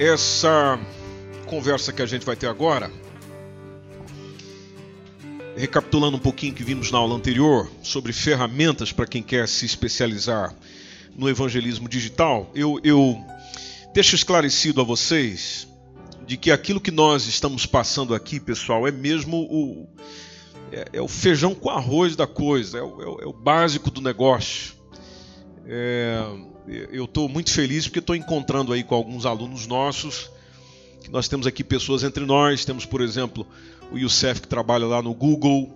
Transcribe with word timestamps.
Essa 0.00 0.78
conversa 1.46 1.92
que 1.92 2.00
a 2.00 2.06
gente 2.06 2.24
vai 2.24 2.36
ter 2.36 2.46
agora, 2.46 2.88
recapitulando 5.56 6.16
um 6.16 6.20
pouquinho 6.20 6.54
que 6.54 6.62
vimos 6.62 6.92
na 6.92 6.98
aula 6.98 7.16
anterior 7.16 7.68
sobre 7.82 8.12
ferramentas 8.12 8.92
para 8.92 9.08
quem 9.08 9.24
quer 9.24 9.48
se 9.48 9.66
especializar 9.66 10.54
no 11.16 11.28
evangelismo 11.28 11.88
digital, 11.88 12.48
eu, 12.54 12.78
eu 12.84 13.20
deixo 13.92 14.14
esclarecido 14.14 14.80
a 14.80 14.84
vocês 14.84 15.66
de 16.24 16.36
que 16.36 16.52
aquilo 16.52 16.80
que 16.80 16.92
nós 16.92 17.26
estamos 17.26 17.66
passando 17.66 18.14
aqui, 18.14 18.38
pessoal, 18.38 18.86
é 18.86 18.92
mesmo 18.92 19.48
o, 19.50 19.88
é, 20.70 20.90
é 20.92 21.02
o 21.02 21.08
feijão 21.08 21.56
com 21.56 21.70
arroz 21.70 22.14
da 22.14 22.26
coisa, 22.26 22.78
é 22.78 22.82
o, 22.82 23.02
é 23.02 23.06
o, 23.06 23.20
é 23.22 23.26
o 23.26 23.32
básico 23.32 23.90
do 23.90 24.00
negócio. 24.00 24.74
É, 25.66 26.22
eu 26.68 27.04
estou 27.04 27.28
muito 27.28 27.50
feliz 27.50 27.86
porque 27.86 27.98
estou 27.98 28.14
encontrando 28.14 28.72
aí 28.72 28.82
com 28.82 28.94
alguns 28.94 29.24
alunos 29.24 29.66
nossos. 29.66 30.30
Nós 31.10 31.28
temos 31.28 31.46
aqui 31.46 31.64
pessoas 31.64 32.02
entre 32.02 32.24
nós. 32.24 32.64
Temos, 32.64 32.84
por 32.84 33.00
exemplo, 33.00 33.46
o 33.90 33.98
Youssef 33.98 34.42
que 34.42 34.48
trabalha 34.48 34.86
lá 34.86 35.00
no 35.00 35.14
Google, 35.14 35.70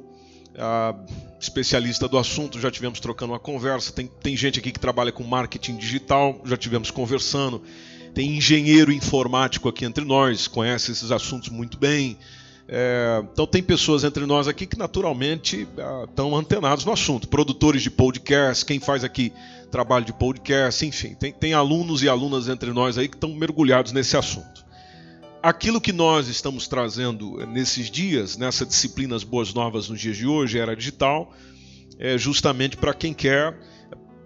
especialista 1.40 2.06
do 2.06 2.18
assunto. 2.18 2.60
Já 2.60 2.70
tivemos 2.70 3.00
trocando 3.00 3.32
uma 3.32 3.38
conversa. 3.38 3.92
Tem, 3.92 4.06
tem 4.06 4.36
gente 4.36 4.58
aqui 4.58 4.70
que 4.70 4.80
trabalha 4.80 5.10
com 5.10 5.22
marketing 5.24 5.76
digital. 5.76 6.40
Já 6.44 6.56
tivemos 6.56 6.90
conversando. 6.90 7.62
Tem 8.14 8.36
engenheiro 8.36 8.92
informático 8.92 9.68
aqui 9.68 9.86
entre 9.86 10.04
nós, 10.04 10.46
conhece 10.46 10.92
esses 10.92 11.10
assuntos 11.10 11.48
muito 11.48 11.78
bem. 11.78 12.18
É, 12.68 13.22
então 13.32 13.46
tem 13.46 13.62
pessoas 13.62 14.04
entre 14.04 14.24
nós 14.26 14.46
aqui 14.46 14.66
que 14.66 14.78
naturalmente 14.78 15.66
estão 16.08 16.36
antenados 16.36 16.84
no 16.84 16.92
assunto. 16.92 17.26
Produtores 17.26 17.82
de 17.82 17.90
podcast, 17.90 18.66
quem 18.66 18.78
faz 18.78 19.02
aqui 19.02 19.32
trabalho 19.72 20.04
de 20.04 20.12
podcast, 20.12 20.84
enfim, 20.84 21.14
tem, 21.14 21.32
tem 21.32 21.54
alunos 21.54 22.02
e 22.02 22.08
alunas 22.08 22.46
entre 22.46 22.70
nós 22.72 22.98
aí 22.98 23.08
que 23.08 23.16
estão 23.16 23.30
mergulhados 23.34 23.90
nesse 23.90 24.16
assunto. 24.18 24.62
Aquilo 25.42 25.80
que 25.80 25.92
nós 25.92 26.28
estamos 26.28 26.68
trazendo 26.68 27.44
nesses 27.46 27.90
dias, 27.90 28.36
nessa 28.36 28.66
disciplina 28.66 29.16
As 29.16 29.24
Boas 29.24 29.54
Novas 29.54 29.88
nos 29.88 29.98
dias 29.98 30.16
de 30.16 30.26
hoje, 30.26 30.58
era 30.58 30.76
digital, 30.76 31.34
é 31.98 32.18
justamente 32.18 32.76
para 32.76 32.92
quem 32.92 33.14
quer, 33.14 33.58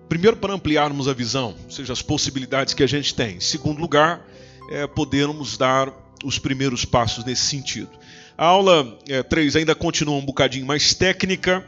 primeiro 0.08 0.36
para 0.36 0.52
ampliarmos 0.52 1.06
a 1.06 1.14
visão, 1.14 1.54
ou 1.64 1.70
seja, 1.70 1.92
as 1.92 2.02
possibilidades 2.02 2.74
que 2.74 2.82
a 2.82 2.88
gente 2.88 3.14
tem. 3.14 3.36
Em 3.36 3.40
segundo 3.40 3.80
lugar, 3.80 4.26
é, 4.68 4.86
podermos 4.86 5.56
dar 5.56 5.92
os 6.24 6.40
primeiros 6.40 6.84
passos 6.84 7.24
nesse 7.24 7.42
sentido. 7.42 7.90
A 8.36 8.46
aula 8.46 8.98
é, 9.08 9.22
3 9.22 9.56
ainda 9.56 9.74
continua 9.76 10.16
um 10.16 10.24
bocadinho 10.24 10.66
mais 10.66 10.92
técnica, 10.92 11.64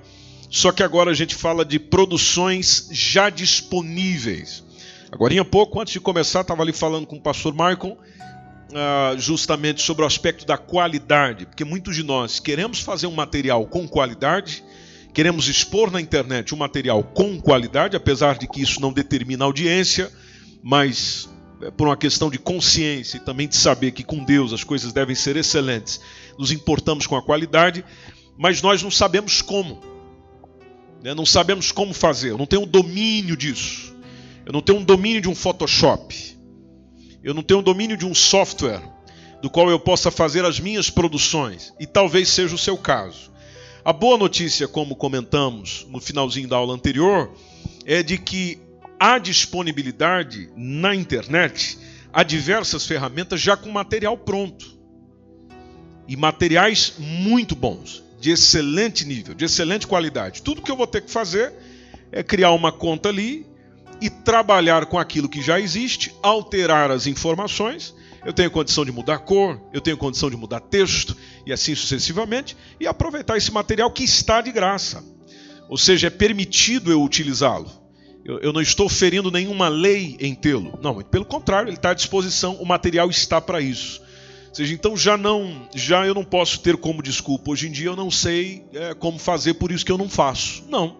só 0.50 0.72
que 0.72 0.82
agora 0.82 1.10
a 1.10 1.14
gente 1.14 1.34
fala 1.34 1.64
de 1.64 1.78
produções 1.78 2.88
já 2.90 3.28
disponíveis. 3.28 4.64
Agora, 5.10 5.40
há 5.40 5.44
pouco, 5.44 5.80
antes 5.80 5.92
de 5.92 6.00
começar, 6.00 6.42
estava 6.42 6.62
ali 6.62 6.72
falando 6.72 7.06
com 7.06 7.16
o 7.16 7.20
pastor 7.20 7.52
Michael, 7.52 7.98
uh, 8.72 9.18
justamente 9.18 9.82
sobre 9.82 10.04
o 10.04 10.06
aspecto 10.06 10.46
da 10.46 10.58
qualidade, 10.58 11.46
porque 11.46 11.64
muitos 11.64 11.96
de 11.96 12.02
nós 12.02 12.40
queremos 12.40 12.80
fazer 12.80 13.06
um 13.06 13.14
material 13.14 13.66
com 13.66 13.88
qualidade, 13.88 14.62
queremos 15.12 15.48
expor 15.48 15.90
na 15.90 16.00
internet 16.00 16.54
um 16.54 16.58
material 16.58 17.02
com 17.02 17.40
qualidade, 17.40 17.96
apesar 17.96 18.38
de 18.38 18.46
que 18.46 18.60
isso 18.60 18.80
não 18.80 18.92
determina 18.92 19.44
audiência, 19.44 20.10
mas 20.62 21.28
é 21.62 21.70
por 21.70 21.88
uma 21.88 21.96
questão 21.96 22.30
de 22.30 22.38
consciência 22.38 23.16
e 23.16 23.20
também 23.20 23.48
de 23.48 23.56
saber 23.56 23.92
que 23.92 24.04
com 24.04 24.22
Deus 24.22 24.52
as 24.52 24.62
coisas 24.62 24.92
devem 24.92 25.14
ser 25.14 25.36
excelentes, 25.36 26.00
nos 26.38 26.52
importamos 26.52 27.06
com 27.06 27.16
a 27.16 27.22
qualidade, 27.22 27.84
mas 28.36 28.62
nós 28.62 28.82
não 28.82 28.90
sabemos 28.90 29.42
como. 29.42 29.97
Né? 31.02 31.14
Não 31.14 31.26
sabemos 31.26 31.72
como 31.72 31.94
fazer, 31.94 32.30
eu 32.30 32.38
não 32.38 32.46
tenho 32.46 32.66
domínio 32.66 33.36
disso. 33.36 33.94
Eu 34.44 34.52
não 34.52 34.62
tenho 34.62 34.78
um 34.78 34.84
domínio 34.84 35.20
de 35.20 35.28
um 35.28 35.34
Photoshop. 35.34 36.38
Eu 37.22 37.34
não 37.34 37.42
tenho 37.42 37.62
domínio 37.62 37.96
de 37.96 38.06
um 38.06 38.14
software 38.14 38.82
do 39.42 39.50
qual 39.50 39.70
eu 39.70 39.78
possa 39.78 40.10
fazer 40.10 40.44
as 40.44 40.58
minhas 40.58 40.90
produções. 40.90 41.72
E 41.78 41.86
talvez 41.86 42.28
seja 42.28 42.54
o 42.54 42.58
seu 42.58 42.76
caso. 42.76 43.30
A 43.84 43.92
boa 43.92 44.16
notícia, 44.16 44.66
como 44.66 44.96
comentamos 44.96 45.86
no 45.90 46.00
finalzinho 46.00 46.48
da 46.48 46.56
aula 46.56 46.74
anterior, 46.74 47.30
é 47.84 48.02
de 48.02 48.18
que 48.18 48.58
há 48.98 49.18
disponibilidade 49.18 50.50
na 50.56 50.94
internet 50.94 51.78
há 52.12 52.22
diversas 52.22 52.84
ferramentas 52.84 53.40
já 53.40 53.56
com 53.56 53.70
material 53.70 54.16
pronto. 54.16 54.76
E 56.06 56.16
materiais 56.16 56.94
muito 56.98 57.54
bons 57.54 58.02
de 58.20 58.30
excelente 58.30 59.04
nível, 59.04 59.34
de 59.34 59.44
excelente 59.44 59.86
qualidade. 59.86 60.42
Tudo 60.42 60.62
que 60.62 60.70
eu 60.70 60.76
vou 60.76 60.86
ter 60.86 61.02
que 61.02 61.10
fazer 61.10 61.52
é 62.10 62.22
criar 62.22 62.52
uma 62.52 62.72
conta 62.72 63.08
ali 63.08 63.46
e 64.00 64.10
trabalhar 64.10 64.86
com 64.86 64.98
aquilo 64.98 65.28
que 65.28 65.42
já 65.42 65.58
existe, 65.60 66.14
alterar 66.22 66.90
as 66.90 67.06
informações. 67.06 67.94
Eu 68.24 68.32
tenho 68.32 68.50
condição 68.50 68.84
de 68.84 68.92
mudar 68.92 69.18
cor, 69.18 69.60
eu 69.72 69.80
tenho 69.80 69.96
condição 69.96 70.28
de 70.28 70.36
mudar 70.36 70.60
texto 70.60 71.16
e 71.46 71.52
assim 71.52 71.74
sucessivamente, 71.74 72.56
e 72.80 72.86
aproveitar 72.86 73.36
esse 73.36 73.52
material 73.52 73.90
que 73.90 74.04
está 74.04 74.40
de 74.40 74.50
graça. 74.50 75.04
Ou 75.68 75.76
seja, 75.76 76.08
é 76.08 76.10
permitido 76.10 76.90
eu 76.90 77.02
utilizá-lo. 77.02 77.70
Eu, 78.24 78.38
eu 78.40 78.52
não 78.52 78.60
estou 78.60 78.88
ferindo 78.88 79.30
nenhuma 79.30 79.68
lei 79.68 80.16
em 80.20 80.34
tê-lo. 80.34 80.78
Não, 80.82 81.00
pelo 81.02 81.24
contrário, 81.24 81.68
ele 81.68 81.76
está 81.76 81.90
à 81.90 81.94
disposição, 81.94 82.56
o 82.56 82.66
material 82.66 83.08
está 83.08 83.40
para 83.40 83.60
isso 83.60 84.02
seja, 84.52 84.74
então 84.74 84.96
já 84.96 85.16
não, 85.16 85.68
já 85.74 86.06
eu 86.06 86.14
não 86.14 86.24
posso 86.24 86.60
ter 86.60 86.76
como 86.76 87.02
desculpa. 87.02 87.50
Hoje 87.50 87.68
em 87.68 87.72
dia 87.72 87.86
eu 87.86 87.96
não 87.96 88.10
sei 88.10 88.64
é, 88.72 88.94
como 88.94 89.18
fazer, 89.18 89.54
por 89.54 89.70
isso 89.72 89.84
que 89.84 89.92
eu 89.92 89.98
não 89.98 90.08
faço. 90.08 90.64
Não. 90.68 90.96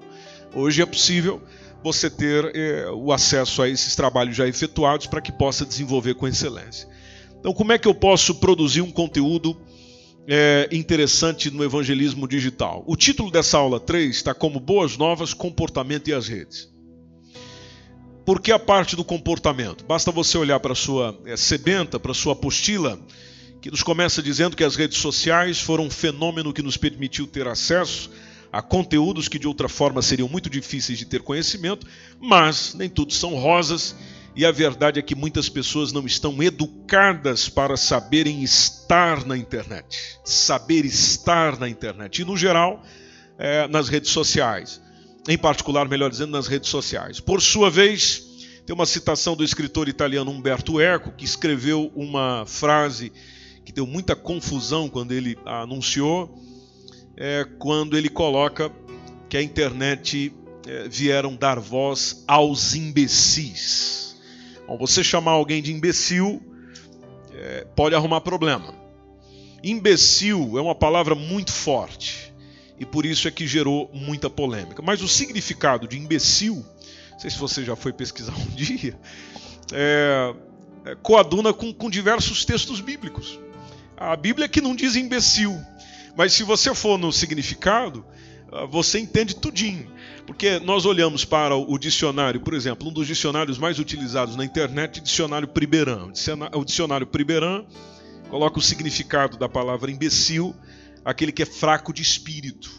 Hoje 0.54 0.82
é 0.82 0.86
possível 0.86 1.42
você 1.82 2.10
ter 2.10 2.54
é, 2.54 2.90
o 2.90 3.12
acesso 3.12 3.62
a 3.62 3.68
esses 3.68 3.94
trabalhos 3.94 4.36
já 4.36 4.46
efetuados 4.46 5.06
para 5.06 5.20
que 5.20 5.32
possa 5.32 5.64
desenvolver 5.64 6.14
com 6.14 6.26
excelência. 6.26 6.88
Então, 7.38 7.52
como 7.52 7.72
é 7.72 7.78
que 7.78 7.86
eu 7.86 7.94
posso 7.94 8.34
produzir 8.34 8.80
um 8.80 8.90
conteúdo 8.90 9.56
é, 10.26 10.68
interessante 10.72 11.50
no 11.50 11.62
evangelismo 11.62 12.26
digital? 12.26 12.82
O 12.86 12.96
título 12.96 13.30
dessa 13.30 13.58
aula 13.58 13.78
3 13.78 14.14
está 14.14 14.34
como 14.34 14.58
Boas 14.58 14.96
Novas, 14.96 15.32
Comportamento 15.32 16.08
e 16.08 16.12
as 16.12 16.26
Redes. 16.26 16.68
Por 18.26 18.42
que 18.42 18.52
a 18.52 18.58
parte 18.58 18.94
do 18.94 19.04
comportamento? 19.04 19.84
Basta 19.86 20.10
você 20.10 20.36
olhar 20.36 20.60
para 20.60 20.72
a 20.72 20.76
sua 20.76 21.18
é, 21.24 21.36
sebenta, 21.36 21.98
para 21.98 22.12
a 22.12 22.14
sua 22.14 22.34
apostila, 22.34 23.00
que 23.68 23.72
nos 23.72 23.82
começa 23.82 24.22
dizendo 24.22 24.56
que 24.56 24.64
as 24.64 24.76
redes 24.76 24.96
sociais 24.96 25.60
foram 25.60 25.84
um 25.84 25.90
fenômeno 25.90 26.54
que 26.54 26.62
nos 26.62 26.78
permitiu 26.78 27.26
ter 27.26 27.46
acesso 27.46 28.10
a 28.50 28.62
conteúdos 28.62 29.28
que 29.28 29.38
de 29.38 29.46
outra 29.46 29.68
forma 29.68 30.00
seriam 30.00 30.26
muito 30.26 30.48
difíceis 30.48 30.98
de 30.98 31.04
ter 31.04 31.20
conhecimento, 31.20 31.86
mas 32.18 32.72
nem 32.72 32.88
tudo 32.88 33.12
são 33.12 33.34
rosas 33.34 33.94
e 34.34 34.46
a 34.46 34.50
verdade 34.50 34.98
é 34.98 35.02
que 35.02 35.14
muitas 35.14 35.50
pessoas 35.50 35.92
não 35.92 36.06
estão 36.06 36.42
educadas 36.42 37.50
para 37.50 37.76
saberem 37.76 38.42
estar 38.42 39.26
na 39.26 39.36
internet, 39.36 40.18
saber 40.24 40.86
estar 40.86 41.58
na 41.58 41.68
internet 41.68 42.22
e 42.22 42.24
no 42.24 42.38
geral 42.38 42.82
é, 43.36 43.68
nas 43.68 43.90
redes 43.90 44.12
sociais, 44.12 44.80
em 45.28 45.36
particular, 45.36 45.86
melhor 45.86 46.08
dizendo, 46.08 46.32
nas 46.32 46.46
redes 46.46 46.70
sociais. 46.70 47.20
Por 47.20 47.42
sua 47.42 47.68
vez, 47.68 48.22
tem 48.64 48.74
uma 48.74 48.86
citação 48.86 49.36
do 49.36 49.44
escritor 49.44 49.90
italiano 49.90 50.30
Umberto 50.30 50.80
Eco 50.80 51.12
que 51.12 51.26
escreveu 51.26 51.92
uma 51.94 52.46
frase 52.46 53.12
que 53.68 53.72
deu 53.74 53.86
muita 53.86 54.16
confusão 54.16 54.88
quando 54.88 55.12
ele 55.12 55.36
anunciou, 55.44 56.42
é 57.14 57.46
quando 57.58 57.98
ele 57.98 58.08
coloca 58.08 58.72
que 59.28 59.36
a 59.36 59.42
internet 59.42 60.34
é, 60.66 60.88
vieram 60.88 61.36
dar 61.36 61.60
voz 61.60 62.24
aos 62.26 62.74
imbecis. 62.74 64.16
Bom, 64.66 64.78
você 64.78 65.04
chamar 65.04 65.32
alguém 65.32 65.60
de 65.60 65.70
imbecil 65.70 66.40
é, 67.30 67.66
pode 67.76 67.94
arrumar 67.94 68.22
problema. 68.22 68.74
Imbecil 69.62 70.56
é 70.56 70.62
uma 70.62 70.74
palavra 70.74 71.14
muito 71.14 71.52
forte 71.52 72.32
e 72.78 72.86
por 72.86 73.04
isso 73.04 73.28
é 73.28 73.30
que 73.30 73.46
gerou 73.46 73.90
muita 73.92 74.30
polêmica. 74.30 74.80
Mas 74.80 75.02
o 75.02 75.08
significado 75.08 75.86
de 75.86 75.98
imbecil, 75.98 76.64
não 77.12 77.18
sei 77.18 77.28
se 77.28 77.38
você 77.38 77.62
já 77.62 77.76
foi 77.76 77.92
pesquisar 77.92 78.32
um 78.34 78.46
dia, 78.56 78.98
é, 79.74 80.34
é, 80.86 80.94
coaduna 80.94 81.52
com, 81.52 81.70
com 81.70 81.90
diversos 81.90 82.46
textos 82.46 82.80
bíblicos. 82.80 83.38
A 84.00 84.14
Bíblia 84.14 84.44
é 84.44 84.48
que 84.48 84.60
não 84.60 84.76
diz 84.76 84.94
imbecil, 84.94 85.60
mas 86.16 86.32
se 86.32 86.44
você 86.44 86.72
for 86.72 86.96
no 86.96 87.12
significado, 87.12 88.06
ah, 88.52 88.64
você 88.64 89.00
entende 89.00 89.34
tudinho. 89.34 89.90
Porque 90.24 90.60
nós 90.60 90.86
olhamos 90.86 91.24
para 91.24 91.56
o 91.56 91.76
dicionário, 91.78 92.40
por 92.40 92.54
exemplo, 92.54 92.88
um 92.88 92.92
dos 92.92 93.08
dicionários 93.08 93.58
mais 93.58 93.78
utilizados 93.78 94.36
na 94.36 94.44
internet, 94.44 95.00
dicionário 95.00 95.48
Priberan. 95.48 96.12
O 96.54 96.64
dicionário 96.64 97.06
Priberan 97.06 97.64
coloca 98.30 98.58
o 98.58 98.62
significado 98.62 99.36
da 99.36 99.48
palavra 99.48 99.90
imbecil, 99.90 100.54
aquele 101.04 101.32
que 101.32 101.42
é 101.42 101.46
fraco 101.46 101.92
de 101.92 102.02
espírito. 102.02 102.70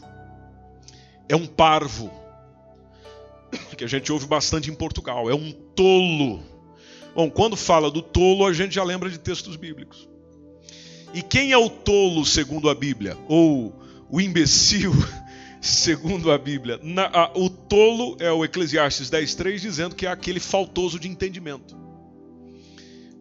É 1.28 1.36
um 1.36 1.46
parvo, 1.46 2.12
que 3.78 3.84
a 3.84 3.88
gente 3.88 4.12
ouve 4.12 4.26
bastante 4.26 4.70
em 4.70 4.76
Portugal, 4.76 5.30
é 5.30 5.36
um 5.36 5.52
tolo. 5.52 6.42
Bom, 7.14 7.30
quando 7.30 7.58
fala 7.58 7.92
do 7.92 8.02
tolo, 8.02 8.46
a 8.46 8.54
gente 8.54 8.76
já 8.76 8.84
lembra 8.84 9.10
de 9.10 9.18
textos 9.18 9.56
bíblicos. 9.56 10.09
E 11.14 11.22
quem 11.22 11.52
é 11.52 11.58
o 11.58 11.70
tolo 11.70 12.26
segundo 12.26 12.70
a 12.70 12.76
Bíblia? 12.76 13.18
Ou 13.28 13.74
o 14.10 14.22
imbecil 14.22 14.94
segundo 15.60 16.32
a 16.32 16.38
Bíblia? 16.38 16.80
Na, 16.84 17.08
a, 17.08 17.32
o 17.38 17.50
tolo 17.50 18.16
é 18.20 18.32
o 18.32 18.46
Eclesiastes 18.46 19.10
10:3 19.10 19.60
dizendo 19.60 19.96
que 19.96 20.06
é 20.06 20.10
aquele 20.10 20.40
faltoso 20.40 21.00
de 21.00 21.08
entendimento. 21.08 21.76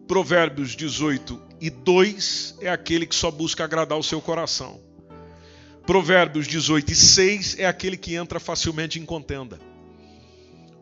Provérbios 0.07 0.75
18 0.75 1.39
e 1.61 1.69
2 1.69 2.55
é 2.61 2.69
aquele 2.69 3.05
que 3.05 3.15
só 3.15 3.29
busca 3.29 3.63
agradar 3.63 3.97
o 3.97 4.03
seu 4.03 4.21
coração. 4.21 4.79
Provérbios 5.85 6.47
18 6.47 6.91
e 6.91 6.95
6 6.95 7.59
é 7.59 7.65
aquele 7.65 7.97
que 7.97 8.15
entra 8.15 8.39
facilmente 8.39 8.99
em 8.99 9.05
contenda. 9.05 9.59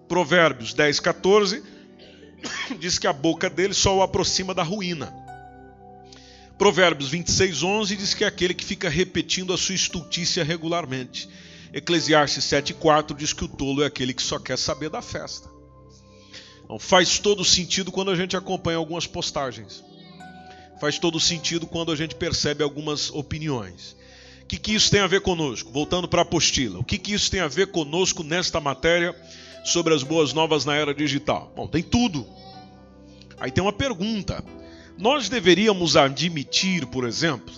Provérbios 0.08 0.74
10, 0.74 1.00
14 1.00 1.64
diz 2.80 3.00
que 3.00 3.08
a 3.08 3.14
boca 3.14 3.50
dele 3.50 3.74
só 3.74 3.98
o 3.98 4.02
aproxima 4.02 4.54
da 4.54 4.64
ruína. 4.64 5.27
Provérbios 6.58 7.10
26, 7.10 7.62
11 7.62 7.96
diz 7.96 8.14
que 8.14 8.24
é 8.24 8.28
aquele 8.28 8.54
que 8.54 8.66
fica 8.66 8.90
repetindo 8.90 9.54
a 9.54 9.58
sua 9.58 9.76
estultícia 9.76 10.44
regularmente. 10.44 11.30
Eclesiastes 11.72 12.44
7, 12.46 12.74
4 12.74 13.16
diz 13.16 13.32
que 13.32 13.44
o 13.44 13.48
tolo 13.48 13.84
é 13.84 13.86
aquele 13.86 14.14
que 14.14 14.24
só 14.24 14.40
quer 14.40 14.58
saber 14.58 14.90
da 14.90 15.02
festa. 15.02 15.50
Então, 16.64 16.80
faz 16.80 17.20
todo 17.20 17.46
sentido 17.46 17.92
quando 17.92 18.10
a 18.10 18.16
gente 18.16 18.36
acompanha 18.36 18.78
algumas 18.78 19.06
postagens. 19.06 19.84
Faz 20.82 20.98
todo 20.98 21.20
sentido 21.20 21.68
quando 21.68 21.92
a 21.92 21.96
gente 21.96 22.16
percebe 22.16 22.64
algumas 22.64 23.10
opiniões. 23.12 23.96
O 24.44 24.46
que, 24.48 24.58
que 24.58 24.74
isso 24.74 24.90
tem 24.90 25.02
a 25.02 25.08
ver 25.08 25.22
conosco? 25.22 25.72
Voltando 25.72 26.08
para 26.08 26.22
a 26.22 26.24
apostila. 26.24 26.80
O 26.80 26.84
que, 26.84 26.98
que 26.98 27.14
isso 27.14 27.30
tem 27.30 27.40
a 27.40 27.48
ver 27.48 27.68
conosco 27.68 28.24
nesta 28.24 28.60
matéria 28.60 29.16
sobre 29.64 29.94
as 29.94 30.04
boas 30.04 30.34
novas 30.34 30.66
na 30.66 30.76
era 30.76 30.94
digital? 30.94 31.52
Bom, 31.56 31.68
tem 31.68 31.84
tudo. 31.84 32.26
Aí 33.40 33.52
tem 33.52 33.62
uma 33.62 33.74
pergunta. 33.74 34.44
Nós 34.98 35.30
deveríamos 35.30 35.96
admitir, 35.96 36.86
por 36.88 37.06
exemplo, 37.06 37.54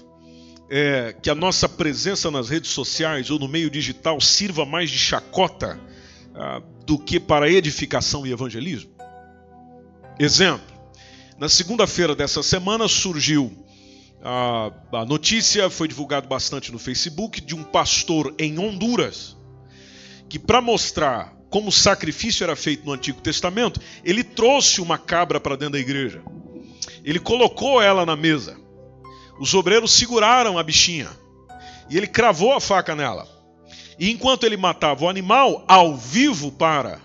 é, 0.70 1.16
que 1.22 1.30
a 1.30 1.36
nossa 1.36 1.68
presença 1.68 2.30
nas 2.30 2.50
redes 2.50 2.72
sociais 2.72 3.30
ou 3.32 3.40
no 3.40 3.48
meio 3.48 3.70
digital 3.70 4.20
sirva 4.20 4.66
mais 4.66 4.90
de 4.90 5.00
chacota 5.00 5.80
ah, 6.36 6.62
do 6.86 7.00
que 7.00 7.20
para 7.20 7.50
edificação 7.50 8.28
e 8.28 8.32
evangelismo? 8.32 8.92
Exemplo: 10.20 10.66
na 11.38 11.48
segunda-feira 11.48 12.16
dessa 12.16 12.44
semana 12.44 12.88
surgiu 12.88 13.66
a, 14.22 14.72
a 14.92 15.06
notícia 15.06 15.70
foi 15.70 15.88
divulgada 15.88 16.28
bastante 16.28 16.72
no 16.72 16.80
Facebook 16.80 17.40
de 17.40 17.56
um 17.56 17.64
pastor 17.64 18.36
em 18.38 18.60
Honduras 18.60 19.38
que, 20.28 20.38
para 20.38 20.62
mostrar 20.62 21.34
como 21.50 21.70
o 21.70 21.72
sacrifício 21.72 22.44
era 22.44 22.56
feito 22.56 22.86
no 22.86 22.92
Antigo 22.92 23.22
Testamento, 23.22 23.82
ele 24.04 24.24
trouxe 24.24 24.82
uma 24.82 24.98
cabra 24.98 25.40
para 25.40 25.56
dentro 25.56 25.74
da 25.74 25.80
igreja. 25.80 26.22
Ele 27.04 27.20
colocou 27.20 27.82
ela 27.82 28.06
na 28.06 28.16
mesa. 28.16 28.58
Os 29.40 29.54
obreiros 29.54 29.92
seguraram 29.92 30.58
a 30.58 30.64
bichinha 30.64 31.10
e 31.90 31.98
ele 31.98 32.08
cravou 32.08 32.54
a 32.54 32.62
faca 32.62 32.96
nela. 32.96 33.28
E 33.98 34.12
enquanto 34.12 34.46
ele 34.46 34.58
matava 34.58 35.06
o 35.06 35.10
animal, 35.10 35.64
ao 35.68 35.96
vivo 35.96 36.52
para 36.52 37.00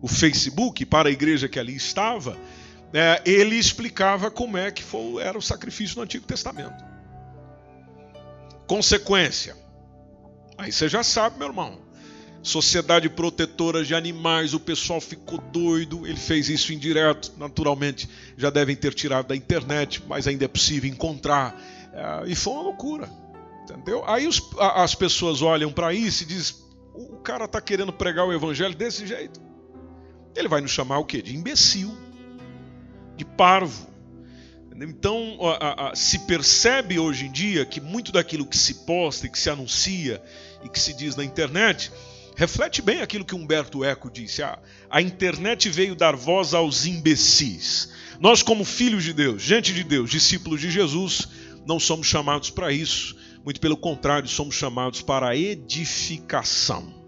o 0.00 0.08
Facebook, 0.08 0.84
para 0.86 1.08
a 1.08 1.12
igreja 1.12 1.48
que 1.48 1.58
ali 1.58 1.74
estava, 1.74 2.36
é, 2.92 3.20
ele 3.26 3.56
explicava 3.56 4.30
como 4.30 4.56
é 4.56 4.70
que 4.70 4.82
foi, 4.82 5.22
era 5.22 5.36
o 5.36 5.42
sacrifício 5.42 5.96
no 5.96 6.02
Antigo 6.02 6.26
Testamento. 6.26 6.84
Consequência. 8.66 9.56
Aí 10.56 10.70
você 10.72 10.88
já 10.88 11.02
sabe, 11.02 11.38
meu 11.38 11.48
irmão. 11.48 11.83
Sociedade 12.44 13.08
protetora 13.08 13.82
de 13.82 13.94
animais, 13.94 14.52
o 14.52 14.60
pessoal 14.60 15.00
ficou 15.00 15.38
doido. 15.38 16.06
Ele 16.06 16.18
fez 16.18 16.50
isso 16.50 16.74
indireto, 16.74 17.32
naturalmente. 17.38 18.06
Já 18.36 18.50
devem 18.50 18.76
ter 18.76 18.92
tirado 18.92 19.28
da 19.28 19.34
internet, 19.34 20.02
mas 20.06 20.28
ainda 20.28 20.44
é 20.44 20.48
possível 20.48 20.90
encontrar. 20.90 21.58
É, 21.90 22.30
e 22.30 22.34
foi 22.34 22.52
uma 22.52 22.62
loucura. 22.64 23.08
Entendeu? 23.62 24.04
Aí 24.06 24.28
os, 24.28 24.42
as 24.58 24.94
pessoas 24.94 25.40
olham 25.40 25.72
para 25.72 25.94
isso 25.94 26.22
e 26.24 26.26
dizem: 26.26 26.56
o 26.92 27.16
cara 27.16 27.46
está 27.46 27.62
querendo 27.62 27.94
pregar 27.94 28.26
o 28.26 28.32
evangelho 28.32 28.74
desse 28.74 29.06
jeito. 29.06 29.40
Ele 30.36 30.46
vai 30.46 30.60
nos 30.60 30.70
chamar 30.70 30.98
o 30.98 31.04
quê? 31.06 31.22
De 31.22 31.34
imbecil 31.34 31.96
de 33.16 33.24
parvo. 33.24 33.88
Então, 34.76 35.38
se 35.94 36.18
percebe 36.20 36.98
hoje 36.98 37.24
em 37.26 37.32
dia 37.32 37.64
que 37.64 37.80
muito 37.80 38.12
daquilo 38.12 38.44
que 38.44 38.58
se 38.58 38.84
posta 38.84 39.26
e 39.26 39.30
que 39.30 39.38
se 39.38 39.48
anuncia 39.48 40.20
e 40.62 40.68
que 40.68 40.78
se 40.78 40.92
diz 40.92 41.16
na 41.16 41.24
internet 41.24 41.90
reflete 42.34 42.82
bem 42.82 43.00
aquilo 43.00 43.24
que 43.24 43.34
Humberto 43.34 43.84
Eco 43.84 44.10
disse. 44.10 44.42
A, 44.42 44.58
a 44.90 45.00
internet 45.00 45.68
veio 45.68 45.94
dar 45.94 46.16
voz 46.16 46.54
aos 46.54 46.86
imbecis. 46.86 47.92
Nós, 48.20 48.42
como 48.42 48.64
filhos 48.64 49.04
de 49.04 49.12
Deus, 49.12 49.42
gente 49.42 49.72
de 49.72 49.84
Deus, 49.84 50.10
discípulos 50.10 50.60
de 50.60 50.70
Jesus, 50.70 51.28
não 51.66 51.80
somos 51.80 52.06
chamados 52.06 52.50
para 52.50 52.72
isso. 52.72 53.16
Muito 53.44 53.60
pelo 53.60 53.76
contrário, 53.76 54.28
somos 54.28 54.54
chamados 54.54 55.02
para 55.02 55.28
a 55.28 55.36
edificação. 55.36 57.04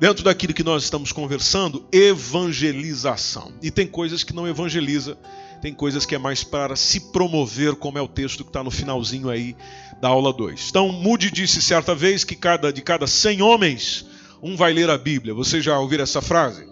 Dentro 0.00 0.22
daquilo 0.24 0.54
que 0.54 0.62
nós 0.62 0.84
estamos 0.84 1.10
conversando, 1.10 1.86
evangelização. 1.92 3.52
E 3.60 3.70
tem 3.70 3.86
coisas 3.86 4.22
que 4.22 4.32
não 4.32 4.46
evangeliza, 4.46 5.18
tem 5.60 5.74
coisas 5.74 6.06
que 6.06 6.14
é 6.14 6.18
mais 6.18 6.44
para 6.44 6.76
se 6.76 7.00
promover, 7.10 7.74
como 7.74 7.98
é 7.98 8.00
o 8.00 8.06
texto 8.06 8.44
que 8.44 8.50
está 8.50 8.62
no 8.62 8.70
finalzinho 8.70 9.28
aí 9.28 9.56
da 10.00 10.08
aula 10.08 10.32
2. 10.32 10.68
Então, 10.70 10.88
Moody 10.92 11.30
disse 11.30 11.60
certa 11.60 11.94
vez 11.94 12.22
que 12.22 12.36
cada, 12.36 12.72
de 12.72 12.80
cada 12.80 13.08
100 13.08 13.42
homens, 13.42 14.06
um 14.42 14.56
vai 14.56 14.72
ler 14.72 14.90
a 14.90 14.98
Bíblia. 14.98 15.34
Você 15.34 15.60
já 15.60 15.78
ouviu 15.78 16.02
essa 16.02 16.20
frase? 16.20 16.68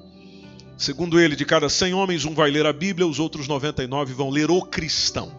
Segundo 0.77 1.19
ele, 1.19 1.35
de 1.35 1.45
cada 1.45 1.69
100 1.69 1.95
homens, 1.95 2.25
um 2.25 2.35
vai 2.35 2.51
ler 2.51 2.67
a 2.67 2.73
Bíblia, 2.73 3.07
os 3.07 3.19
outros 3.19 3.49
99 3.49 4.13
vão 4.13 4.31
ler 4.31 4.51
o 4.51 4.63
cristão. 4.63 5.33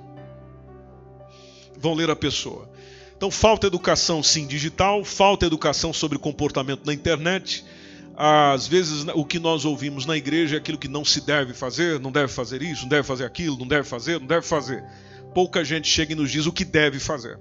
Vão 1.78 1.94
ler 1.94 2.10
a 2.10 2.16
pessoa. 2.16 2.70
Então, 3.16 3.30
falta 3.30 3.68
educação, 3.68 4.22
sim, 4.22 4.48
digital, 4.48 5.04
falta 5.04 5.46
educação 5.46 5.94
sobre 5.94 6.18
comportamento 6.18 6.86
na 6.86 6.94
internet, 6.94 7.64
às 8.16 8.68
vezes 8.68 9.06
o 9.14 9.24
que 9.24 9.38
nós 9.38 9.64
ouvimos 9.64 10.08
na 10.08 10.18
igreja 10.18 10.56
é 10.56 10.58
aquilo 10.58 10.78
que 10.78 10.88
não 10.88 11.06
se 11.06 11.22
deve 11.22 11.54
fazer, 11.54 12.00
não 12.00 12.12
deve 12.12 12.34
fazer 12.34 12.64
isso, 12.64 12.82
não 12.82 12.90
deve 12.90 13.04
fazer 13.08 13.26
aquilo, 13.26 13.58
não 13.58 13.68
deve 13.68 13.88
fazer, 13.88 14.20
não 14.20 14.26
deve 14.26 14.46
fazer. 14.46 14.84
Pouca 15.36 15.64
gente 15.64 15.88
chega 15.88 16.14
e 16.14 16.16
nos 16.16 16.32
diz 16.32 16.48
o 16.48 16.52
que 16.52 16.66
deve 16.66 17.00
fazer. 17.00 17.40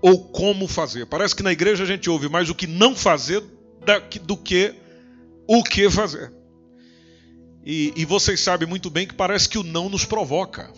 Ou 0.00 0.28
como 0.28 0.68
fazer. 0.68 1.06
Parece 1.06 1.34
que 1.34 1.42
na 1.42 1.52
igreja 1.52 1.84
a 1.84 1.86
gente 1.86 2.08
ouve 2.08 2.28
mais 2.28 2.48
o 2.48 2.54
que 2.54 2.66
não 2.66 2.94
fazer 2.94 3.42
do 4.22 4.36
que 4.36 4.74
o 5.46 5.62
que 5.64 5.90
fazer. 5.90 6.32
E, 7.64 7.92
e 7.96 8.04
vocês 8.04 8.40
sabem 8.40 8.68
muito 8.68 8.90
bem 8.90 9.06
que 9.06 9.14
parece 9.14 9.48
que 9.48 9.58
o 9.58 9.62
não 9.62 9.88
nos 9.88 10.04
provoca. 10.04 10.72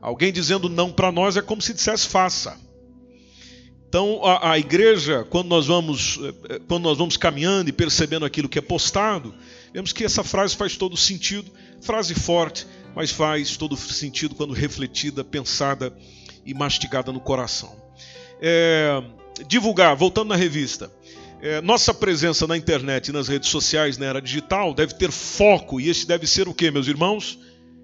Alguém 0.00 0.32
dizendo 0.32 0.68
não 0.68 0.90
para 0.90 1.12
nós 1.12 1.36
é 1.36 1.42
como 1.42 1.62
se 1.62 1.72
dissesse 1.72 2.08
faça. 2.08 2.58
Então, 3.88 4.24
a, 4.24 4.52
a, 4.52 4.58
igreja, 4.58 5.24
quando 5.28 5.48
nós, 5.48 5.66
vamos, 5.66 6.18
eh, 6.48 6.60
quando 6.66 6.84
nós 6.84 6.96
vamos 6.96 7.18
caminhando 7.18 7.68
e 7.68 7.72
percebendo 7.72 8.24
aquilo 8.24 8.48
que 8.48 8.58
é 8.58 8.62
postado, 8.62 9.34
vemos 9.72 9.92
que 9.92 10.02
essa 10.02 10.24
frase 10.24 10.56
faz 10.56 10.78
todo 10.78 10.96
sentido. 10.96 11.52
Frase 11.82 12.14
forte, 12.14 12.66
mas 12.96 13.10
faz 13.10 13.54
todo 13.56 13.76
sentido 13.76 14.34
quando 14.34 14.54
refletida, 14.54 15.22
pensada 15.22 15.94
e 16.44 16.54
mastigada 16.54 17.12
no 17.12 17.20
coração. 17.20 17.81
É, 18.44 19.00
divulgar, 19.46 19.94
voltando 19.94 20.30
na 20.30 20.36
revista. 20.36 20.90
É, 21.40 21.60
nossa 21.60 21.94
presença 21.94 22.46
na 22.46 22.56
internet 22.56 23.08
e 23.08 23.12
nas 23.12 23.28
redes 23.28 23.48
sociais 23.48 23.96
na 23.96 24.06
era 24.06 24.20
digital 24.20 24.74
deve 24.74 24.94
ter 24.94 25.10
foco, 25.10 25.80
e 25.80 25.88
esse 25.88 26.06
deve 26.06 26.26
ser 26.26 26.48
o 26.48 26.54
que, 26.54 26.70
meus 26.70 26.88
irmãos? 26.88 27.38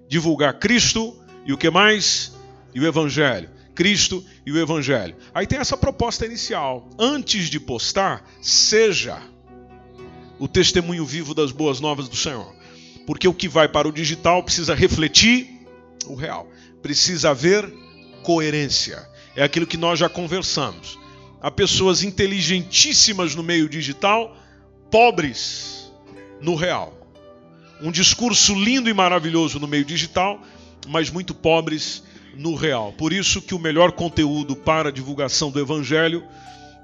Divulgar 0.09 0.59
Cristo 0.59 1.17
e 1.47 1.53
o 1.53 1.57
que 1.57 1.71
mais? 1.71 2.33
E 2.75 2.81
o 2.81 2.87
Evangelho. 2.87 3.51
Cristo 3.75 4.25
e 4.45 4.51
o 4.51 4.59
Evangelho. 4.59 5.15
Aí 5.33 5.47
tem 5.47 5.61
essa 5.61 5.77
proposta 5.77 6.27
inicial. 6.27 6.91
Antes 6.99 7.49
de 7.49 7.61
postar, 7.61 8.29
seja 8.43 9.23
o 10.39 10.49
testemunho 10.49 11.07
vivo 11.07 11.35
das 11.35 11.53
boas 11.53 11.79
novas 11.79 12.09
do 12.09 12.17
Senhor. 12.17 12.53
Porque 13.07 13.29
o 13.29 13.35
que 13.35 13.49
vai 13.49 13.69
para 13.69 13.89
o 13.89 13.93
digital 13.93 14.43
precisa 14.43 14.75
refletir 14.75 15.49
o 16.07 16.15
real. 16.15 16.49
Precisa 16.83 17.31
haver 17.31 17.73
coerência. 18.23 19.09
É 19.39 19.45
aquilo 19.45 19.69
que 19.69 19.77
nós 19.77 20.01
já 20.01 20.09
conversamos. 20.09 20.99
Há 21.41 21.49
pessoas 21.49 22.03
inteligentíssimas 22.03 23.37
no 23.37 23.43
meio 23.45 23.69
digital, 23.69 24.37
pobres 24.91 25.93
no 26.41 26.57
real. 26.57 26.93
Um 27.81 27.93
discurso 27.93 28.53
lindo 28.53 28.91
e 28.91 28.93
maravilhoso 28.93 29.61
no 29.61 29.69
meio 29.69 29.85
digital, 29.85 30.43
mas 30.89 31.09
muito 31.09 31.33
pobres 31.33 32.03
no 32.35 32.57
real. 32.57 32.93
Por 32.95 33.13
isso 33.13 33.41
que 33.41 33.55
o 33.55 33.61
melhor 33.61 33.93
conteúdo 33.93 34.57
para 34.57 34.89
a 34.89 34.93
divulgação 34.93 35.53
do 35.53 35.61
Evangelho, 35.61 36.25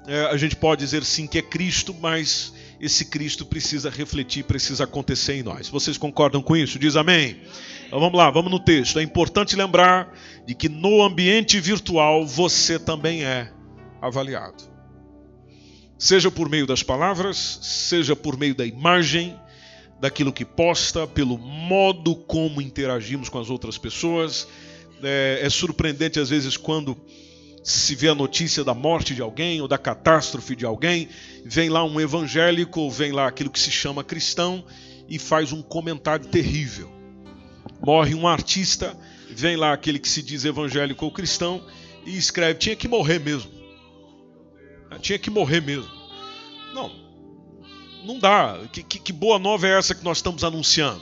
é, 0.07 0.21
a 0.27 0.37
gente 0.37 0.55
pode 0.55 0.79
dizer 0.79 1.03
sim 1.03 1.27
que 1.27 1.39
é 1.39 1.41
Cristo, 1.41 1.93
mas 1.99 2.53
esse 2.85 3.05
Cristo 3.05 3.45
precisa 3.45 3.89
refletir, 3.89 4.43
precisa 4.43 4.83
acontecer 4.83 5.33
em 5.33 5.43
nós. 5.43 5.67
Vocês 5.67 5.97
concordam 5.97 6.41
com 6.41 6.55
isso? 6.55 6.77
Diz 6.77 6.95
amém. 6.95 7.41
Então 7.87 7.99
vamos 7.99 8.15
lá, 8.15 8.29
vamos 8.29 8.51
no 8.51 8.59
texto. 8.59 8.99
É 8.99 9.03
importante 9.03 9.55
lembrar 9.55 10.15
de 10.45 10.53
que 10.53 10.69
no 10.69 11.01
ambiente 11.01 11.59
virtual 11.59 12.25
você 12.27 12.77
também 12.77 13.23
é 13.23 13.51
avaliado. 13.99 14.63
Seja 15.97 16.29
por 16.29 16.47
meio 16.47 16.67
das 16.67 16.83
palavras, 16.83 17.59
seja 17.63 18.15
por 18.15 18.37
meio 18.37 18.53
da 18.53 18.65
imagem, 18.65 19.35
daquilo 19.99 20.31
que 20.31 20.45
posta, 20.45 21.07
pelo 21.07 21.37
modo 21.37 22.15
como 22.15 22.61
interagimos 22.61 23.29
com 23.29 23.39
as 23.39 23.49
outras 23.49 23.79
pessoas, 23.79 24.47
é, 25.01 25.39
é 25.41 25.49
surpreendente 25.49 26.19
às 26.19 26.29
vezes 26.29 26.55
quando 26.55 26.95
se 27.65 27.95
vê 27.95 28.09
a 28.09 28.15
notícia 28.15 28.63
da 28.63 28.75
morte 28.75 29.15
de 29.15 29.23
alguém 29.23 29.59
ou 29.59 29.67
da 29.67 29.75
catástrofe 29.75 30.55
de 30.55 30.67
alguém, 30.67 31.09
vem 31.43 31.67
lá 31.67 31.83
um 31.83 31.99
evangélico 31.99 32.79
ou 32.79 32.91
vem 32.91 33.11
lá 33.11 33.27
aquilo 33.27 33.49
que 33.49 33.59
se 33.59 33.71
chama 33.71 34.03
cristão 34.03 34.63
e 35.09 35.17
faz 35.17 35.51
um 35.51 35.63
comentário 35.63 36.27
terrível. 36.27 36.93
morre 37.81 38.13
um 38.13 38.27
artista, 38.27 38.95
vem 39.31 39.55
lá 39.55 39.73
aquele 39.73 39.97
que 39.97 40.07
se 40.07 40.21
diz 40.21 40.45
evangélico 40.45 41.05
ou 41.05 41.11
cristão 41.11 41.65
e 42.05 42.15
escreve: 42.15 42.59
tinha 42.59 42.75
que 42.75 42.87
morrer 42.87 43.19
mesmo. 43.19 43.49
Tinha 45.01 45.17
que 45.17 45.31
morrer 45.31 45.61
mesmo. 45.61 45.89
Não, 46.71 46.91
não 48.05 48.19
dá. 48.19 48.59
Que, 48.71 48.83
que, 48.83 48.99
que 48.99 49.11
boa 49.11 49.39
nova 49.39 49.67
é 49.67 49.75
essa 49.75 49.95
que 49.95 50.03
nós 50.03 50.17
estamos 50.17 50.43
anunciando? 50.43 51.01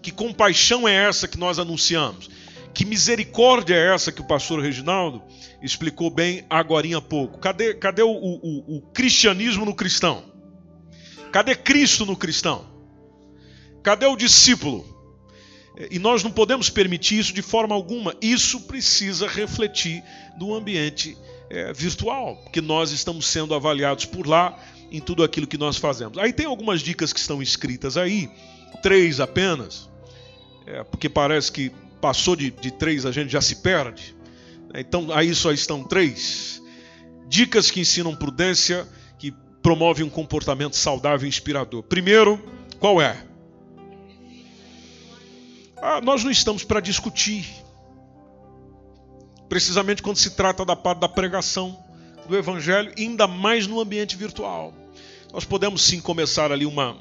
Que 0.00 0.10
compaixão 0.10 0.88
é 0.88 0.94
essa 0.94 1.28
que 1.28 1.38
nós 1.38 1.58
anunciamos? 1.58 2.30
Que 2.72 2.84
misericórdia 2.84 3.74
é 3.74 3.94
essa 3.94 4.12
que 4.12 4.20
o 4.20 4.26
pastor 4.26 4.60
Reginaldo 4.60 5.22
explicou 5.62 6.10
bem 6.10 6.44
agora 6.48 6.86
há 6.96 7.00
pouco? 7.00 7.38
Cadê, 7.38 7.74
cadê 7.74 8.02
o, 8.02 8.10
o, 8.10 8.76
o 8.76 8.82
cristianismo 8.92 9.64
no 9.64 9.74
cristão? 9.74 10.24
Cadê 11.32 11.54
Cristo 11.54 12.06
no 12.06 12.16
cristão? 12.16 12.66
Cadê 13.82 14.06
o 14.06 14.16
discípulo? 14.16 14.84
E 15.90 15.98
nós 15.98 16.22
não 16.22 16.30
podemos 16.30 16.68
permitir 16.68 17.18
isso 17.18 17.32
de 17.32 17.42
forma 17.42 17.74
alguma. 17.74 18.14
Isso 18.20 18.60
precisa 18.62 19.26
refletir 19.26 20.02
no 20.38 20.54
ambiente 20.54 21.16
é, 21.48 21.72
virtual, 21.72 22.36
porque 22.36 22.60
nós 22.60 22.90
estamos 22.90 23.26
sendo 23.26 23.54
avaliados 23.54 24.04
por 24.04 24.26
lá 24.26 24.58
em 24.90 25.00
tudo 25.00 25.22
aquilo 25.22 25.46
que 25.46 25.56
nós 25.56 25.76
fazemos. 25.76 26.18
Aí 26.18 26.32
tem 26.32 26.46
algumas 26.46 26.80
dicas 26.80 27.12
que 27.12 27.20
estão 27.20 27.40
escritas 27.40 27.96
aí, 27.96 28.28
três 28.82 29.20
apenas, 29.20 29.88
é, 30.66 30.82
porque 30.84 31.08
parece 31.08 31.50
que 31.50 31.72
passou 32.00 32.34
de, 32.34 32.50
de 32.50 32.70
três 32.70 33.04
a 33.04 33.12
gente 33.12 33.30
já 33.30 33.40
se 33.40 33.56
perde. 33.56 34.14
Então 34.74 35.12
aí 35.12 35.34
só 35.34 35.52
estão 35.52 35.84
três. 35.84 36.62
Dicas 37.28 37.70
que 37.70 37.80
ensinam 37.80 38.14
prudência, 38.14 38.86
que 39.18 39.32
promovem 39.62 40.04
um 40.04 40.10
comportamento 40.10 40.76
saudável 40.76 41.26
e 41.26 41.28
inspirador. 41.28 41.82
Primeiro, 41.82 42.42
qual 42.78 43.00
é? 43.00 43.24
Ah, 45.76 46.00
nós 46.00 46.24
não 46.24 46.30
estamos 46.30 46.64
para 46.64 46.80
discutir. 46.80 47.46
Precisamente 49.48 50.02
quando 50.02 50.16
se 50.16 50.30
trata 50.30 50.64
da 50.64 50.76
parte 50.76 51.00
da 51.00 51.08
pregação 51.08 51.78
do 52.28 52.36
Evangelho, 52.36 52.92
ainda 52.96 53.26
mais 53.26 53.66
no 53.66 53.80
ambiente 53.80 54.16
virtual. 54.16 54.72
Nós 55.32 55.44
podemos 55.44 55.82
sim 55.82 56.00
começar 56.00 56.52
ali 56.52 56.66
uma, 56.66 56.96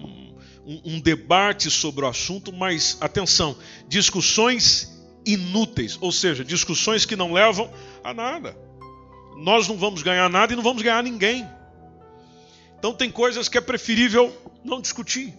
um, 0.65 0.95
um 0.95 0.99
debate 0.99 1.69
sobre 1.69 2.05
o 2.05 2.07
assunto, 2.07 2.51
mas 2.53 2.97
atenção, 3.01 3.55
discussões 3.87 4.99
inúteis, 5.25 5.97
ou 6.01 6.11
seja, 6.11 6.43
discussões 6.43 7.05
que 7.05 7.15
não 7.15 7.33
levam 7.33 7.71
a 8.03 8.13
nada. 8.13 8.57
Nós 9.37 9.67
não 9.67 9.77
vamos 9.77 10.01
ganhar 10.01 10.29
nada 10.29 10.53
e 10.53 10.55
não 10.55 10.63
vamos 10.63 10.81
ganhar 10.81 11.03
ninguém. 11.03 11.47
Então 12.77 12.93
tem 12.93 13.11
coisas 13.11 13.47
que 13.47 13.57
é 13.57 13.61
preferível 13.61 14.35
não 14.63 14.81
discutir. 14.81 15.33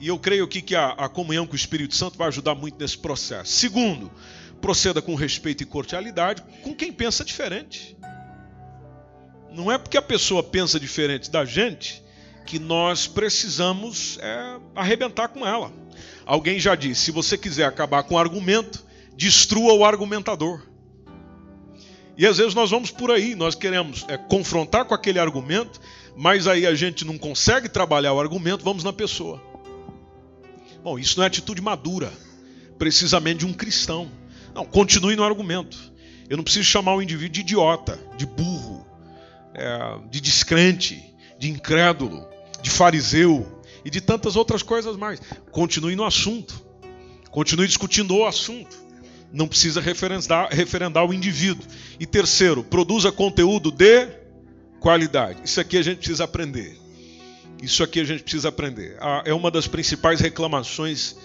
E 0.00 0.08
eu 0.08 0.18
creio 0.18 0.44
aqui 0.44 0.60
que 0.60 0.74
a, 0.74 0.88
a 0.90 1.08
comunhão 1.08 1.46
com 1.46 1.54
o 1.54 1.56
Espírito 1.56 1.94
Santo 1.94 2.18
vai 2.18 2.28
ajudar 2.28 2.54
muito 2.54 2.78
nesse 2.78 2.98
processo. 2.98 3.52
Segundo, 3.52 4.10
proceda 4.60 5.00
com 5.00 5.14
respeito 5.14 5.62
e 5.62 5.66
cordialidade 5.66 6.42
com 6.62 6.74
quem 6.74 6.92
pensa 6.92 7.24
diferente. 7.24 7.96
Não 9.52 9.70
é 9.70 9.78
porque 9.78 9.96
a 9.96 10.02
pessoa 10.02 10.42
pensa 10.42 10.80
diferente 10.80 11.30
da 11.30 11.44
gente 11.44 12.03
que 12.44 12.58
nós 12.58 13.06
precisamos 13.06 14.18
é, 14.20 14.56
arrebentar 14.74 15.28
com 15.28 15.46
ela. 15.46 15.72
Alguém 16.26 16.58
já 16.58 16.74
disse: 16.74 17.02
se 17.02 17.10
você 17.10 17.36
quiser 17.36 17.64
acabar 17.64 18.02
com 18.02 18.14
o 18.14 18.18
argumento, 18.18 18.84
destrua 19.16 19.72
o 19.72 19.84
argumentador. 19.84 20.62
E 22.16 22.26
às 22.26 22.38
vezes 22.38 22.54
nós 22.54 22.70
vamos 22.70 22.90
por 22.90 23.10
aí, 23.10 23.34
nós 23.34 23.54
queremos 23.54 24.04
é, 24.08 24.16
confrontar 24.16 24.84
com 24.84 24.94
aquele 24.94 25.18
argumento, 25.18 25.80
mas 26.16 26.46
aí 26.46 26.66
a 26.66 26.74
gente 26.74 27.04
não 27.04 27.18
consegue 27.18 27.68
trabalhar 27.68 28.12
o 28.12 28.20
argumento, 28.20 28.64
vamos 28.64 28.84
na 28.84 28.92
pessoa. 28.92 29.42
Bom, 30.82 30.98
isso 30.98 31.18
não 31.18 31.24
é 31.24 31.26
atitude 31.26 31.60
madura, 31.60 32.12
precisamente 32.78 33.38
de 33.38 33.46
um 33.46 33.52
cristão. 33.52 34.08
Não, 34.54 34.64
continue 34.64 35.16
no 35.16 35.24
argumento. 35.24 35.76
Eu 36.28 36.36
não 36.36 36.44
preciso 36.44 36.66
chamar 36.66 36.94
o 36.94 37.02
indivíduo 37.02 37.32
de 37.32 37.40
idiota, 37.40 37.98
de 38.16 38.26
burro, 38.26 38.86
é, 39.54 39.98
de 40.08 40.20
descrente, 40.20 41.02
de 41.38 41.50
incrédulo, 41.50 42.26
de 42.64 42.70
fariseu 42.70 43.46
e 43.84 43.90
de 43.90 44.00
tantas 44.00 44.34
outras 44.36 44.62
coisas 44.62 44.96
mais. 44.96 45.20
Continue 45.52 45.94
no 45.94 46.04
assunto. 46.04 46.64
Continue 47.30 47.66
discutindo 47.66 48.16
o 48.16 48.26
assunto. 48.26 48.74
Não 49.30 49.46
precisa 49.46 49.80
referendar, 49.80 50.48
referendar 50.50 51.04
o 51.04 51.12
indivíduo. 51.12 51.66
E 52.00 52.06
terceiro, 52.06 52.64
produza 52.64 53.12
conteúdo 53.12 53.70
de 53.70 54.08
qualidade. 54.80 55.42
Isso 55.44 55.60
aqui 55.60 55.76
a 55.76 55.82
gente 55.82 55.98
precisa 55.98 56.24
aprender. 56.24 56.80
Isso 57.62 57.82
aqui 57.82 58.00
a 58.00 58.04
gente 58.04 58.22
precisa 58.22 58.48
aprender. 58.48 58.96
Ah, 58.98 59.22
é 59.26 59.34
uma 59.34 59.50
das 59.50 59.66
principais 59.66 60.20
reclamações 60.20 61.16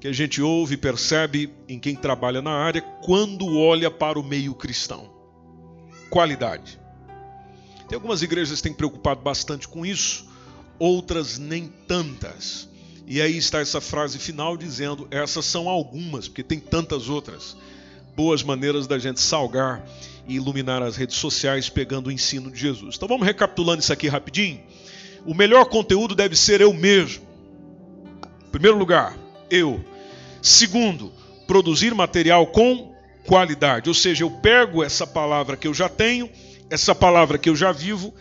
que 0.00 0.08
a 0.08 0.12
gente 0.12 0.42
ouve 0.42 0.74
e 0.74 0.78
percebe 0.78 1.52
em 1.68 1.78
quem 1.78 1.94
trabalha 1.94 2.42
na 2.42 2.52
área 2.52 2.82
quando 3.02 3.56
olha 3.56 3.90
para 3.90 4.18
o 4.18 4.24
meio 4.24 4.54
cristão. 4.54 5.08
Qualidade. 6.08 6.80
Tem 7.88 7.94
algumas 7.94 8.22
igrejas 8.22 8.56
que 8.56 8.62
têm 8.64 8.72
preocupado 8.72 9.20
bastante 9.20 9.68
com 9.68 9.84
isso, 9.84 10.29
outras 10.80 11.38
nem 11.38 11.70
tantas. 11.86 12.68
E 13.06 13.20
aí 13.20 13.36
está 13.36 13.60
essa 13.60 13.80
frase 13.80 14.18
final 14.18 14.56
dizendo: 14.56 15.06
essas 15.10 15.44
são 15.44 15.68
algumas, 15.68 16.26
porque 16.26 16.42
tem 16.42 16.58
tantas 16.58 17.08
outras. 17.08 17.56
Boas 18.16 18.42
maneiras 18.42 18.86
da 18.86 18.98
gente 18.98 19.20
salgar 19.20 19.86
e 20.26 20.34
iluminar 20.34 20.82
as 20.82 20.96
redes 20.96 21.16
sociais 21.16 21.68
pegando 21.68 22.08
o 22.08 22.12
ensino 22.12 22.50
de 22.50 22.58
Jesus. 22.58 22.96
Então 22.96 23.06
vamos 23.06 23.26
recapitulando 23.26 23.80
isso 23.80 23.92
aqui 23.92 24.08
rapidinho. 24.08 24.60
O 25.24 25.34
melhor 25.34 25.66
conteúdo 25.66 26.14
deve 26.14 26.34
ser 26.34 26.60
eu 26.60 26.72
mesmo. 26.72 27.22
Em 28.46 28.50
primeiro 28.50 28.78
lugar, 28.78 29.16
eu. 29.50 29.84
Segundo, 30.42 31.12
produzir 31.46 31.94
material 31.94 32.46
com 32.46 32.94
qualidade. 33.26 33.88
Ou 33.88 33.94
seja, 33.94 34.24
eu 34.24 34.30
pego 34.30 34.82
essa 34.82 35.06
palavra 35.06 35.56
que 35.56 35.68
eu 35.68 35.74
já 35.74 35.88
tenho, 35.88 36.30
essa 36.70 36.94
palavra 36.94 37.38
que 37.38 37.48
eu 37.48 37.56
já 37.56 37.70
vivo, 37.70 38.14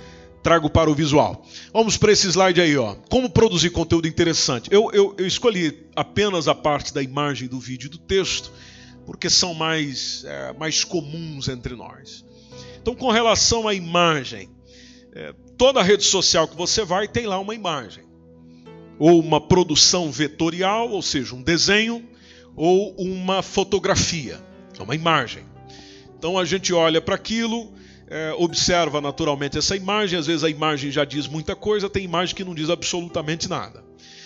trago 0.49 0.67
para 0.67 0.89
o 0.89 0.95
visual. 0.95 1.45
Vamos 1.71 1.95
para 1.95 2.11
esse 2.11 2.25
slide 2.27 2.59
aí, 2.59 2.75
ó. 2.75 2.95
Como 3.07 3.29
produzir 3.29 3.69
conteúdo 3.69 4.07
interessante. 4.07 4.67
Eu, 4.73 4.89
eu, 4.91 5.13
eu 5.15 5.27
escolhi 5.27 5.87
apenas 5.95 6.47
a 6.47 6.55
parte 6.55 6.91
da 6.91 7.03
imagem 7.03 7.47
do 7.47 7.59
vídeo 7.59 7.85
e 7.85 7.89
do 7.89 7.99
texto, 7.99 8.51
porque 9.05 9.29
são 9.29 9.53
mais, 9.53 10.23
é, 10.25 10.51
mais 10.53 10.83
comuns 10.83 11.47
entre 11.47 11.75
nós. 11.75 12.25
Então, 12.81 12.95
com 12.95 13.11
relação 13.11 13.67
à 13.67 13.75
imagem, 13.75 14.49
é, 15.13 15.35
toda 15.55 15.83
rede 15.83 16.03
social 16.03 16.47
que 16.47 16.57
você 16.57 16.83
vai 16.83 17.07
tem 17.07 17.27
lá 17.27 17.37
uma 17.37 17.53
imagem. 17.53 18.05
Ou 18.97 19.19
uma 19.19 19.39
produção 19.39 20.11
vetorial, 20.11 20.89
ou 20.89 21.03
seja, 21.03 21.35
um 21.35 21.43
desenho, 21.43 22.03
ou 22.55 22.95
uma 22.95 23.43
fotografia, 23.43 24.43
é 24.79 24.81
uma 24.81 24.95
imagem. 24.95 25.45
Então 26.17 26.39
a 26.39 26.43
gente 26.43 26.73
olha 26.73 26.99
para 26.99 27.13
aquilo, 27.13 27.71
é, 28.09 28.33
observa 28.37 28.99
naturalmente 28.99 29.57
essa 29.57 29.75
imagem, 29.75 30.17
às 30.19 30.27
vezes 30.27 30.43
a 30.43 30.49
imagem 30.49 30.91
já 30.91 31.05
diz 31.05 31.27
muita 31.27 31.55
coisa, 31.55 31.89
tem 31.89 32.03
imagem 32.03 32.35
que 32.35 32.43
não 32.43 32.55
diz 32.55 32.69
absolutamente 32.69 33.47
nada. 33.47 33.83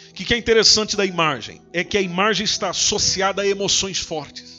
O 0.09 0.13
que 0.13 0.33
é 0.33 0.37
interessante 0.37 0.95
da 0.95 1.05
imagem? 1.05 1.61
É 1.73 1.83
que 1.83 1.97
a 1.97 2.01
imagem 2.01 2.45
está 2.45 2.69
associada 2.69 3.41
a 3.41 3.47
emoções 3.47 3.99
fortes 3.99 4.53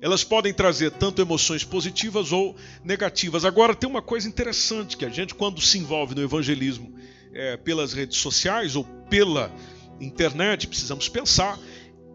elas 0.00 0.22
podem 0.22 0.52
trazer 0.52 0.92
tanto 0.92 1.20
emoções 1.20 1.64
positivas 1.64 2.32
ou 2.32 2.56
negativas. 2.84 3.44
Agora, 3.44 3.74
tem 3.74 3.88
uma 3.88 4.02
coisa 4.02 4.28
interessante 4.28 4.96
que 4.96 5.04
a 5.04 5.08
gente, 5.08 5.34
quando 5.34 5.60
se 5.60 5.78
envolve 5.78 6.14
no 6.14 6.22
evangelismo 6.22 6.94
é, 7.32 7.56
pelas 7.56 7.92
redes 7.92 8.18
sociais 8.18 8.76
ou 8.76 8.84
pela 8.84 9.52
internet, 10.00 10.68
precisamos 10.68 11.08
pensar, 11.08 11.58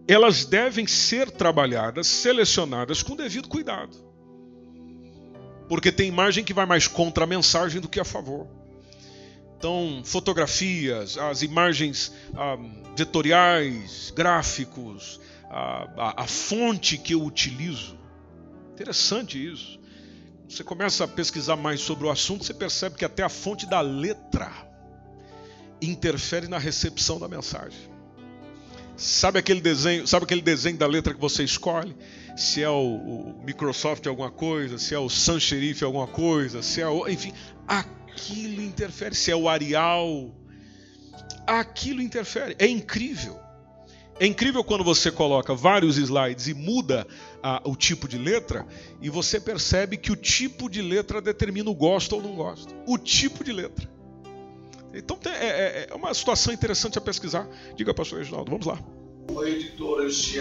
elas 0.07 0.45
devem 0.45 0.87
ser 0.87 1.29
trabalhadas, 1.29 2.07
selecionadas 2.07 3.03
com 3.03 3.15
devido 3.15 3.49
cuidado. 3.49 4.12
Porque 5.67 5.91
tem 5.91 6.07
imagem 6.07 6.43
que 6.43 6.53
vai 6.53 6.65
mais 6.65 6.87
contra 6.87 7.23
a 7.23 7.27
mensagem 7.27 7.79
do 7.79 7.89
que 7.89 7.99
a 7.99 8.05
favor. 8.05 8.47
Então, 9.57 10.01
fotografias, 10.03 11.17
as 11.17 11.41
imagens 11.41 12.11
ah, 12.35 12.57
vetoriais, 12.97 14.11
gráficos, 14.13 15.21
a, 15.49 15.87
a, 15.95 16.23
a 16.23 16.27
fonte 16.27 16.97
que 16.97 17.13
eu 17.13 17.23
utilizo. 17.23 17.97
Interessante 18.73 19.41
isso. 19.41 19.79
Você 20.49 20.63
começa 20.63 21.05
a 21.05 21.07
pesquisar 21.07 21.55
mais 21.55 21.79
sobre 21.79 22.05
o 22.05 22.11
assunto, 22.11 22.43
você 22.43 22.53
percebe 22.53 22.95
que 22.95 23.05
até 23.05 23.23
a 23.23 23.29
fonte 23.29 23.65
da 23.65 23.79
letra 23.79 24.51
interfere 25.81 26.47
na 26.47 26.57
recepção 26.57 27.19
da 27.19 27.27
mensagem. 27.27 27.89
Sabe 28.95 29.39
aquele 29.39 29.61
desenho, 29.61 30.05
sabe 30.05 30.25
aquele 30.25 30.41
desenho 30.41 30.77
da 30.77 30.85
letra 30.85 31.13
que 31.13 31.19
você 31.19 31.43
escolhe? 31.43 31.95
Se 32.35 32.63
é 32.63 32.69
o, 32.69 32.95
o 32.95 33.43
Microsoft 33.43 34.05
alguma 34.07 34.31
coisa, 34.31 34.77
se 34.77 34.95
é 34.95 34.99
o 34.99 35.09
Sans 35.09 35.47
Serif 35.47 35.83
alguma 35.83 36.07
coisa, 36.07 36.61
se 36.61 36.81
é 36.81 36.87
o, 36.87 37.07
enfim, 37.07 37.33
aquilo 37.67 38.61
interfere, 38.61 39.13
se 39.15 39.31
é 39.31 39.35
o 39.35 39.47
Arial, 39.47 40.31
aquilo 41.45 42.01
interfere. 42.01 42.55
É 42.57 42.67
incrível. 42.67 43.39
É 44.19 44.25
incrível 44.25 44.63
quando 44.63 44.83
você 44.83 45.11
coloca 45.11 45.55
vários 45.55 45.97
slides 45.97 46.47
e 46.47 46.53
muda 46.53 47.05
a, 47.41 47.61
o 47.65 47.75
tipo 47.75 48.07
de 48.07 48.17
letra 48.17 48.65
e 49.01 49.09
você 49.09 49.39
percebe 49.39 49.97
que 49.97 50.11
o 50.11 50.15
tipo 50.15 50.69
de 50.69 50.81
letra 50.81 51.19
determina 51.21 51.69
o 51.69 51.75
gosto 51.75 52.15
ou 52.15 52.21
não 52.21 52.35
gosto. 52.35 52.73
O 52.85 52.97
tipo 52.97 53.43
de 53.43 53.51
letra. 53.51 53.89
Então 54.93 55.17
é, 55.25 55.29
é, 55.29 55.87
é 55.89 55.95
uma 55.95 56.13
situação 56.13 56.53
interessante 56.53 56.97
a 56.97 57.01
pesquisar. 57.01 57.47
Diga, 57.75 57.93
pastor 57.93 58.19
Reginaldo, 58.19 58.51
vamos 58.51 58.65
lá. 58.65 58.79
Uma 59.29 59.47
editora 59.47 60.07
aqui 60.07 60.39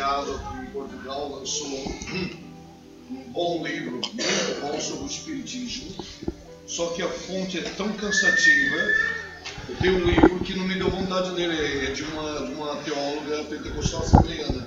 em 0.62 0.70
Portugal 0.72 1.30
lançou 1.30 1.68
um 1.68 3.32
bom 3.32 3.64
livro, 3.66 3.92
muito 3.92 4.60
bom 4.60 4.80
sobre 4.80 5.04
o 5.04 5.06
Espiritismo, 5.06 5.94
só 6.66 6.88
que 6.88 7.02
a 7.02 7.08
fonte 7.08 7.58
é 7.58 7.62
tão 7.62 7.92
cansativa. 7.92 8.76
Eu 9.68 9.76
tenho 9.80 9.96
um 9.98 10.10
livro 10.10 10.40
que 10.40 10.54
não 10.54 10.66
me 10.66 10.74
deu 10.74 10.90
vontade 10.90 11.34
de 11.34 11.46
ler, 11.46 11.90
é 11.90 11.92
de 11.92 12.02
uma, 12.02 12.46
de 12.46 12.54
uma 12.54 12.76
teóloga 12.82 13.44
pentecostal 13.44 14.02
assembleana. 14.02 14.66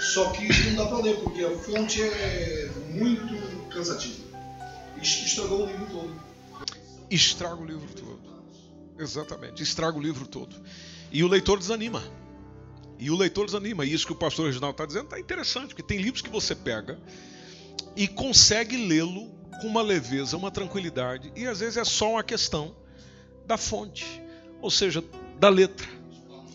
Só 0.00 0.30
que 0.30 0.46
isso 0.46 0.70
não 0.70 0.84
dá 0.84 0.86
para 0.86 0.98
ler, 0.98 1.16
porque 1.16 1.44
a 1.44 1.50
fonte 1.58 2.02
é 2.02 2.70
muito 2.90 3.68
cansativa. 3.70 4.26
Isso 5.02 5.24
estragou 5.24 5.64
o 5.64 5.66
livro 5.66 5.86
todo. 5.90 6.20
Estraga 7.10 7.56
o 7.56 7.66
livro 7.66 7.88
todo. 7.94 8.20
Exatamente, 8.98 9.62
estraga 9.62 9.96
o 9.96 10.00
livro 10.00 10.26
todo. 10.26 10.56
E 11.12 11.22
o 11.22 11.28
leitor 11.28 11.58
desanima. 11.58 12.02
E 12.98 13.10
o 13.10 13.16
leitor 13.16 13.46
desanima. 13.46 13.84
E 13.84 13.92
isso 13.92 14.06
que 14.06 14.12
o 14.12 14.16
pastor 14.16 14.46
Reginaldo 14.46 14.74
está 14.74 14.86
dizendo 14.86 15.04
está 15.04 15.18
interessante, 15.18 15.68
porque 15.68 15.82
tem 15.82 15.98
livros 15.98 16.22
que 16.22 16.30
você 16.30 16.54
pega 16.54 16.98
e 17.96 18.06
consegue 18.06 18.76
lê-lo 18.76 19.34
com 19.60 19.66
uma 19.66 19.82
leveza, 19.82 20.36
uma 20.36 20.50
tranquilidade, 20.50 21.32
e 21.34 21.46
às 21.46 21.60
vezes 21.60 21.76
é 21.76 21.84
só 21.84 22.12
uma 22.12 22.22
questão 22.22 22.76
da 23.46 23.56
fonte, 23.56 24.04
ou 24.60 24.70
seja, 24.70 25.02
da 25.38 25.48
letra, 25.48 25.86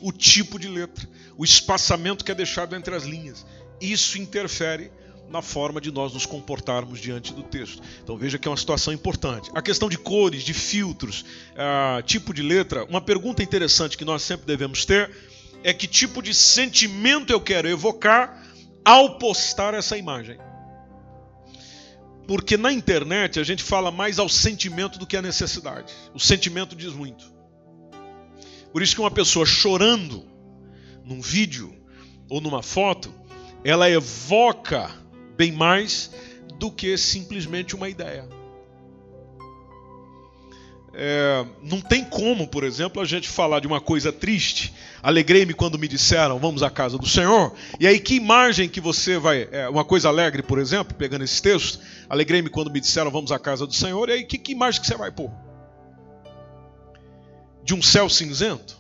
o 0.01 0.11
tipo 0.11 0.59
de 0.59 0.67
letra, 0.67 1.07
o 1.37 1.43
espaçamento 1.43 2.23
que 2.23 2.31
é 2.31 2.35
deixado 2.35 2.75
entre 2.75 2.93
as 2.93 3.03
linhas. 3.03 3.45
Isso 3.79 4.19
interfere 4.19 4.91
na 5.29 5.41
forma 5.41 5.79
de 5.79 5.91
nós 5.91 6.13
nos 6.13 6.25
comportarmos 6.25 6.99
diante 6.99 7.33
do 7.33 7.41
texto. 7.41 7.81
Então 8.03 8.17
veja 8.17 8.37
que 8.37 8.47
é 8.47 8.51
uma 8.51 8.57
situação 8.57 8.93
importante. 8.93 9.49
A 9.55 9.61
questão 9.61 9.89
de 9.89 9.97
cores, 9.97 10.43
de 10.43 10.53
filtros, 10.53 11.23
uh, 11.53 12.03
tipo 12.03 12.33
de 12.33 12.43
letra, 12.43 12.83
uma 12.85 12.99
pergunta 12.99 13.41
interessante 13.41 13.97
que 13.97 14.03
nós 14.03 14.21
sempre 14.21 14.45
devemos 14.45 14.85
ter 14.85 15.09
é 15.63 15.73
que 15.73 15.87
tipo 15.87 16.21
de 16.21 16.33
sentimento 16.33 17.31
eu 17.31 17.39
quero 17.39 17.67
evocar 17.67 18.41
ao 18.83 19.17
postar 19.17 19.73
essa 19.73 19.97
imagem. 19.97 20.37
Porque 22.27 22.57
na 22.57 22.71
internet 22.71 23.39
a 23.39 23.43
gente 23.43 23.63
fala 23.63 23.91
mais 23.91 24.17
ao 24.17 24.29
sentimento 24.29 24.97
do 24.97 25.05
que 25.05 25.17
à 25.17 25.21
necessidade. 25.21 25.93
O 26.13 26.19
sentimento 26.19 26.75
diz 26.75 26.93
muito. 26.93 27.31
Por 28.71 28.81
isso 28.81 28.95
que 28.95 29.01
uma 29.01 29.11
pessoa 29.11 29.45
chorando 29.45 30.25
num 31.03 31.21
vídeo 31.21 31.75
ou 32.29 32.39
numa 32.39 32.63
foto, 32.63 33.13
ela 33.63 33.89
evoca 33.89 34.89
bem 35.35 35.51
mais 35.51 36.11
do 36.57 36.71
que 36.71 36.97
simplesmente 36.97 37.75
uma 37.75 37.89
ideia. 37.89 38.40
É, 40.93 41.45
não 41.63 41.79
tem 41.79 42.03
como, 42.03 42.45
por 42.47 42.63
exemplo, 42.63 43.01
a 43.01 43.05
gente 43.05 43.29
falar 43.29 43.61
de 43.61 43.67
uma 43.67 43.79
coisa 43.79 44.11
triste. 44.11 44.73
Alegrei-me 45.01 45.53
quando 45.53 45.79
me 45.79 45.87
disseram, 45.87 46.37
vamos 46.37 46.61
à 46.63 46.69
casa 46.69 46.97
do 46.97 47.07
Senhor. 47.07 47.53
E 47.79 47.87
aí, 47.87 47.99
que 47.99 48.15
imagem 48.15 48.67
que 48.67 48.81
você 48.81 49.17
vai. 49.17 49.47
É, 49.51 49.69
uma 49.69 49.85
coisa 49.85 50.09
alegre, 50.09 50.43
por 50.43 50.59
exemplo, 50.59 50.93
pegando 50.95 51.23
esse 51.23 51.41
texto. 51.41 51.79
Alegrei-me 52.09 52.49
quando 52.49 52.71
me 52.71 52.79
disseram, 52.79 53.09
vamos 53.09 53.31
à 53.31 53.39
casa 53.39 53.65
do 53.65 53.73
Senhor. 53.73 54.09
E 54.09 54.13
aí, 54.13 54.23
que, 54.25 54.37
que 54.37 54.51
imagem 54.51 54.81
que 54.81 54.87
você 54.87 54.97
vai 54.97 55.11
pôr? 55.11 55.31
De 57.63 57.73
um 57.73 57.81
céu 57.81 58.09
cinzento? 58.09 58.77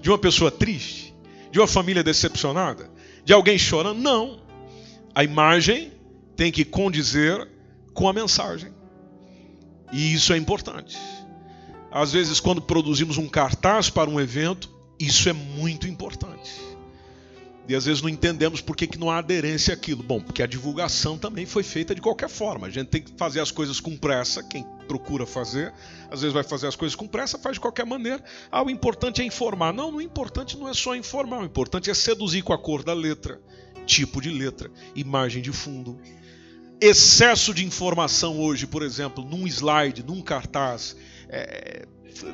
De 0.00 0.08
uma 0.08 0.18
pessoa 0.18 0.50
triste? 0.50 1.14
De 1.50 1.58
uma 1.58 1.66
família 1.66 2.02
decepcionada? 2.02 2.90
De 3.24 3.32
alguém 3.32 3.58
chorando? 3.58 4.00
Não. 4.00 4.40
A 5.14 5.22
imagem 5.22 5.92
tem 6.34 6.50
que 6.50 6.64
condizer 6.64 7.46
com 7.92 8.08
a 8.08 8.12
mensagem. 8.12 8.79
E 9.92 10.14
isso 10.14 10.32
é 10.32 10.36
importante. 10.36 10.96
Às 11.90 12.12
vezes, 12.12 12.38
quando 12.38 12.62
produzimos 12.62 13.18
um 13.18 13.28
cartaz 13.28 13.90
para 13.90 14.08
um 14.08 14.20
evento, 14.20 14.70
isso 14.98 15.28
é 15.28 15.32
muito 15.32 15.88
importante. 15.88 16.70
E 17.70 17.74
às 17.74 17.84
vezes 17.84 18.02
não 18.02 18.08
entendemos 18.08 18.60
por 18.60 18.74
que, 18.74 18.84
que 18.84 18.98
não 18.98 19.10
há 19.10 19.18
aderência 19.18 19.72
àquilo. 19.72 20.02
Bom, 20.02 20.20
porque 20.20 20.42
a 20.42 20.46
divulgação 20.46 21.16
também 21.16 21.46
foi 21.46 21.62
feita 21.62 21.94
de 21.94 22.00
qualquer 22.00 22.28
forma. 22.28 22.66
A 22.66 22.70
gente 22.70 22.88
tem 22.88 23.00
que 23.00 23.12
fazer 23.16 23.38
as 23.38 23.52
coisas 23.52 23.78
com 23.78 23.96
pressa, 23.96 24.42
quem 24.42 24.64
procura 24.88 25.24
fazer, 25.24 25.72
às 26.10 26.20
vezes 26.20 26.34
vai 26.34 26.42
fazer 26.42 26.66
as 26.66 26.74
coisas 26.74 26.96
com 26.96 27.06
pressa, 27.06 27.38
faz 27.38 27.54
de 27.54 27.60
qualquer 27.60 27.86
maneira. 27.86 28.24
Ah, 28.50 28.64
o 28.64 28.70
importante 28.70 29.22
é 29.22 29.24
informar. 29.24 29.72
Não, 29.72 29.94
o 29.94 30.02
importante 30.02 30.58
não 30.58 30.68
é 30.68 30.74
só 30.74 30.96
informar, 30.96 31.42
o 31.42 31.44
importante 31.44 31.88
é 31.88 31.94
seduzir 31.94 32.42
com 32.42 32.52
a 32.52 32.58
cor 32.58 32.82
da 32.82 32.92
letra, 32.92 33.40
tipo 33.86 34.20
de 34.20 34.30
letra, 34.30 34.68
imagem 34.96 35.40
de 35.40 35.52
fundo, 35.52 35.96
excesso 36.80 37.52
de 37.52 37.64
informação 37.64 38.38
hoje, 38.40 38.66
por 38.66 38.82
exemplo, 38.82 39.24
num 39.24 39.46
slide, 39.46 40.02
num 40.02 40.22
cartaz, 40.22 40.96
é, 41.28 41.86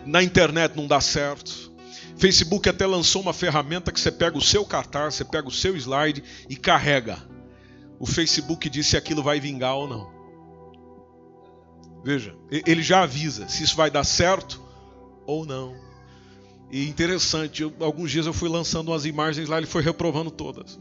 na 0.05 0.23
internet 0.23 0.77
não 0.77 0.87
dá 0.87 1.01
certo. 1.01 1.73
Facebook 2.17 2.69
até 2.69 2.87
lançou 2.87 3.21
uma 3.21 3.33
ferramenta 3.33 3.93
que 3.93 4.01
você 4.01 4.11
pega 4.11 4.39
o 4.39 4.43
seu 4.43 4.65
cartaz, 4.65 5.15
você 5.15 5.25
pega 5.25 5.49
o 5.49 5.53
seu 5.53 5.77
slide 5.77 6.23
e 6.49 6.57
carrega. 6.57 7.19
O 7.99 8.07
Facebook 8.07 8.69
diz 8.71 8.87
se 8.87 8.97
aquilo 8.97 9.23
vai 9.23 9.41
vingar 9.41 9.75
ou 9.75 9.89
não. 9.89 10.17
Veja, 12.05 12.37
ele 12.51 12.83
já 12.83 13.03
avisa 13.03 13.49
se 13.49 13.65
isso 13.65 13.77
vai 13.77 13.91
dar 13.91 14.05
certo 14.05 14.63
ou 15.27 15.45
não. 15.45 15.75
E 16.71 16.89
interessante, 16.89 17.63
eu, 17.63 17.73
alguns 17.81 18.11
dias 18.11 18.27
eu 18.27 18.33
fui 18.33 18.49
lançando 18.49 18.89
umas 18.89 19.05
imagens 19.05 19.49
lá, 19.49 19.59
ele 19.59 19.67
foi 19.67 19.83
reprovando 19.83 20.31
todas. 20.31 20.79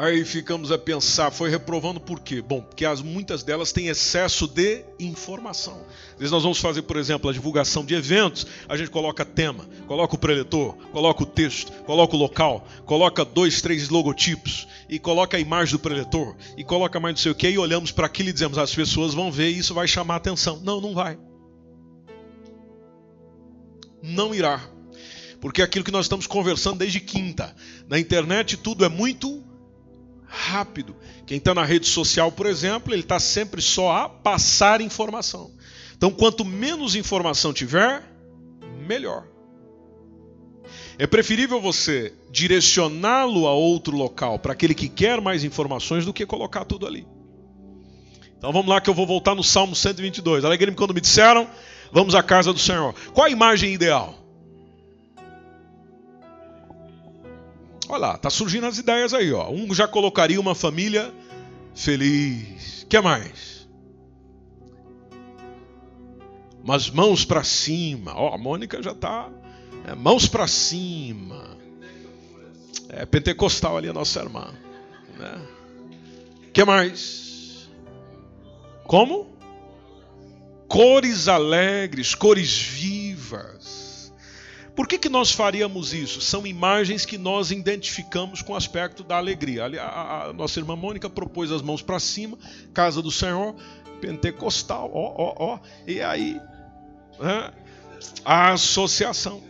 Aí 0.00 0.24
ficamos 0.24 0.70
a 0.70 0.78
pensar, 0.78 1.32
foi 1.32 1.50
reprovando 1.50 1.98
por 1.98 2.20
quê? 2.20 2.40
Bom, 2.40 2.60
porque 2.60 2.84
as, 2.84 3.02
muitas 3.02 3.42
delas 3.42 3.72
têm 3.72 3.88
excesso 3.88 4.46
de 4.46 4.84
informação. 5.00 5.84
Às 6.12 6.18
vezes 6.18 6.30
nós 6.30 6.44
vamos 6.44 6.60
fazer, 6.60 6.82
por 6.82 6.96
exemplo, 6.96 7.28
a 7.28 7.32
divulgação 7.32 7.84
de 7.84 7.96
eventos, 7.96 8.46
a 8.68 8.76
gente 8.76 8.90
coloca 8.90 9.24
tema, 9.24 9.68
coloca 9.88 10.14
o 10.14 10.18
preletor, 10.18 10.76
coloca 10.92 11.24
o 11.24 11.26
texto, 11.26 11.72
coloca 11.82 12.14
o 12.14 12.18
local, 12.18 12.64
coloca 12.86 13.24
dois, 13.24 13.60
três 13.60 13.88
logotipos, 13.88 14.68
e 14.88 15.00
coloca 15.00 15.36
a 15.36 15.40
imagem 15.40 15.72
do 15.72 15.80
preletor, 15.80 16.36
e 16.56 16.62
coloca 16.62 17.00
mais 17.00 17.16
não 17.16 17.20
sei 17.20 17.32
o 17.32 17.34
que, 17.34 17.50
e 17.50 17.58
olhamos 17.58 17.90
para 17.90 18.06
aquilo 18.06 18.28
e 18.28 18.32
dizemos, 18.32 18.56
as 18.56 18.72
pessoas 18.72 19.14
vão 19.14 19.32
ver 19.32 19.50
e 19.50 19.58
isso 19.58 19.74
vai 19.74 19.88
chamar 19.88 20.14
atenção. 20.14 20.60
Não, 20.62 20.80
não 20.80 20.94
vai. 20.94 21.18
Não 24.00 24.32
irá. 24.32 24.62
Porque 25.40 25.60
é 25.60 25.64
aquilo 25.64 25.84
que 25.84 25.90
nós 25.90 26.04
estamos 26.04 26.28
conversando 26.28 26.78
desde 26.78 27.00
quinta. 27.00 27.52
Na 27.88 27.98
internet 27.98 28.56
tudo 28.56 28.84
é 28.84 28.88
muito 28.88 29.47
rápido. 30.28 30.94
Quem 31.26 31.38
está 31.38 31.54
na 31.54 31.64
rede 31.64 31.86
social, 31.86 32.30
por 32.30 32.46
exemplo, 32.46 32.92
ele 32.92 33.02
está 33.02 33.18
sempre 33.18 33.60
só 33.60 33.90
a 33.92 34.08
passar 34.08 34.80
informação. 34.80 35.50
Então, 35.96 36.10
quanto 36.10 36.44
menos 36.44 36.94
informação 36.94 37.52
tiver, 37.52 38.04
melhor. 38.86 39.26
É 40.98 41.06
preferível 41.06 41.60
você 41.60 42.12
direcioná-lo 42.30 43.46
a 43.46 43.52
outro 43.52 43.96
local, 43.96 44.38
para 44.38 44.52
aquele 44.52 44.74
que 44.74 44.88
quer 44.88 45.20
mais 45.20 45.44
informações, 45.44 46.04
do 46.04 46.12
que 46.12 46.26
colocar 46.26 46.64
tudo 46.64 46.86
ali. 46.86 47.06
Então 48.36 48.52
vamos 48.52 48.68
lá 48.68 48.80
que 48.80 48.88
eu 48.88 48.94
vou 48.94 49.06
voltar 49.06 49.34
no 49.34 49.42
Salmo 49.42 49.74
122. 49.74 50.44
Alegrei-me 50.44 50.76
quando 50.76 50.94
me 50.94 51.00
disseram, 51.00 51.48
vamos 51.92 52.14
à 52.14 52.22
casa 52.22 52.52
do 52.52 52.58
Senhor. 52.58 52.94
Qual 53.12 53.26
a 53.26 53.30
imagem 53.30 53.74
ideal? 53.74 54.14
Olha 57.88 57.98
lá, 57.98 58.18
tá 58.18 58.28
surgindo 58.28 58.66
as 58.66 58.78
ideias 58.78 59.14
aí, 59.14 59.32
ó. 59.32 59.50
Um 59.50 59.74
já 59.74 59.88
colocaria 59.88 60.38
uma 60.40 60.54
família 60.54 61.12
feliz. 61.74 62.86
Que 62.88 63.00
mais? 63.00 63.66
Mas 66.62 66.90
mãos 66.90 67.24
para 67.24 67.42
cima. 67.42 68.12
Ó, 68.14 68.34
a 68.34 68.38
Mônica 68.38 68.82
já 68.82 68.94
tá 68.94 69.30
é, 69.86 69.94
mãos 69.94 70.28
para 70.28 70.46
cima. 70.46 71.56
É 72.90 73.06
pentecostal 73.06 73.76
ali 73.76 73.88
a 73.88 73.92
nossa 73.92 74.20
irmã, 74.20 74.52
né? 75.18 75.40
Que 76.52 76.64
mais? 76.64 77.68
Como? 78.84 79.34
Cores 80.66 81.28
alegres, 81.28 82.14
cores 82.14 82.58
vivas. 82.58 83.57
Por 84.78 84.86
que, 84.86 84.96
que 84.96 85.08
nós 85.08 85.32
faríamos 85.32 85.92
isso? 85.92 86.20
São 86.20 86.46
imagens 86.46 87.04
que 87.04 87.18
nós 87.18 87.50
identificamos 87.50 88.42
com 88.42 88.52
o 88.52 88.56
aspecto 88.56 89.02
da 89.02 89.16
alegria. 89.16 89.64
A, 89.64 90.26
a 90.28 90.32
nossa 90.32 90.60
irmã 90.60 90.76
Mônica 90.76 91.10
propôs 91.10 91.50
as 91.50 91.60
mãos 91.60 91.82
para 91.82 91.98
cima, 91.98 92.38
casa 92.72 93.02
do 93.02 93.10
Senhor, 93.10 93.56
pentecostal, 94.00 94.88
ó, 94.94 95.14
ó, 95.18 95.34
ó. 95.36 95.58
E 95.84 96.00
aí, 96.00 96.40
né? 97.18 97.50
a 98.24 98.52
associação. 98.52 99.42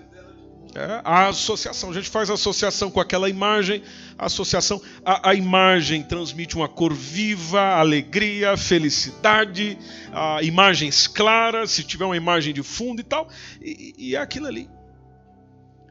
É, 0.74 1.02
a 1.04 1.28
associação, 1.28 1.90
a 1.90 1.92
gente 1.92 2.08
faz 2.08 2.30
associação 2.30 2.90
com 2.90 2.98
aquela 2.98 3.28
imagem, 3.28 3.82
a 4.18 4.24
associação, 4.24 4.80
a, 5.04 5.28
a 5.28 5.34
imagem 5.34 6.02
transmite 6.02 6.56
uma 6.56 6.70
cor 6.70 6.94
viva, 6.94 7.60
alegria, 7.74 8.56
felicidade, 8.56 9.78
a, 10.10 10.42
imagens 10.42 11.06
claras, 11.06 11.72
se 11.72 11.84
tiver 11.84 12.06
uma 12.06 12.16
imagem 12.16 12.54
de 12.54 12.62
fundo 12.62 13.02
e 13.02 13.04
tal, 13.04 13.28
e, 13.60 13.94
e 13.98 14.16
é 14.16 14.20
aquilo 14.20 14.46
ali. 14.46 14.77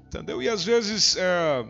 Entendeu? 0.07 0.41
E 0.41 0.47
às 0.47 0.63
vezes 0.63 1.15
é, 1.17 1.65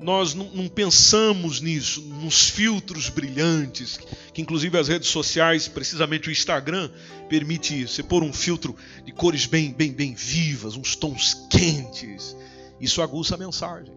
nós 0.00 0.34
não, 0.34 0.50
não, 0.50 0.68
pensamos 0.68 1.60
nisso, 1.60 2.02
nos 2.02 2.50
filtros 2.50 3.08
brilhantes, 3.08 3.98
que, 4.32 4.42
inclusive 4.42 4.78
as 4.78 4.88
redes 4.88 5.08
sociais, 5.08 5.66
precisamente 5.66 6.28
o 6.28 6.32
Instagram, 6.32 6.90
permite. 7.28 7.86
Você 7.86 8.02
pôr 8.02 8.22
um 8.22 8.32
filtro 8.32 8.76
de 9.04 9.12
cores 9.12 9.46
bem, 9.46 9.72
bem, 9.72 9.92
bem 9.92 10.14
vivas, 10.14 10.76
uns 10.76 10.94
tons 10.94 11.34
quentes. 11.50 12.36
Isso 12.80 13.02
aguça 13.02 13.34
a 13.34 13.38
mensagem, 13.38 13.92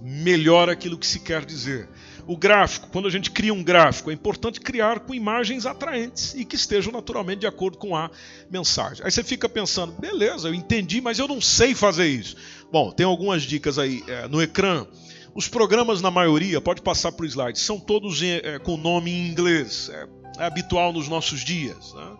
melhora 0.00 0.72
aquilo 0.72 0.98
que 0.98 1.06
se 1.06 1.20
quer 1.20 1.44
dizer. 1.44 1.88
O 2.26 2.36
gráfico, 2.36 2.88
quando 2.90 3.08
a 3.08 3.10
gente 3.10 3.30
cria 3.30 3.52
um 3.52 3.62
gráfico, 3.62 4.10
é 4.10 4.14
importante 4.14 4.60
criar 4.60 5.00
com 5.00 5.14
imagens 5.14 5.66
atraentes 5.66 6.34
e 6.34 6.44
que 6.44 6.56
estejam 6.56 6.92
naturalmente 6.92 7.40
de 7.40 7.46
acordo 7.46 7.78
com 7.78 7.96
a 7.96 8.10
mensagem. 8.50 9.04
Aí 9.04 9.10
você 9.10 9.24
fica 9.24 9.48
pensando, 9.48 9.92
beleza, 9.92 10.48
eu 10.48 10.54
entendi, 10.54 11.00
mas 11.00 11.18
eu 11.18 11.26
não 11.26 11.40
sei 11.40 11.74
fazer 11.74 12.06
isso. 12.06 12.36
Bom, 12.70 12.90
tem 12.92 13.06
algumas 13.06 13.42
dicas 13.42 13.78
aí 13.78 14.04
é, 14.06 14.28
no 14.28 14.40
ecrã. 14.40 14.86
Os 15.34 15.48
programas, 15.48 16.02
na 16.02 16.10
maioria, 16.10 16.60
pode 16.60 16.82
passar 16.82 17.12
por 17.12 17.24
slides, 17.24 17.62
são 17.62 17.78
todos 17.78 18.20
é, 18.22 18.58
com 18.58 18.76
nome 18.76 19.10
em 19.10 19.28
inglês. 19.28 19.90
É, 19.92 20.08
é, 20.40 20.46
habitual 20.46 20.90
nos 20.90 21.06
nossos 21.06 21.40
dias. 21.40 21.92
Né? 21.92 22.16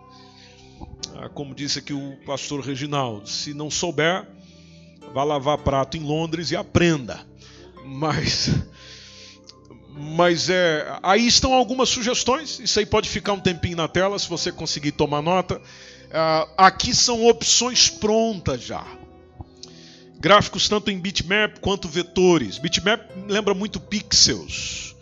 Ah, 1.15 1.29
como 1.29 1.55
disse 1.55 1.79
aqui 1.79 1.91
o 1.91 2.17
pastor 2.23 2.61
Reginaldo, 2.61 3.27
se 3.27 3.51
não 3.51 3.71
souber, 3.71 4.27
vá 5.11 5.23
lavar 5.23 5.57
prato 5.57 5.97
em 5.97 6.01
Londres 6.01 6.51
e 6.51 6.55
aprenda. 6.55 7.25
Mas 7.83 8.49
mas 9.93 10.49
é, 10.49 10.99
aí 11.03 11.27
estão 11.27 11.53
algumas 11.53 11.89
sugestões. 11.89 12.59
Isso 12.59 12.79
aí 12.79 12.85
pode 12.85 13.09
ficar 13.09 13.33
um 13.33 13.39
tempinho 13.39 13.77
na 13.77 13.87
tela 13.87 14.17
se 14.17 14.29
você 14.29 14.51
conseguir 14.51 14.93
tomar 14.93 15.21
nota. 15.21 15.57
Uh, 15.57 16.49
aqui 16.57 16.95
são 16.95 17.25
opções 17.25 17.89
prontas 17.89 18.61
já. 18.61 18.85
Gráficos 20.19 20.69
tanto 20.69 20.91
em 20.91 20.99
bitmap 20.99 21.59
quanto 21.59 21.87
vetores. 21.87 22.57
Bitmap 22.57 23.01
lembra 23.27 23.53
muito 23.53 23.79
pixels. 23.79 24.95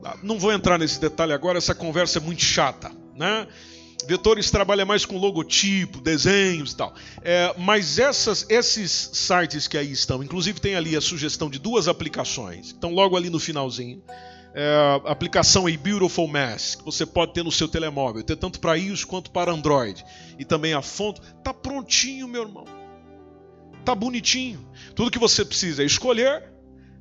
Uh, 0.00 0.18
não 0.22 0.38
vou 0.38 0.52
entrar 0.52 0.78
nesse 0.78 1.00
detalhe 1.00 1.32
agora, 1.32 1.58
essa 1.58 1.74
conversa 1.74 2.18
é 2.18 2.20
muito 2.20 2.42
chata, 2.42 2.90
né? 3.16 3.46
Vetores 4.08 4.50
trabalha 4.50 4.86
mais 4.86 5.04
com 5.04 5.18
logotipo, 5.18 6.00
desenhos 6.00 6.72
e 6.72 6.76
tal. 6.76 6.94
É, 7.20 7.54
mas 7.58 7.98
essas, 7.98 8.46
esses 8.48 9.10
sites 9.12 9.68
que 9.68 9.76
aí 9.76 9.92
estão, 9.92 10.22
inclusive 10.22 10.58
tem 10.58 10.76
ali 10.76 10.96
a 10.96 11.00
sugestão 11.02 11.50
de 11.50 11.58
duas 11.58 11.88
aplicações, 11.88 12.68
estão 12.68 12.94
logo 12.94 13.18
ali 13.18 13.28
no 13.28 13.38
finalzinho. 13.38 14.02
É, 14.54 15.00
aplicação 15.04 15.66
A 15.66 15.76
Beautiful 15.76 16.26
Mess, 16.26 16.74
que 16.74 16.82
você 16.82 17.04
pode 17.04 17.34
ter 17.34 17.44
no 17.44 17.52
seu 17.52 17.68
telemóvel, 17.68 18.22
ter 18.22 18.36
tanto 18.36 18.60
para 18.60 18.76
iOS 18.76 19.04
quanto 19.04 19.30
para 19.30 19.52
Android. 19.52 20.02
E 20.38 20.44
também 20.44 20.72
a 20.72 20.80
fonte, 20.80 21.20
tá 21.44 21.52
prontinho, 21.52 22.26
meu 22.26 22.44
irmão. 22.44 22.64
Tá 23.84 23.94
bonitinho. 23.94 24.66
Tudo 24.94 25.10
que 25.10 25.18
você 25.18 25.44
precisa 25.44 25.82
é 25.82 25.86
escolher 25.86 26.57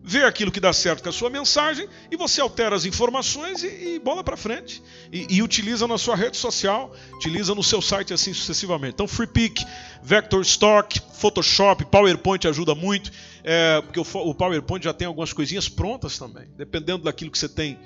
vê 0.07 0.23
aquilo 0.23 0.53
que 0.53 0.61
dá 0.61 0.71
certo 0.71 1.03
com 1.03 1.09
a 1.09 1.11
sua 1.11 1.29
mensagem 1.29 1.85
e 2.09 2.15
você 2.15 2.39
altera 2.39 2.73
as 2.73 2.85
informações 2.85 3.61
e, 3.61 3.95
e 3.95 3.99
bola 3.99 4.23
para 4.23 4.37
frente. 4.37 4.81
E, 5.11 5.27
e, 5.29 5.43
utiliza 5.43 5.85
na 5.85 5.97
sua 5.97 6.15
rede 6.15 6.37
social, 6.37 6.95
utiliza 7.15 7.53
no 7.53 7.61
seu 7.61 7.81
site 7.81 8.13
assim 8.13 8.33
sucessivamente. 8.33 8.93
Então, 8.93 9.05
FreePic, 9.05 9.65
Vector 10.01 10.41
Stock, 10.43 11.01
Photoshop, 11.13 11.83
PowerPoint 11.85 12.47
ajuda 12.47 12.73
muito, 12.73 13.11
é, 13.43 13.81
porque 13.81 13.99
o, 13.99 14.29
o 14.29 14.33
PowerPoint 14.33 14.81
já 14.81 14.93
tem 14.93 15.05
algumas 15.05 15.33
coisinhas 15.33 15.67
prontas 15.67 16.17
também, 16.17 16.47
dependendo 16.55 17.03
daquilo 17.03 17.29
que 17.29 17.37
você 17.37 17.49
tem. 17.49 17.77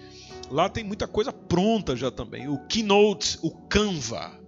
Lá 0.51 0.69
tem 0.69 0.84
muita 0.84 1.07
coisa 1.07 1.34
pronta 1.34 1.95
já 1.95 2.12
também. 2.12 2.47
O 2.47 2.60
Keynote, 2.67 3.39
o 3.41 3.49
Canva. 3.49 4.39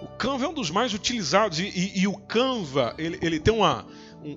O 0.00 0.06
Canva 0.16 0.46
é 0.46 0.48
um 0.48 0.54
dos 0.54 0.70
mais 0.70 0.94
utilizados 0.94 1.58
e, 1.58 1.64
e, 1.64 2.00
e 2.00 2.06
o 2.06 2.16
Canva 2.16 2.94
ele, 2.96 3.18
ele 3.20 3.38
tem 3.40 3.52
uma, 3.52 3.84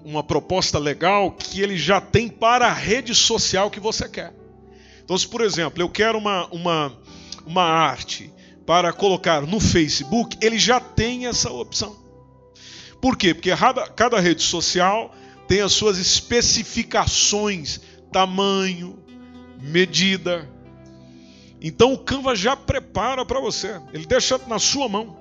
uma 0.05 0.23
proposta 0.23 0.77
legal 0.77 1.31
que 1.31 1.61
ele 1.61 1.77
já 1.77 1.99
tem 1.99 2.27
para 2.27 2.67
a 2.67 2.73
rede 2.73 3.13
social 3.15 3.69
que 3.69 3.79
você 3.79 4.07
quer. 4.07 4.33
Então, 5.03 5.17
se 5.17 5.27
por 5.27 5.41
exemplo 5.41 5.81
eu 5.81 5.89
quero 5.89 6.17
uma, 6.17 6.47
uma, 6.47 6.97
uma 7.45 7.63
arte 7.63 8.31
para 8.65 8.93
colocar 8.93 9.41
no 9.41 9.59
Facebook, 9.59 10.37
ele 10.41 10.57
já 10.57 10.79
tem 10.79 11.27
essa 11.27 11.51
opção. 11.51 11.99
Por 13.01 13.17
quê? 13.17 13.33
Porque 13.33 13.55
cada, 13.55 13.87
cada 13.89 14.19
rede 14.19 14.43
social 14.43 15.13
tem 15.47 15.61
as 15.61 15.73
suas 15.73 15.97
especificações, 15.97 17.81
tamanho, 18.11 19.03
medida. 19.59 20.47
Então 21.59 21.93
o 21.93 21.97
Canva 21.97 22.35
já 22.35 22.55
prepara 22.55 23.25
para 23.25 23.39
você, 23.39 23.81
ele 23.91 24.05
deixa 24.05 24.39
na 24.47 24.59
sua 24.59 24.87
mão. 24.87 25.19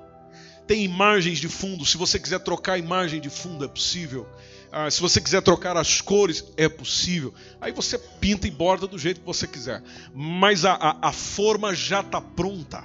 Tem 0.67 0.85
imagens 0.85 1.39
de 1.39 1.49
fundo, 1.49 1.85
se 1.85 1.97
você 1.97 2.17
quiser 2.19 2.39
trocar 2.39 2.77
imagem 2.77 3.19
de 3.19 3.29
fundo 3.29 3.65
é 3.65 3.67
possível. 3.67 4.27
Ah, 4.71 4.89
se 4.89 5.01
você 5.01 5.19
quiser 5.19 5.41
trocar 5.41 5.75
as 5.75 5.99
cores, 5.99 6.45
é 6.55 6.69
possível. 6.69 7.33
Aí 7.59 7.73
você 7.73 7.97
pinta 7.97 8.47
e 8.47 8.51
borda 8.51 8.87
do 8.87 8.97
jeito 8.97 9.19
que 9.19 9.25
você 9.25 9.45
quiser. 9.45 9.83
Mas 10.13 10.63
a, 10.63 10.73
a, 10.73 11.09
a 11.09 11.11
forma 11.11 11.75
já 11.75 11.99
está 11.99 12.21
pronta. 12.21 12.81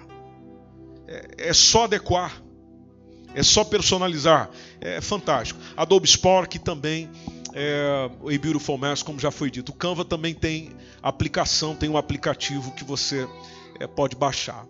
É, 1.07 1.51
é, 1.51 1.53
só 1.53 1.85
adequar. 1.85 2.43
É 3.35 3.43
só 3.43 3.63
personalizar. 3.63 4.51
É 4.81 5.01
fantástico. 5.01 5.61
Adobe 5.77 6.09
Spark 6.09 6.55
também. 6.59 7.09
É, 7.55 8.11
e 8.31 8.37
Beautiful 8.37 8.77
Mess, 8.77 9.03
como 9.03 9.21
já 9.21 9.31
foi 9.31 9.49
dito. 9.49 9.71
O 9.71 9.75
Canva 9.75 10.05
também 10.05 10.35
tem 10.35 10.73
aplicação, 11.01 11.77
tem 11.77 11.89
um 11.89 11.97
aplicativo 11.97 12.73
que 12.73 12.83
você 12.83 13.29
é, 13.79 13.87
pode 13.87 14.17
baixar. 14.17 14.67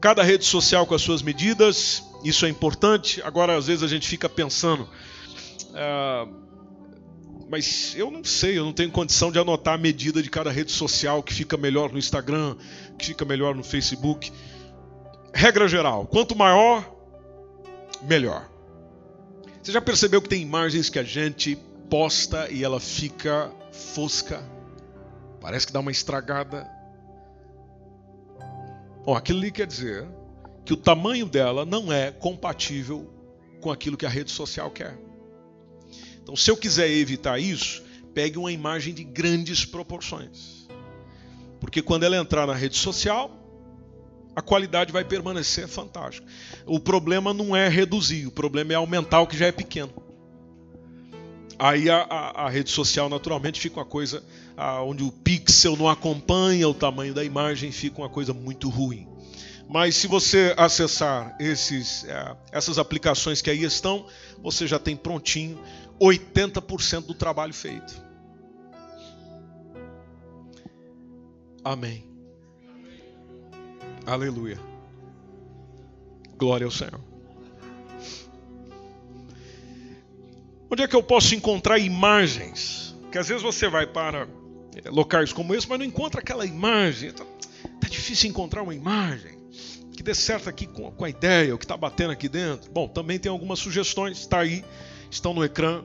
Cada 0.00 0.24
rede 0.24 0.44
social 0.44 0.84
com 0.84 0.94
as 0.94 1.02
suas 1.02 1.22
medidas, 1.22 2.02
isso 2.24 2.44
é 2.44 2.48
importante. 2.48 3.22
Agora, 3.22 3.56
às 3.56 3.68
vezes, 3.68 3.84
a 3.84 3.86
gente 3.86 4.08
fica 4.08 4.28
pensando 4.28 4.88
ah, 5.74 6.26
mas 7.48 7.94
eu 7.96 8.10
não 8.10 8.24
sei, 8.24 8.58
eu 8.58 8.64
não 8.64 8.72
tenho 8.72 8.90
condição 8.90 9.30
de 9.30 9.38
anotar 9.38 9.74
a 9.74 9.78
medida 9.78 10.22
de 10.22 10.30
cada 10.30 10.50
rede 10.50 10.72
social 10.72 11.22
que 11.22 11.34
fica 11.34 11.56
melhor 11.56 11.92
no 11.92 11.98
Instagram, 11.98 12.56
que 12.98 13.06
fica 13.06 13.24
melhor 13.24 13.54
no 13.54 13.62
Facebook. 13.62 14.32
Regra 15.34 15.68
geral: 15.68 16.06
quanto 16.06 16.34
maior, 16.34 16.90
melhor. 18.02 18.50
Você 19.62 19.70
já 19.70 19.80
percebeu 19.80 20.20
que 20.20 20.28
tem 20.28 20.42
imagens 20.42 20.88
que 20.88 20.98
a 20.98 21.04
gente 21.04 21.56
posta 21.90 22.50
e 22.50 22.64
ela 22.64 22.80
fica 22.80 23.52
fosca? 23.70 24.42
Parece 25.40 25.66
que 25.66 25.72
dá 25.72 25.80
uma 25.80 25.90
estragada. 25.90 26.66
Bom, 29.04 29.14
aquilo 29.14 29.40
ali 29.40 29.52
quer 29.52 29.66
dizer 29.66 30.08
que 30.64 30.72
o 30.72 30.76
tamanho 30.76 31.26
dela 31.26 31.66
não 31.66 31.92
é 31.92 32.10
compatível 32.10 33.12
com 33.60 33.70
aquilo 33.70 33.96
que 33.96 34.06
a 34.06 34.08
rede 34.08 34.30
social 34.30 34.70
quer. 34.70 34.96
Então, 36.22 36.36
se 36.36 36.50
eu 36.50 36.56
quiser 36.56 36.90
evitar 36.90 37.38
isso, 37.38 37.82
pegue 38.14 38.38
uma 38.38 38.52
imagem 38.52 38.94
de 38.94 39.04
grandes 39.04 39.64
proporções. 39.64 40.68
Porque 41.60 41.82
quando 41.82 42.04
ela 42.04 42.16
entrar 42.16 42.46
na 42.46 42.54
rede 42.54 42.76
social, 42.76 43.30
a 44.34 44.40
qualidade 44.40 44.92
vai 44.92 45.04
permanecer 45.04 45.68
fantástica. 45.68 46.26
O 46.66 46.80
problema 46.80 47.34
não 47.34 47.54
é 47.54 47.68
reduzir, 47.68 48.26
o 48.26 48.30
problema 48.30 48.72
é 48.72 48.76
aumentar 48.76 49.20
o 49.20 49.26
que 49.26 49.36
já 49.36 49.46
é 49.46 49.52
pequeno. 49.52 49.92
Aí 51.58 51.88
a, 51.88 51.98
a, 52.02 52.46
a 52.46 52.48
rede 52.48 52.70
social 52.70 53.08
naturalmente 53.08 53.60
fica 53.60 53.78
uma 53.78 53.84
coisa 53.84 54.22
a, 54.56 54.82
onde 54.82 55.04
o 55.04 55.12
pixel 55.12 55.76
não 55.76 55.88
acompanha 55.88 56.68
o 56.68 56.74
tamanho 56.74 57.14
da 57.14 57.22
imagem, 57.22 57.70
fica 57.70 57.98
uma 58.00 58.08
coisa 58.08 58.32
muito 58.32 58.68
ruim. 58.68 59.06
Mas 59.68 59.94
se 59.96 60.06
você 60.06 60.52
acessar 60.56 61.36
esses, 61.38 62.04
é, 62.04 62.36
essas 62.50 62.78
aplicações 62.78 63.40
que 63.40 63.48
aí 63.48 63.62
estão, 63.62 64.06
você 64.42 64.66
já 64.66 64.78
tem 64.78 64.96
prontinho 64.96 65.58
80% 66.00 67.06
do 67.06 67.14
trabalho 67.14 67.54
feito. 67.54 68.02
Amém. 71.64 72.04
Aleluia. 74.04 74.58
Glória 76.36 76.64
ao 76.64 76.70
Senhor. 76.70 77.00
Onde 80.70 80.82
é 80.82 80.88
que 80.88 80.96
eu 80.96 81.02
posso 81.02 81.34
encontrar 81.34 81.78
imagens? 81.78 82.96
Que 83.10 83.18
às 83.18 83.28
vezes 83.28 83.42
você 83.42 83.68
vai 83.68 83.86
para 83.86 84.26
é, 84.74 84.88
locais 84.88 85.32
como 85.32 85.54
esse, 85.54 85.68
mas 85.68 85.78
não 85.78 85.84
encontra 85.84 86.20
aquela 86.20 86.46
imagem. 86.46 87.10
Está 87.10 87.24
tá 87.80 87.88
difícil 87.88 88.30
encontrar 88.30 88.62
uma 88.62 88.74
imagem 88.74 89.38
que 89.92 90.02
dê 90.02 90.14
certo 90.14 90.48
aqui 90.48 90.66
com, 90.66 90.90
com 90.90 91.04
a 91.04 91.10
ideia, 91.10 91.54
o 91.54 91.58
que 91.58 91.64
está 91.64 91.76
batendo 91.76 92.10
aqui 92.10 92.28
dentro. 92.28 92.70
Bom, 92.72 92.88
também 92.88 93.18
tem 93.18 93.30
algumas 93.30 93.58
sugestões, 93.58 94.18
está 94.18 94.40
aí, 94.40 94.64
estão 95.12 95.34
no 95.34 95.44
ecrã, 95.44 95.82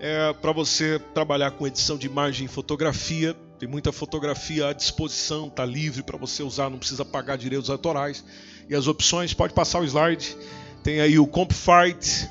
é, 0.00 0.32
para 0.34 0.52
você 0.52 0.98
trabalhar 1.14 1.52
com 1.52 1.66
edição 1.66 1.96
de 1.96 2.06
imagem 2.06 2.46
e 2.46 2.48
fotografia. 2.48 3.34
Tem 3.58 3.68
muita 3.68 3.92
fotografia 3.92 4.68
à 4.68 4.72
disposição, 4.72 5.46
está 5.46 5.64
livre 5.64 6.02
para 6.02 6.18
você 6.18 6.42
usar, 6.42 6.68
não 6.68 6.78
precisa 6.78 7.04
pagar 7.04 7.36
direitos 7.36 7.70
autorais. 7.70 8.24
E 8.68 8.74
as 8.74 8.86
opções, 8.86 9.32
pode 9.32 9.54
passar 9.54 9.80
o 9.80 9.84
slide. 9.84 10.36
Tem 10.82 11.00
aí 11.00 11.18
o 11.18 11.26
Compifight, 11.26 12.28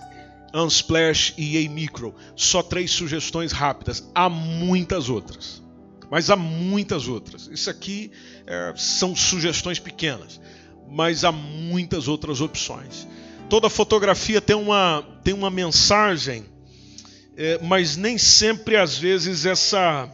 Unsplash 0.53 1.33
e 1.37 1.65
A-Micro. 1.65 2.13
Só 2.35 2.61
três 2.61 2.91
sugestões 2.91 3.51
rápidas. 3.51 4.07
Há 4.13 4.27
muitas 4.29 5.09
outras. 5.09 5.63
Mas 6.11 6.29
há 6.29 6.35
muitas 6.35 7.07
outras. 7.07 7.47
Isso 7.47 7.69
aqui 7.69 8.11
é, 8.45 8.73
são 8.75 9.15
sugestões 9.15 9.79
pequenas 9.79 10.39
mas 10.93 11.23
há 11.23 11.31
muitas 11.31 12.07
outras 12.07 12.39
opções. 12.39 13.07
Toda 13.53 13.69
fotografia 13.69 14.41
tem 14.41 14.55
uma, 14.55 15.07
tem 15.23 15.31
uma 15.31 15.51
mensagem, 15.51 16.43
é, 17.37 17.59
mas 17.61 17.95
nem 17.95 18.17
sempre, 18.17 18.75
às 18.75 18.97
vezes, 18.97 19.45
essa, 19.45 20.09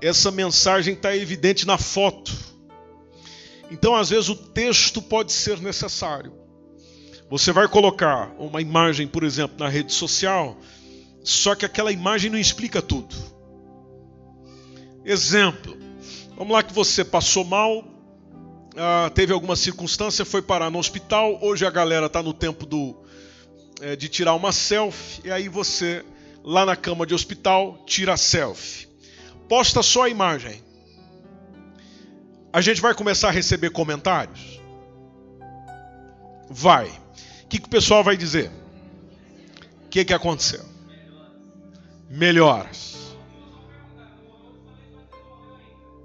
essa 0.00 0.30
mensagem 0.30 0.94
está 0.94 1.16
evidente 1.16 1.66
na 1.66 1.76
foto. 1.76 2.30
Então, 3.72 3.96
às 3.96 4.10
vezes, 4.10 4.28
o 4.28 4.36
texto 4.36 5.02
pode 5.02 5.32
ser 5.32 5.58
necessário. 5.58 6.32
Você 7.28 7.50
vai 7.50 7.66
colocar 7.66 8.32
uma 8.38 8.62
imagem, 8.62 9.08
por 9.08 9.24
exemplo, 9.24 9.56
na 9.58 9.68
rede 9.68 9.92
social, 9.92 10.56
só 11.24 11.56
que 11.56 11.66
aquela 11.66 11.90
imagem 11.90 12.30
não 12.30 12.38
explica 12.38 12.80
tudo. 12.80 13.16
Exemplo: 15.04 15.76
vamos 16.36 16.52
lá 16.52 16.62
que 16.62 16.72
você 16.72 17.04
passou 17.04 17.42
mal, 17.42 17.82
ah, 18.76 19.10
teve 19.14 19.32
alguma 19.32 19.56
circunstância, 19.56 20.24
foi 20.24 20.42
parar 20.42 20.70
no 20.70 20.78
hospital. 20.78 21.38
Hoje 21.42 21.66
a 21.66 21.70
galera 21.70 22.06
está 22.06 22.22
no 22.22 22.32
tempo 22.32 22.64
do, 22.66 22.96
é, 23.80 23.96
de 23.96 24.08
tirar 24.08 24.34
uma 24.34 24.52
selfie, 24.52 25.22
e 25.24 25.30
aí 25.30 25.48
você, 25.48 26.04
lá 26.44 26.64
na 26.64 26.76
cama 26.76 27.06
de 27.06 27.14
hospital, 27.14 27.82
tira 27.86 28.14
a 28.14 28.16
selfie. 28.16 28.88
Posta 29.48 29.82
só 29.82 30.04
a 30.04 30.08
imagem. 30.08 30.62
A 32.52 32.60
gente 32.60 32.80
vai 32.80 32.94
começar 32.94 33.28
a 33.28 33.32
receber 33.32 33.70
comentários? 33.70 34.60
Vai. 36.48 36.88
O 37.44 37.48
que, 37.48 37.58
que 37.58 37.66
o 37.66 37.70
pessoal 37.70 38.02
vai 38.02 38.16
dizer? 38.16 38.50
O 39.86 39.88
que, 39.88 40.04
que 40.04 40.14
aconteceu? 40.14 40.64
Melhoras. 42.08 42.96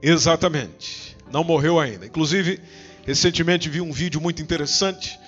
Exatamente. 0.01 1.04
Não 1.31 1.43
morreu 1.43 1.79
ainda. 1.79 2.05
Inclusive, 2.05 2.59
recentemente 3.05 3.69
vi 3.69 3.81
um 3.81 3.91
vídeo 3.91 4.21
muito 4.21 4.41
interessante 4.41 5.19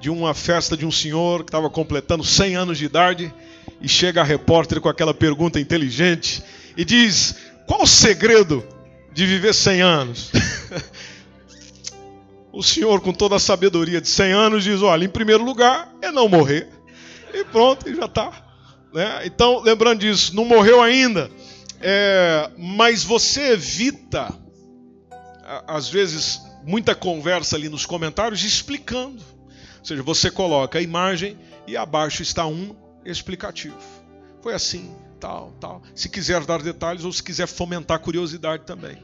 de 0.00 0.10
uma 0.10 0.34
festa 0.34 0.76
de 0.76 0.84
um 0.84 0.90
senhor 0.90 1.44
que 1.44 1.48
estava 1.48 1.70
completando 1.70 2.24
100 2.24 2.56
anos 2.56 2.78
de 2.78 2.84
idade 2.84 3.32
e 3.80 3.88
chega 3.88 4.20
a 4.20 4.24
repórter 4.24 4.80
com 4.80 4.88
aquela 4.88 5.14
pergunta 5.14 5.60
inteligente 5.60 6.42
e 6.76 6.84
diz: 6.84 7.36
Qual 7.66 7.82
o 7.82 7.86
segredo 7.86 8.64
de 9.12 9.26
viver 9.26 9.54
100 9.54 9.80
anos? 9.80 10.32
o 12.52 12.62
senhor, 12.62 13.00
com 13.00 13.12
toda 13.12 13.36
a 13.36 13.40
sabedoria 13.40 14.00
de 14.00 14.08
100 14.08 14.32
anos, 14.32 14.64
diz: 14.64 14.82
Olha, 14.82 15.04
em 15.04 15.08
primeiro 15.08 15.44
lugar 15.44 15.92
é 16.02 16.10
não 16.10 16.28
morrer. 16.28 16.68
E 17.32 17.44
pronto, 17.44 17.88
e 17.88 17.94
já 17.94 18.04
está. 18.06 18.32
Né? 18.92 19.22
Então, 19.24 19.60
lembrando 19.60 20.00
disso, 20.00 20.34
não 20.36 20.44
morreu 20.44 20.80
ainda 20.80 21.30
é, 21.86 22.50
mas 22.56 23.04
você 23.04 23.52
evita, 23.52 24.32
às 25.66 25.88
vezes, 25.88 26.40
muita 26.64 26.94
conversa 26.94 27.56
ali 27.56 27.68
nos 27.68 27.84
comentários 27.84 28.42
explicando. 28.42 29.22
Ou 29.78 29.84
seja, 29.84 30.02
você 30.02 30.30
coloca 30.30 30.78
a 30.78 30.82
imagem 30.82 31.36
e 31.66 31.76
abaixo 31.76 32.22
está 32.22 32.46
um 32.46 32.74
explicativo. 33.04 33.76
Foi 34.42 34.54
assim, 34.54 34.94
tal, 35.20 35.52
tal. 35.60 35.82
Se 35.94 36.08
quiser 36.08 36.44
dar 36.44 36.62
detalhes 36.62 37.04
ou 37.04 37.12
se 37.12 37.22
quiser 37.22 37.46
fomentar 37.46 37.98
curiosidade 38.00 38.64
também. 38.64 38.98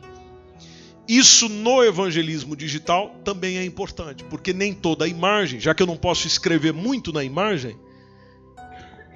Isso 1.07 1.49
no 1.49 1.83
evangelismo 1.83 2.55
digital 2.55 3.17
também 3.25 3.59
é 3.59 3.65
importante, 3.65 4.23
porque 4.25 4.53
nem 4.53 4.73
toda 4.73 5.05
a 5.05 5.09
imagem, 5.09 5.59
já 5.59 5.75
que 5.75 5.83
eu 5.83 5.87
não 5.87 5.97
posso 5.97 6.27
escrever 6.27 6.73
muito 6.73 7.13
na 7.13 7.25
imagem, 7.25 7.77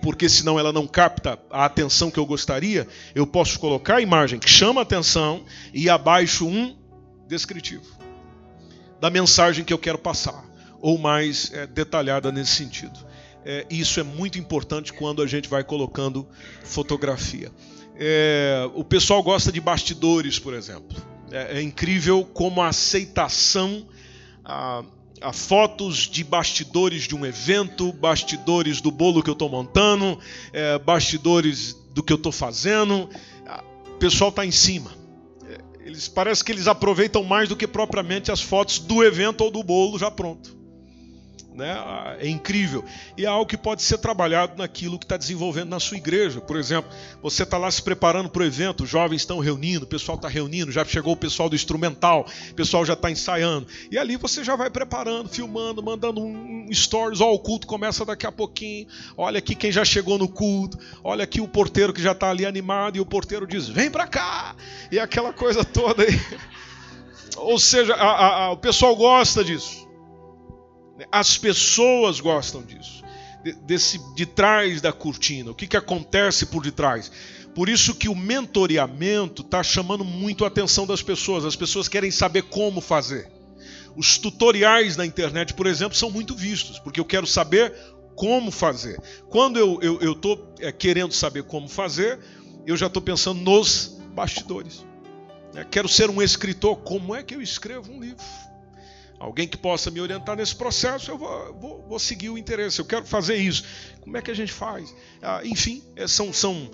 porque 0.02 0.28
senão 0.28 0.58
ela 0.58 0.72
não 0.72 0.86
capta 0.86 1.38
a 1.48 1.64
atenção 1.64 2.10
que 2.10 2.18
eu 2.18 2.26
gostaria, 2.26 2.88
eu 3.14 3.26
posso 3.26 3.60
colocar 3.60 3.96
a 3.96 4.00
imagem 4.00 4.40
que 4.40 4.50
chama 4.50 4.80
a 4.80 4.82
atenção 4.82 5.44
e 5.72 5.88
abaixo 5.88 6.46
um 6.46 6.76
descritivo 7.28 8.04
da 9.04 9.10
mensagem 9.10 9.64
que 9.64 9.72
eu 9.72 9.78
quero 9.78 9.98
passar, 9.98 10.42
ou 10.80 10.96
mais 10.96 11.52
é, 11.52 11.66
detalhada 11.66 12.32
nesse 12.32 12.52
sentido. 12.52 12.98
É, 13.44 13.66
isso 13.68 14.00
é 14.00 14.02
muito 14.02 14.38
importante 14.38 14.94
quando 14.94 15.20
a 15.20 15.26
gente 15.26 15.46
vai 15.46 15.62
colocando 15.62 16.26
fotografia. 16.62 17.52
É, 17.96 18.66
o 18.74 18.82
pessoal 18.82 19.22
gosta 19.22 19.52
de 19.52 19.60
bastidores, 19.60 20.38
por 20.38 20.54
exemplo. 20.54 20.96
É, 21.30 21.58
é 21.58 21.62
incrível 21.62 22.24
como 22.24 22.62
a 22.62 22.68
aceitação. 22.68 23.86
A, 24.42 24.82
a 25.20 25.32
fotos 25.32 26.08
de 26.08 26.24
bastidores 26.24 27.02
de 27.02 27.14
um 27.14 27.26
evento, 27.26 27.92
bastidores 27.92 28.80
do 28.80 28.90
bolo 28.90 29.22
que 29.22 29.28
eu 29.30 29.34
estou 29.34 29.48
montando, 29.48 30.18
é, 30.50 30.78
bastidores 30.78 31.74
do 31.94 32.02
que 32.02 32.12
eu 32.12 32.16
estou 32.16 32.32
fazendo. 32.32 33.08
O 33.86 33.98
pessoal 33.98 34.30
está 34.30 34.46
em 34.46 34.50
cima. 34.50 35.03
Eles 35.94 36.08
parece 36.08 36.42
que 36.42 36.50
eles 36.50 36.66
aproveitam 36.66 37.22
mais 37.22 37.48
do 37.48 37.54
que 37.54 37.68
propriamente 37.68 38.32
as 38.32 38.40
fotos 38.40 38.80
do 38.80 39.04
evento 39.04 39.42
ou 39.42 39.50
do 39.50 39.62
bolo 39.62 39.96
já 39.96 40.10
pronto. 40.10 40.63
Né? 41.54 41.72
É 42.18 42.28
incrível. 42.28 42.84
E 43.16 43.24
é 43.24 43.28
algo 43.28 43.46
que 43.46 43.56
pode 43.56 43.80
ser 43.80 43.98
trabalhado 43.98 44.54
naquilo 44.58 44.98
que 44.98 45.04
está 45.04 45.16
desenvolvendo 45.16 45.68
na 45.68 45.78
sua 45.78 45.96
igreja. 45.96 46.40
Por 46.40 46.56
exemplo, 46.56 46.90
você 47.22 47.44
está 47.44 47.56
lá 47.56 47.70
se 47.70 47.80
preparando 47.80 48.28
para 48.28 48.42
o 48.42 48.44
evento, 48.44 48.82
os 48.82 48.90
jovens 48.90 49.22
estão 49.22 49.38
reunindo, 49.38 49.84
o 49.84 49.88
pessoal 49.88 50.16
está 50.16 50.26
reunindo, 50.26 50.72
já 50.72 50.84
chegou 50.84 51.12
o 51.12 51.16
pessoal 51.16 51.48
do 51.48 51.54
instrumental, 51.54 52.26
o 52.50 52.54
pessoal 52.54 52.84
já 52.84 52.94
está 52.94 53.08
ensaiando. 53.08 53.68
E 53.88 53.96
ali 53.96 54.16
você 54.16 54.42
já 54.42 54.56
vai 54.56 54.68
preparando, 54.68 55.28
filmando, 55.28 55.80
mandando 55.80 56.20
um, 56.20 56.66
stories. 56.72 57.20
Ó, 57.20 57.32
o 57.32 57.38
culto 57.38 57.68
começa 57.68 58.04
daqui 58.04 58.26
a 58.26 58.32
pouquinho. 58.32 58.88
Olha 59.16 59.38
aqui 59.38 59.54
quem 59.54 59.70
já 59.70 59.84
chegou 59.84 60.18
no 60.18 60.26
culto. 60.26 60.76
Olha 61.04 61.22
aqui 61.22 61.40
o 61.40 61.46
porteiro 61.46 61.92
que 61.92 62.02
já 62.02 62.12
está 62.12 62.30
ali 62.30 62.44
animado. 62.44 62.96
E 62.96 63.00
o 63.00 63.06
porteiro 63.06 63.46
diz: 63.46 63.68
Vem 63.68 63.88
para 63.88 64.08
cá! 64.08 64.56
E 64.90 64.98
aquela 64.98 65.32
coisa 65.32 65.64
toda 65.64 66.02
aí. 66.02 66.20
Ou 67.38 67.60
seja, 67.60 67.94
a, 67.94 68.06
a, 68.06 68.44
a, 68.44 68.50
o 68.50 68.56
pessoal 68.56 68.96
gosta 68.96 69.44
disso. 69.44 69.83
As 71.10 71.36
pessoas 71.36 72.20
gostam 72.20 72.62
disso, 72.62 73.02
de, 73.42 73.52
desse 73.52 73.98
de 74.14 74.26
trás 74.26 74.80
da 74.80 74.92
cortina. 74.92 75.50
O 75.50 75.54
que, 75.54 75.66
que 75.66 75.76
acontece 75.76 76.46
por 76.46 76.62
detrás? 76.62 77.10
Por 77.54 77.68
isso 77.68 77.94
que 77.94 78.08
o 78.08 78.14
mentoreamento 78.14 79.42
está 79.42 79.62
chamando 79.62 80.04
muito 80.04 80.44
a 80.44 80.48
atenção 80.48 80.86
das 80.86 81.02
pessoas. 81.02 81.44
As 81.44 81.56
pessoas 81.56 81.88
querem 81.88 82.10
saber 82.10 82.42
como 82.42 82.80
fazer. 82.80 83.30
Os 83.96 84.18
tutoriais 84.18 84.96
na 84.96 85.06
internet, 85.06 85.54
por 85.54 85.66
exemplo, 85.66 85.96
são 85.96 86.10
muito 86.10 86.34
vistos, 86.34 86.80
porque 86.80 86.98
eu 86.98 87.04
quero 87.04 87.26
saber 87.26 87.72
como 88.16 88.50
fazer. 88.50 89.00
Quando 89.28 89.58
eu 89.58 90.12
estou 90.12 90.52
é, 90.58 90.72
querendo 90.72 91.12
saber 91.12 91.44
como 91.44 91.68
fazer, 91.68 92.18
eu 92.66 92.76
já 92.76 92.86
estou 92.86 93.02
pensando 93.02 93.40
nos 93.40 93.98
bastidores. 94.14 94.84
É, 95.54 95.64
quero 95.64 95.88
ser 95.88 96.10
um 96.10 96.20
escritor. 96.20 96.76
Como 96.78 97.14
é 97.14 97.22
que 97.22 97.34
eu 97.34 97.42
escrevo 97.42 97.92
um 97.92 98.00
livro? 98.00 98.24
Alguém 99.24 99.48
que 99.48 99.56
possa 99.56 99.90
me 99.90 100.02
orientar 100.02 100.36
nesse 100.36 100.54
processo, 100.54 101.10
eu 101.10 101.16
vou, 101.16 101.54
vou, 101.58 101.86
vou, 101.88 101.98
seguir 101.98 102.28
o 102.28 102.36
interesse. 102.36 102.78
Eu 102.78 102.84
quero 102.84 103.06
fazer 103.06 103.36
isso. 103.36 103.64
Como 104.02 104.14
é 104.18 104.22
que 104.22 104.30
a 104.30 104.34
gente 104.34 104.52
faz? 104.52 104.94
Ah, 105.22 105.40
enfim, 105.42 105.82
é, 105.96 106.06
são, 106.06 106.30
são 106.30 106.70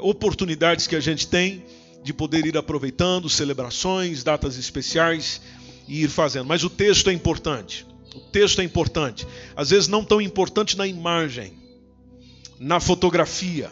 oportunidades 0.00 0.86
que 0.86 0.96
a 0.96 1.00
gente 1.00 1.26
tem 1.26 1.66
de 2.02 2.14
poder 2.14 2.46
ir 2.46 2.56
aproveitando 2.56 3.28
celebrações, 3.28 4.22
datas 4.22 4.56
especiais 4.56 5.42
e 5.86 6.04
ir 6.04 6.08
fazendo. 6.08 6.46
Mas 6.46 6.64
o 6.64 6.70
texto 6.70 7.10
é 7.10 7.12
importante. 7.12 7.86
O 8.14 8.20
texto 8.20 8.62
é 8.62 8.64
importante. 8.64 9.26
Às 9.54 9.68
vezes 9.68 9.86
não 9.86 10.02
tão 10.02 10.18
importante 10.18 10.78
na 10.78 10.86
imagem, 10.86 11.52
na 12.58 12.80
fotografia. 12.80 13.70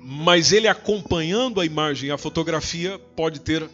Mas 0.00 0.52
ele 0.52 0.68
acompanhando 0.68 1.60
a 1.60 1.66
imagem 1.66 2.08
e 2.08 2.12
a 2.12 2.18
fotografia 2.18 3.00
pode 3.16 3.40
ter 3.40 3.68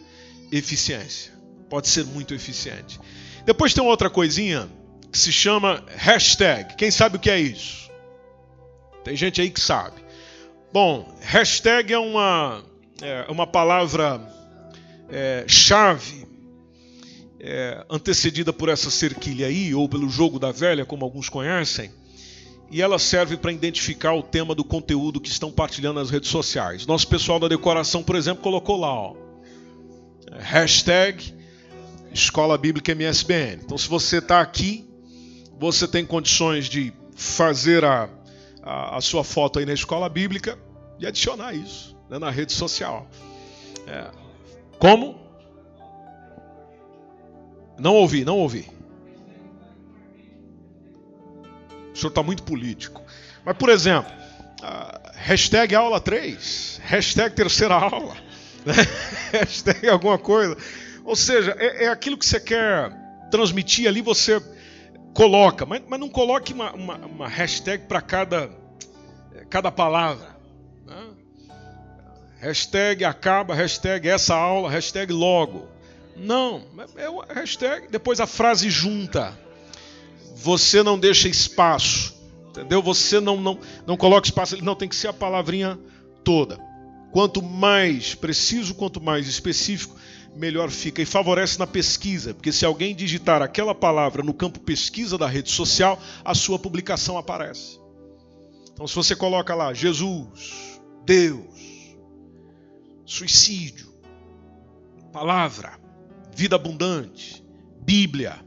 eficiência 0.51 1.38
pode 1.69 1.87
ser 1.87 2.05
muito 2.05 2.33
eficiente. 2.33 2.99
Depois 3.45 3.73
tem 3.73 3.83
outra 3.83 4.09
coisinha 4.09 4.67
que 5.11 5.17
se 5.17 5.31
chama 5.31 5.83
hashtag. 5.95 6.75
Quem 6.75 6.91
sabe 6.91 7.17
o 7.17 7.19
que 7.19 7.29
é 7.29 7.39
isso? 7.39 7.89
Tem 9.03 9.15
gente 9.15 9.41
aí 9.41 9.49
que 9.49 9.59
sabe. 9.59 10.01
Bom, 10.71 11.11
hashtag 11.21 11.93
é 11.93 11.97
uma, 11.97 12.63
é 13.01 13.25
uma 13.29 13.47
palavra 13.47 14.21
é, 15.09 15.45
chave 15.47 16.27
é, 17.39 17.85
antecedida 17.89 18.51
por 18.51 18.69
essa 18.69 18.91
cerquilha 18.91 19.47
aí, 19.47 19.73
ou 19.73 19.87
pelo 19.87 20.09
jogo 20.09 20.37
da 20.37 20.51
velha, 20.51 20.85
como 20.85 21.05
alguns 21.05 21.29
conhecem, 21.29 21.91
e 22.69 22.81
ela 22.81 22.99
serve 22.99 23.37
para 23.37 23.51
identificar 23.51 24.13
o 24.13 24.21
tema 24.21 24.53
do 24.53 24.63
conteúdo 24.63 25.19
que 25.19 25.29
estão 25.29 25.51
partilhando 25.51 25.99
nas 25.99 26.09
redes 26.09 26.29
sociais. 26.29 26.85
Nosso 26.85 27.07
pessoal 27.07 27.39
da 27.39 27.47
decoração, 27.47 28.03
por 28.03 28.15
exemplo, 28.15 28.43
colocou 28.43 28.77
lá, 28.77 28.93
ó, 28.93 29.15
hashtag 30.37 31.33
Escola 32.11 32.57
Bíblica 32.57 32.93
MSBN. 32.93 33.61
Então, 33.63 33.77
se 33.77 33.87
você 33.87 34.17
está 34.17 34.41
aqui, 34.41 34.87
você 35.59 35.87
tem 35.87 36.05
condições 36.05 36.65
de 36.65 36.93
fazer 37.15 37.83
a, 37.83 38.09
a, 38.63 38.97
a, 38.97 39.01
sua 39.01 39.23
foto 39.23 39.59
aí 39.59 39.65
na 39.65 39.73
Escola 39.73 40.07
Bíblica 40.09 40.57
e 40.99 41.05
adicionar 41.05 41.53
isso 41.53 41.95
né, 42.09 42.17
na 42.17 42.29
rede 42.29 42.53
social. 42.53 43.07
É. 43.85 44.09
Como? 44.77 45.19
Não 47.77 47.95
ouvi, 47.95 48.25
não 48.25 48.37
ouvi. 48.37 48.69
O 51.93 51.97
senhor 51.97 52.09
está 52.09 52.23
muito 52.23 52.43
político. 52.43 53.01
Mas, 53.43 53.57
por 53.57 53.69
exemplo, 53.69 54.11
hashtag 55.15 55.75
aula 55.75 55.99
3, 55.99 56.81
hashtag 56.83 57.35
terceira 57.35 57.75
aula, 57.75 58.15
né? 58.65 58.73
hashtag 59.31 59.87
alguma 59.89 60.17
coisa. 60.17 60.57
Ou 61.09 61.15
seja, 61.15 61.55
é, 61.57 61.85
é 61.85 61.87
aquilo 61.87 62.17
que 62.17 62.25
você 62.25 62.39
quer 62.39 62.91
transmitir 63.31 63.87
ali, 63.87 63.99
você 63.99 64.39
coloca, 65.13 65.65
mas, 65.65 65.81
mas 65.87 65.99
não 65.99 66.07
coloque 66.07 66.53
uma, 66.53 66.71
uma, 66.73 66.97
uma 66.97 67.27
hashtag 67.27 67.85
para 67.87 67.99
cada, 67.99 68.51
cada 69.49 69.71
palavra. 69.71 70.37
Né? 70.85 71.07
Hashtag 72.37 73.03
acaba, 73.03 73.55
hashtag 73.55 74.07
essa 74.07 74.35
aula, 74.35 74.69
hashtag 74.69 75.11
logo. 75.11 75.67
Não, 76.15 76.63
é 76.95 77.09
uma 77.09 77.25
hashtag, 77.25 77.87
depois 77.89 78.19
a 78.19 78.27
frase 78.27 78.69
junta. 78.69 79.35
Você 80.35 80.83
não 80.83 80.97
deixa 80.97 81.27
espaço 81.27 82.19
Entendeu? 82.49 82.81
Você 82.81 83.19
não, 83.19 83.37
não, 83.37 83.59
não 83.85 83.95
coloca 83.95 84.27
espaço 84.27 84.63
não, 84.63 84.75
tem 84.75 84.89
que 84.89 84.95
ser 84.95 85.07
a 85.07 85.13
palavrinha 85.13 85.79
toda. 86.23 86.59
Quanto 87.11 87.41
mais 87.41 88.13
preciso, 88.15 88.75
quanto 88.75 89.01
mais 89.01 89.27
específico, 89.27 89.95
melhor 90.39 90.71
fica. 90.71 91.01
E 91.01 91.05
favorece 91.05 91.59
na 91.59 91.67
pesquisa, 91.67 92.33
porque 92.33 92.51
se 92.51 92.65
alguém 92.65 92.95
digitar 92.95 93.41
aquela 93.41 93.75
palavra 93.75 94.23
no 94.23 94.33
campo 94.33 94.59
pesquisa 94.59 95.17
da 95.17 95.27
rede 95.27 95.51
social, 95.51 95.99
a 96.23 96.33
sua 96.33 96.57
publicação 96.57 97.17
aparece. 97.17 97.79
Então, 98.71 98.87
se 98.87 98.95
você 98.95 99.15
coloca 99.15 99.53
lá 99.53 99.73
Jesus, 99.73 100.79
Deus, 101.05 101.97
suicídio, 103.05 103.91
palavra, 105.11 105.77
vida 106.33 106.55
abundante, 106.55 107.43
Bíblia, 107.81 108.39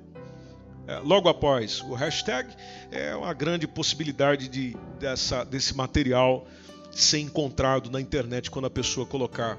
é, 0.86 0.98
logo 0.98 1.28
após 1.28 1.80
o 1.82 1.94
hashtag, 1.94 2.48
é 2.90 3.14
uma 3.14 3.34
grande 3.34 3.68
possibilidade 3.68 4.48
de, 4.48 4.76
dessa, 4.98 5.44
desse 5.44 5.76
material 5.76 6.46
ser 6.90 7.18
encontrado 7.18 7.90
na 7.90 8.00
internet 8.00 8.50
quando 8.50 8.66
a 8.66 8.70
pessoa 8.70 9.06
colocar 9.06 9.58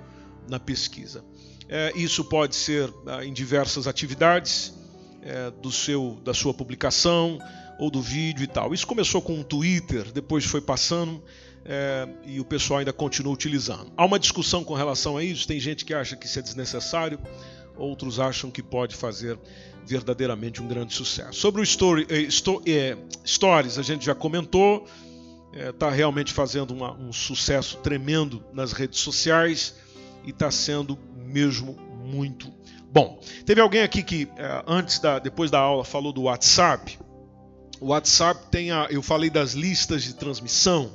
na 0.49 0.59
pesquisa. 0.59 1.23
É, 1.69 1.91
isso 1.95 2.23
pode 2.23 2.55
ser 2.55 2.93
ah, 3.07 3.23
em 3.23 3.33
diversas 3.33 3.87
atividades 3.87 4.73
é, 5.21 5.51
do 5.51 5.71
seu, 5.71 6.19
da 6.23 6.33
sua 6.33 6.53
publicação 6.53 7.39
ou 7.79 7.89
do 7.89 8.01
vídeo 8.01 8.43
e 8.43 8.47
tal. 8.47 8.73
Isso 8.73 8.85
começou 8.85 9.21
com 9.21 9.39
o 9.39 9.43
Twitter, 9.43 10.11
depois 10.11 10.45
foi 10.45 10.61
passando 10.61 11.23
é, 11.65 12.07
e 12.25 12.39
o 12.39 12.45
pessoal 12.45 12.79
ainda 12.79 12.93
continua 12.93 13.33
utilizando. 13.33 13.91
Há 13.95 14.05
uma 14.05 14.19
discussão 14.19 14.63
com 14.63 14.73
relação 14.73 15.17
a 15.17 15.23
isso. 15.23 15.47
Tem 15.47 15.59
gente 15.59 15.85
que 15.85 15.93
acha 15.93 16.15
que 16.15 16.25
isso 16.25 16.39
é 16.39 16.41
desnecessário, 16.41 17.19
outros 17.77 18.19
acham 18.19 18.51
que 18.51 18.61
pode 18.61 18.95
fazer 18.95 19.39
verdadeiramente 19.85 20.61
um 20.61 20.67
grande 20.67 20.93
sucesso. 20.93 21.39
Sobre 21.39 21.61
o 21.61 21.63
story, 21.63 22.05
eh, 22.09 22.29
sto, 22.29 22.61
eh, 22.65 22.97
Stories, 23.25 23.77
a 23.77 23.81
gente 23.81 24.05
já 24.05 24.15
comentou, 24.15 24.85
está 25.53 25.87
eh, 25.87 25.95
realmente 25.95 26.31
fazendo 26.31 26.71
uma, 26.71 26.93
um 26.93 27.11
sucesso 27.11 27.77
tremendo 27.77 28.43
nas 28.53 28.71
redes 28.71 28.99
sociais 28.99 29.75
e 30.25 30.29
está 30.29 30.49
sendo 30.49 30.97
mesmo 31.33 31.75
muito 32.05 32.53
bom. 32.91 33.19
Teve 33.45 33.59
alguém 33.59 33.81
aqui 33.81 34.03
que 34.03 34.29
antes 34.67 34.99
da, 34.99 35.17
depois 35.17 35.49
da 35.49 35.59
aula 35.59 35.83
falou 35.83 36.13
do 36.13 36.23
WhatsApp. 36.23 36.99
O 37.81 37.87
WhatsApp 37.87 38.45
tem 38.51 38.71
a, 38.71 38.87
eu 38.89 39.01
falei 39.01 39.29
das 39.29 39.53
listas 39.53 40.03
de 40.03 40.13
transmissão, 40.13 40.91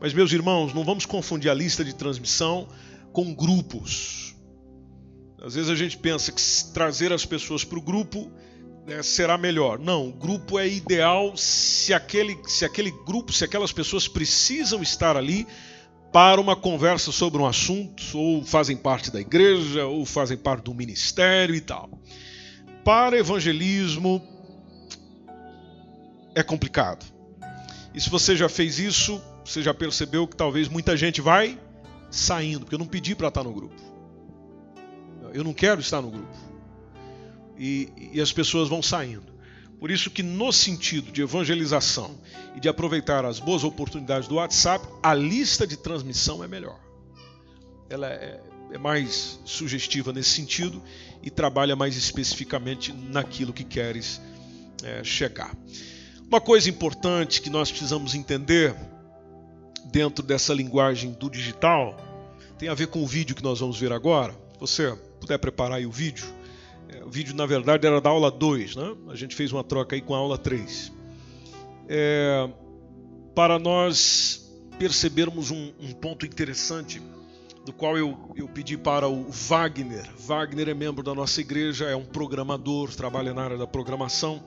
mas 0.00 0.14
meus 0.14 0.32
irmãos, 0.32 0.72
não 0.72 0.84
vamos 0.84 1.04
confundir 1.04 1.50
a 1.50 1.54
lista 1.54 1.84
de 1.84 1.94
transmissão 1.94 2.68
com 3.12 3.34
grupos. 3.34 4.34
Às 5.42 5.54
vezes 5.54 5.68
a 5.68 5.74
gente 5.74 5.98
pensa 5.98 6.32
que 6.32 6.40
trazer 6.72 7.12
as 7.12 7.26
pessoas 7.26 7.64
para 7.64 7.78
o 7.78 7.82
grupo 7.82 8.30
né, 8.86 9.02
será 9.02 9.36
melhor. 9.36 9.78
Não, 9.78 10.08
o 10.08 10.12
grupo 10.12 10.58
é 10.58 10.68
ideal 10.68 11.36
se 11.36 11.92
aquele, 11.92 12.38
se 12.46 12.64
aquele 12.64 12.90
grupo, 12.90 13.32
se 13.32 13.44
aquelas 13.44 13.72
pessoas 13.72 14.06
precisam 14.06 14.80
estar 14.80 15.16
ali 15.16 15.46
para 16.16 16.40
uma 16.40 16.56
conversa 16.56 17.12
sobre 17.12 17.42
um 17.42 17.44
assunto, 17.44 18.02
ou 18.18 18.42
fazem 18.42 18.74
parte 18.74 19.10
da 19.10 19.20
igreja, 19.20 19.84
ou 19.84 20.06
fazem 20.06 20.34
parte 20.34 20.62
do 20.62 20.72
ministério 20.72 21.54
e 21.54 21.60
tal. 21.60 21.90
Para 22.82 23.18
evangelismo 23.18 24.26
é 26.34 26.42
complicado. 26.42 27.04
E 27.92 28.00
se 28.00 28.08
você 28.08 28.34
já 28.34 28.48
fez 28.48 28.78
isso, 28.78 29.20
você 29.44 29.60
já 29.60 29.74
percebeu 29.74 30.26
que 30.26 30.34
talvez 30.34 30.68
muita 30.70 30.96
gente 30.96 31.20
vai 31.20 31.60
saindo, 32.10 32.60
porque 32.60 32.76
eu 32.76 32.78
não 32.78 32.86
pedi 32.86 33.14
para 33.14 33.28
estar 33.28 33.44
no 33.44 33.52
grupo. 33.52 33.76
Eu 35.34 35.44
não 35.44 35.52
quero 35.52 35.82
estar 35.82 36.00
no 36.00 36.10
grupo. 36.10 36.34
E, 37.58 37.92
e 38.14 38.22
as 38.22 38.32
pessoas 38.32 38.70
vão 38.70 38.80
saindo. 38.82 39.35
Por 39.78 39.90
isso 39.90 40.10
que 40.10 40.22
no 40.22 40.52
sentido 40.52 41.12
de 41.12 41.22
evangelização 41.22 42.18
e 42.54 42.60
de 42.60 42.68
aproveitar 42.68 43.24
as 43.24 43.38
boas 43.38 43.62
oportunidades 43.62 44.26
do 44.26 44.36
WhatsApp, 44.36 44.86
a 45.02 45.12
lista 45.12 45.66
de 45.66 45.76
transmissão 45.76 46.42
é 46.42 46.48
melhor. 46.48 46.80
Ela 47.88 48.08
é, 48.08 48.40
é 48.72 48.78
mais 48.78 49.38
sugestiva 49.44 50.12
nesse 50.12 50.30
sentido 50.30 50.82
e 51.22 51.30
trabalha 51.30 51.76
mais 51.76 51.96
especificamente 51.96 52.92
naquilo 52.92 53.52
que 53.52 53.64
queres 53.64 54.20
é, 54.82 55.04
chegar. 55.04 55.54
Uma 56.26 56.40
coisa 56.40 56.68
importante 56.68 57.40
que 57.40 57.50
nós 57.50 57.70
precisamos 57.70 58.14
entender 58.14 58.74
dentro 59.84 60.24
dessa 60.24 60.52
linguagem 60.52 61.12
do 61.12 61.30
digital 61.30 61.96
tem 62.58 62.68
a 62.68 62.74
ver 62.74 62.88
com 62.88 63.02
o 63.02 63.06
vídeo 63.06 63.36
que 63.36 63.42
nós 63.42 63.60
vamos 63.60 63.78
ver 63.78 63.92
agora. 63.92 64.34
Você 64.58 64.96
puder 65.20 65.38
preparar 65.38 65.78
aí 65.78 65.86
o 65.86 65.90
vídeo. 65.90 66.26
É, 66.88 67.04
o 67.04 67.10
vídeo, 67.10 67.34
na 67.34 67.46
verdade, 67.46 67.86
era 67.86 68.00
da 68.00 68.10
aula 68.10 68.30
2, 68.30 68.76
né? 68.76 68.96
A 69.08 69.14
gente 69.14 69.34
fez 69.34 69.52
uma 69.52 69.64
troca 69.64 69.96
aí 69.96 70.00
com 70.00 70.14
a 70.14 70.18
aula 70.18 70.38
3. 70.38 70.92
É, 71.88 72.48
para 73.34 73.58
nós 73.58 74.50
percebermos 74.78 75.50
um, 75.50 75.72
um, 75.80 75.92
ponto 75.92 76.26
interessante, 76.26 77.00
do 77.64 77.72
qual 77.72 77.98
eu, 77.98 78.16
eu 78.36 78.48
pedi 78.48 78.76
para 78.76 79.08
o 79.08 79.30
Wagner. 79.30 80.08
Wagner 80.18 80.68
é 80.68 80.74
membro 80.74 81.02
da 81.02 81.14
nossa 81.14 81.40
igreja, 81.40 81.86
é 81.86 81.96
um 81.96 82.04
programador, 82.04 82.94
trabalha 82.94 83.34
na 83.34 83.42
área 83.42 83.58
da 83.58 83.66
programação, 83.66 84.42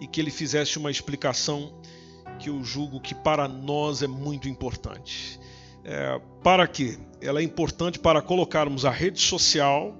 e 0.00 0.06
que 0.06 0.20
ele 0.20 0.30
fizesse 0.30 0.78
uma 0.78 0.90
explicação 0.90 1.72
que 2.38 2.48
eu 2.48 2.62
julgo 2.62 3.00
que 3.00 3.14
para 3.14 3.48
nós 3.48 4.02
é 4.02 4.06
muito 4.06 4.48
importante. 4.48 5.38
É, 5.84 6.20
para 6.42 6.66
quê? 6.66 6.98
Ela 7.20 7.40
é 7.40 7.42
importante 7.42 7.98
para 7.98 8.22
colocarmos 8.22 8.84
a 8.84 8.90
rede 8.90 9.20
social 9.20 9.96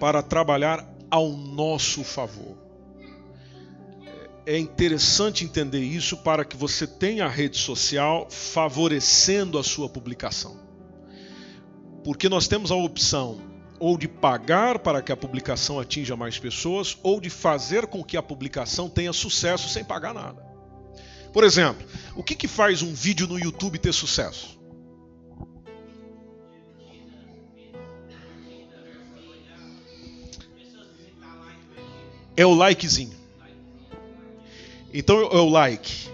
para 0.00 0.22
trabalhar 0.22 0.95
ao 1.10 1.30
nosso 1.30 2.04
favor. 2.04 2.56
É, 4.44 4.58
interessante 4.58 5.44
entender 5.44 5.80
isso 5.80 6.16
para 6.18 6.44
que 6.44 6.56
você 6.56 6.86
tenha 6.86 7.24
a 7.24 7.28
rede 7.28 7.58
social 7.58 8.28
favorecendo 8.30 9.58
a 9.58 9.64
sua 9.64 9.88
publicação. 9.88 10.60
Porque 12.04 12.28
nós 12.28 12.46
temos 12.46 12.70
a 12.70 12.76
opção 12.76 13.40
ou 13.78 13.98
de 13.98 14.08
pagar 14.08 14.78
para 14.78 15.02
que 15.02 15.12
a 15.12 15.16
publicação 15.16 15.78
atinja 15.78 16.16
mais 16.16 16.38
pessoas, 16.38 16.96
ou 17.02 17.20
de 17.20 17.30
fazer 17.30 17.86
com 17.86 18.02
que 18.02 18.16
a 18.16 18.22
publicação 18.22 18.88
tenha 18.88 19.12
sucesso 19.12 19.68
sem 19.68 19.84
pagar 19.84 20.14
nada. 20.14 20.42
Por 21.32 21.44
exemplo, 21.44 21.86
o 22.14 22.22
que, 22.22 22.34
que 22.34 22.48
faz 22.48 22.82
um 22.82 22.94
vídeo 22.94 23.26
no 23.26 23.38
YouTube 23.38 23.78
ter 23.78 23.92
sucesso? 23.92 24.55
É 32.36 32.44
o 32.44 32.54
likezinho. 32.54 33.16
Então 34.92 35.20
é 35.20 35.40
o 35.40 35.48
like, 35.48 36.08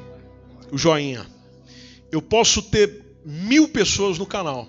o 0.71 0.79
joinha. 0.79 1.27
Eu 2.11 2.21
posso 2.23 2.63
ter 2.63 3.03
mil 3.25 3.69
pessoas 3.69 4.19
no 4.19 4.27
canal. 4.27 4.69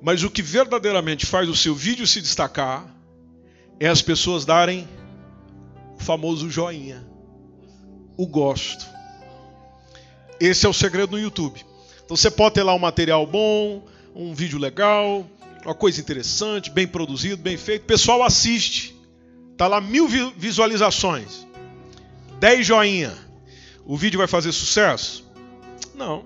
Mas 0.00 0.24
o 0.24 0.30
que 0.30 0.42
verdadeiramente 0.42 1.26
faz 1.26 1.48
o 1.48 1.54
seu 1.54 1.74
vídeo 1.74 2.06
se 2.06 2.20
destacar 2.20 2.92
é 3.78 3.86
as 3.88 4.02
pessoas 4.02 4.44
darem 4.44 4.88
o 5.96 6.02
famoso 6.02 6.50
joinha, 6.50 7.06
o 8.16 8.26
gosto. 8.26 8.84
Esse 10.40 10.66
é 10.66 10.68
o 10.68 10.72
segredo 10.72 11.12
no 11.12 11.20
YouTube. 11.20 11.64
Então 12.04 12.16
você 12.16 12.30
pode 12.30 12.56
ter 12.56 12.64
lá 12.64 12.74
um 12.74 12.80
material 12.80 13.24
bom, 13.24 13.84
um 14.14 14.34
vídeo 14.34 14.58
legal, 14.58 15.24
uma 15.64 15.74
coisa 15.74 16.00
interessante, 16.00 16.70
bem 16.70 16.86
produzido, 16.86 17.40
bem 17.40 17.56
feito. 17.56 17.82
O 17.82 17.86
pessoal 17.86 18.22
assiste. 18.22 18.91
Tá 19.62 19.68
lá 19.68 19.80
mil 19.80 20.08
visualizações, 20.36 21.46
dez 22.40 22.66
joinha. 22.66 23.16
O 23.86 23.96
vídeo 23.96 24.18
vai 24.18 24.26
fazer 24.26 24.50
sucesso? 24.50 25.24
Não, 25.94 26.24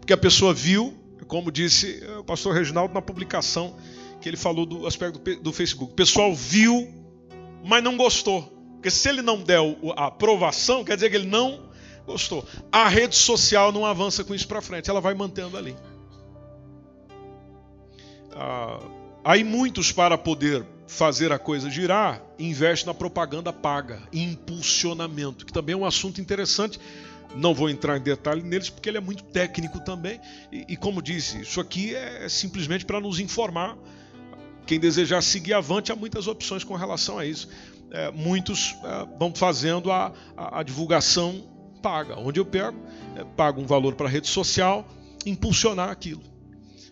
porque 0.00 0.12
a 0.12 0.16
pessoa 0.16 0.52
viu, 0.52 0.92
como 1.28 1.52
disse 1.52 2.04
o 2.18 2.24
pastor 2.24 2.52
Reginaldo 2.52 2.92
na 2.92 3.00
publicação 3.00 3.76
que 4.20 4.28
ele 4.28 4.36
falou 4.36 4.66
do 4.66 4.84
aspecto 4.84 5.20
do 5.36 5.52
Facebook. 5.52 5.92
O 5.92 5.94
pessoal 5.94 6.34
viu, 6.34 6.92
mas 7.64 7.84
não 7.84 7.96
gostou. 7.96 8.42
Porque 8.72 8.90
se 8.90 9.08
ele 9.08 9.22
não 9.22 9.40
der 9.40 9.60
a 9.96 10.06
aprovação, 10.06 10.82
quer 10.82 10.96
dizer 10.96 11.08
que 11.08 11.14
ele 11.14 11.28
não 11.28 11.70
gostou. 12.04 12.44
A 12.72 12.88
rede 12.88 13.14
social 13.14 13.70
não 13.70 13.86
avança 13.86 14.24
com 14.24 14.34
isso 14.34 14.48
para 14.48 14.60
frente, 14.60 14.90
ela 14.90 15.00
vai 15.00 15.14
mantendo 15.14 15.56
ali. 15.56 15.76
Ah, 18.32 18.80
aí 19.22 19.44
muitos, 19.44 19.92
para 19.92 20.18
poder 20.18 20.66
fazer 20.86 21.32
a 21.32 21.38
coisa 21.38 21.70
girar, 21.70 22.22
investe 22.38 22.86
na 22.86 22.94
propaganda 22.94 23.52
paga, 23.52 24.00
impulsionamento, 24.12 25.46
que 25.46 25.52
também 25.52 25.74
é 25.74 25.76
um 25.76 25.84
assunto 25.84 26.20
interessante. 26.20 26.78
Não 27.34 27.54
vou 27.54 27.70
entrar 27.70 27.96
em 27.96 28.02
detalhe 28.02 28.42
neles 28.42 28.68
porque 28.68 28.88
ele 28.88 28.98
é 28.98 29.00
muito 29.00 29.24
técnico 29.24 29.80
também. 29.80 30.20
E, 30.50 30.66
e 30.68 30.76
como 30.76 31.00
disse, 31.00 31.40
isso 31.40 31.60
aqui 31.60 31.94
é 31.94 32.28
simplesmente 32.28 32.84
para 32.84 33.00
nos 33.00 33.18
informar. 33.18 33.76
Quem 34.66 34.78
desejar 34.78 35.22
seguir 35.22 35.54
avante, 35.54 35.90
há 35.90 35.96
muitas 35.96 36.26
opções 36.26 36.62
com 36.62 36.74
relação 36.74 37.18
a 37.18 37.24
isso. 37.24 37.48
É, 37.90 38.10
muitos 38.10 38.76
é, 38.84 39.18
vão 39.18 39.34
fazendo 39.34 39.90
a, 39.90 40.12
a, 40.36 40.60
a, 40.60 40.62
divulgação 40.62 41.42
paga, 41.82 42.18
onde 42.18 42.38
eu 42.38 42.44
pego, 42.44 42.78
é, 43.16 43.24
pago 43.36 43.60
um 43.60 43.66
valor 43.66 43.94
para 43.94 44.06
a 44.06 44.10
rede 44.10 44.28
social, 44.28 44.86
impulsionar 45.26 45.90
aquilo. 45.90 46.22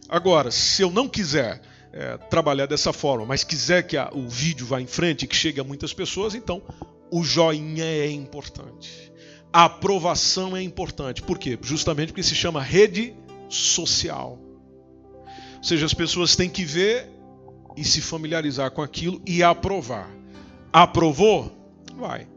Agora, 0.09 0.51
se 0.51 0.83
eu 0.83 0.91
não 0.91 1.09
quiser 1.09 1.63
é, 1.93 2.17
trabalhar 2.17 2.67
dessa 2.67 2.93
forma, 2.93 3.27
mas 3.27 3.45
quiser 3.45 3.83
que 3.83 3.97
a, 3.97 4.11
o 4.13 4.29
vídeo 4.29 4.67
vá 4.67 4.81
em 4.81 4.87
frente 4.87 5.25
e 5.25 5.27
que 5.27 5.35
chegue 5.35 5.61
a 5.61 5.65
muitas 5.65 5.93
pessoas, 5.93 6.35
então 6.35 6.63
o 7.11 7.25
joinha 7.25 7.85
é 7.85 8.11
importante. 8.11 9.13
A 9.53 9.65
aprovação 9.65 10.57
é 10.57 10.63
importante. 10.63 11.23
Por 11.23 11.39
quê? 11.39 11.59
Justamente 11.61 12.09
porque 12.09 12.23
se 12.23 12.35
chama 12.35 12.63
rede 12.63 13.15
social. 13.49 14.39
Ou 15.57 15.65
seja, 15.65 15.85
as 15.85 15.95
pessoas 15.95 16.37
têm 16.37 16.49
que 16.49 16.65
ver 16.65 17.11
e 17.77 17.85
se 17.85 18.01
familiarizar 18.01 18.71
com 18.71 18.81
aquilo 18.81 19.21
e 19.27 19.43
aprovar. 19.43 20.09
Aprovou? 20.73 21.51
Vai. 21.97 22.29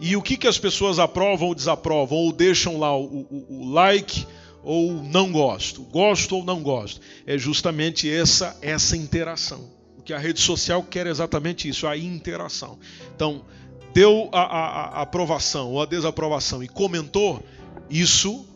E 0.00 0.16
o 0.16 0.22
que, 0.22 0.38
que 0.38 0.48
as 0.48 0.56
pessoas 0.56 0.98
aprovam 0.98 1.48
ou 1.48 1.54
desaprovam? 1.54 2.16
Ou 2.16 2.32
deixam 2.32 2.78
lá 2.78 2.96
o, 2.96 3.04
o, 3.04 3.46
o 3.50 3.70
like 3.70 4.26
ou 4.62 5.02
não 5.02 5.32
gosto, 5.32 5.82
gosto 5.82 6.36
ou 6.36 6.44
não 6.44 6.62
gosto. 6.62 7.00
É 7.26 7.38
justamente 7.38 8.10
essa 8.10 8.56
essa 8.60 8.96
interação. 8.96 9.70
O 9.98 10.02
que 10.02 10.12
a 10.12 10.18
rede 10.18 10.40
social 10.40 10.82
quer 10.82 11.06
é 11.06 11.10
exatamente 11.10 11.68
isso, 11.68 11.86
a 11.86 11.96
interação. 11.96 12.78
Então, 13.14 13.44
deu 13.92 14.28
a, 14.32 14.40
a, 14.40 14.84
a 14.98 15.02
aprovação 15.02 15.72
ou 15.72 15.82
a 15.82 15.86
desaprovação 15.86 16.62
e 16.62 16.68
comentou, 16.68 17.42
isso 17.88 18.46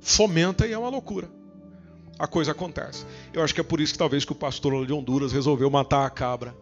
fomenta 0.00 0.66
e 0.66 0.72
é 0.72 0.78
uma 0.78 0.88
loucura. 0.88 1.28
A 2.18 2.26
coisa 2.26 2.52
acontece. 2.52 3.04
Eu 3.32 3.42
acho 3.42 3.54
que 3.54 3.60
é 3.60 3.64
por 3.64 3.80
isso 3.80 3.92
que 3.92 3.98
talvez 3.98 4.24
que 4.24 4.32
o 4.32 4.34
pastor 4.34 4.86
de 4.86 4.92
Honduras 4.92 5.32
resolveu 5.32 5.70
matar 5.70 6.06
a 6.06 6.10
cabra 6.10 6.54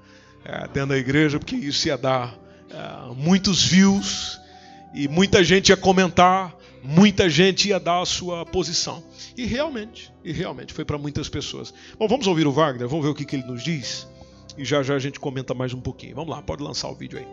é, 0.44 0.66
dentro 0.68 0.90
da 0.90 0.98
igreja, 0.98 1.38
porque 1.38 1.54
isso 1.54 1.86
ia 1.86 1.96
dar 1.96 2.36
é, 2.70 3.14
muitos 3.14 3.62
views 3.62 4.40
e 4.94 5.06
muita 5.08 5.44
gente 5.44 5.68
ia 5.68 5.76
comentar, 5.76 6.56
muita 6.84 7.28
gente 7.30 7.68
ia 7.70 7.80
dar 7.80 8.02
a 8.02 8.06
sua 8.06 8.44
posição. 8.44 9.02
E 9.36 9.46
realmente, 9.46 10.12
e 10.22 10.32
realmente 10.32 10.72
foi 10.72 10.84
para 10.84 10.98
muitas 10.98 11.28
pessoas. 11.28 11.72
Bom, 11.98 12.06
vamos 12.06 12.26
ouvir 12.26 12.46
o 12.46 12.52
Wagner, 12.52 12.86
vamos 12.86 13.04
ver 13.04 13.10
o 13.10 13.14
que, 13.14 13.24
que 13.24 13.36
ele 13.36 13.46
nos 13.46 13.64
diz 13.64 14.06
e 14.56 14.64
já 14.64 14.82
já 14.82 14.94
a 14.94 14.98
gente 14.98 15.18
comenta 15.18 15.54
mais 15.54 15.74
um 15.74 15.80
pouquinho. 15.80 16.14
Vamos 16.14 16.30
lá, 16.30 16.42
pode 16.42 16.62
lançar 16.62 16.88
o 16.90 16.94
vídeo 16.94 17.18
aí. 17.18 17.26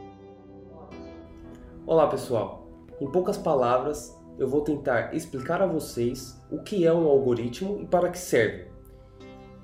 Olá 1.85 2.07
pessoal, 2.07 2.67
em 2.99 3.07
poucas 3.11 3.37
palavras 3.37 4.15
eu 4.39 4.47
vou 4.47 4.61
tentar 4.61 5.13
explicar 5.13 5.61
a 5.61 5.67
vocês 5.67 6.39
o 6.49 6.63
que 6.63 6.85
é 6.85 6.93
um 6.93 7.07
algoritmo 7.07 7.79
e 7.81 7.85
para 7.85 8.09
que 8.09 8.17
serve. 8.17 8.71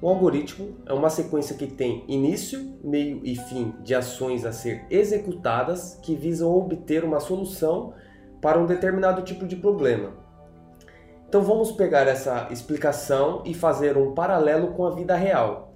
Um 0.02 0.10
algoritmo 0.10 0.78
é 0.86 0.94
uma 0.94 1.10
sequência 1.10 1.56
que 1.56 1.66
tem 1.66 2.04
início, 2.08 2.78
meio 2.84 3.20
e 3.24 3.36
fim 3.36 3.74
de 3.84 3.96
ações 3.96 4.46
a 4.46 4.52
ser 4.52 4.86
executadas 4.92 6.00
que 6.04 6.16
visam 6.16 6.56
obter 6.56 7.04
uma 7.04 7.20
solução 7.20 7.94
para 8.42 8.60
um 8.60 8.66
determinado 8.66 9.22
tipo 9.22 9.46
de 9.46 9.56
problema. 9.56 10.12
Então 11.28 11.42
vamos 11.42 11.72
pegar 11.72 12.08
essa 12.08 12.48
explicação 12.52 13.42
e 13.46 13.54
fazer 13.54 13.98
um 13.98 14.14
paralelo 14.14 14.74
com 14.74 14.86
a 14.86 14.92
vida 14.92 15.16
real. 15.16 15.74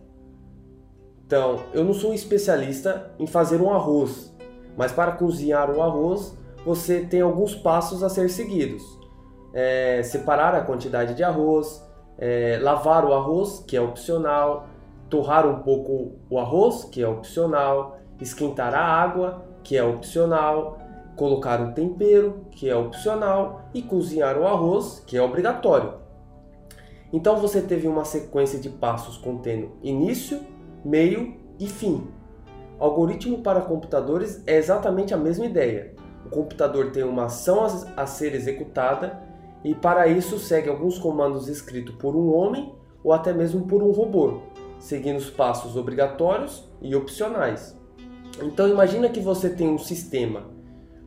Então, 1.26 1.62
eu 1.74 1.84
não 1.84 1.94
sou 1.94 2.12
um 2.12 2.14
especialista 2.14 3.12
em 3.18 3.26
fazer 3.26 3.62
um 3.62 3.72
arroz, 3.72 4.36
mas 4.78 4.92
para 4.92 5.14
cozinhar 5.14 5.72
o 5.72 5.82
arroz 5.82 6.38
você 6.66 7.02
tem 7.06 7.22
alguns 7.22 7.56
passos 7.56 8.04
a 8.04 8.10
ser 8.10 8.30
seguidos. 8.30 8.84
É, 9.54 10.02
separar 10.04 10.56
a 10.56 10.62
quantidade 10.62 11.14
de 11.14 11.24
arroz, 11.24 11.86
é, 12.18 12.60
lavar 12.62 13.04
o 13.04 13.14
arroz, 13.14 13.64
que 13.68 13.76
é 13.76 13.82
opcional, 13.82 14.68
torrar 15.10 15.48
um 15.48 15.62
pouco 15.62 16.16
o 16.30 16.40
arroz, 16.40 16.86
que 16.86 17.02
é 17.02 17.08
opcional, 17.08 17.98
esquentar 18.20 18.74
a 18.74 18.82
água, 18.82 19.44
que 19.64 19.76
é 19.76 19.84
opcional, 19.84 20.78
colocar 21.16 21.62
um 21.62 21.72
tempero, 21.72 22.46
que 22.52 22.70
é 22.70 22.76
opcional, 22.76 23.70
e 23.74 23.82
cozinhar 23.82 24.38
o 24.38 24.48
arroz, 24.48 25.04
que 25.06 25.18
é 25.18 25.22
obrigatório. 25.22 25.94
Então 27.14 27.38
você 27.38 27.62
teve 27.62 27.88
uma 27.88 28.06
sequência 28.06 28.58
de 28.58 28.70
passos 28.70 29.18
contendo 29.18 29.72
início, 29.84 30.40
meio 30.84 31.36
e 31.60 31.68
fim. 31.68 32.08
O 32.80 32.84
algoritmo 32.84 33.40
para 33.40 33.62
computadores 33.62 34.42
é 34.48 34.58
exatamente 34.58 35.14
a 35.14 35.18
mesma 35.18 35.46
ideia. 35.46 35.94
O 36.26 36.30
computador 36.30 36.92
tem 36.92 37.04
uma 37.04 37.26
ação 37.26 37.66
a 37.98 38.06
ser 38.08 38.34
executada 38.34 39.22
e 39.64 39.76
para 39.76 40.08
isso 40.08 40.40
segue 40.40 40.70
alguns 40.70 40.98
comandos 40.98 41.48
escritos 41.48 41.96
por 41.96 42.16
um 42.16 42.34
homem 42.34 42.74
ou 43.04 43.12
até 43.12 43.34
mesmo 43.34 43.68
por 43.68 43.84
um 43.84 43.92
robô, 43.92 44.40
seguindo 44.80 45.18
os 45.18 45.30
passos 45.30 45.76
obrigatórios 45.76 46.68
e 46.82 46.96
opcionais. 46.96 47.78
Então 48.42 48.68
imagina 48.68 49.10
que 49.10 49.20
você 49.20 49.50
tem 49.50 49.68
um 49.68 49.78
sistema 49.78 50.51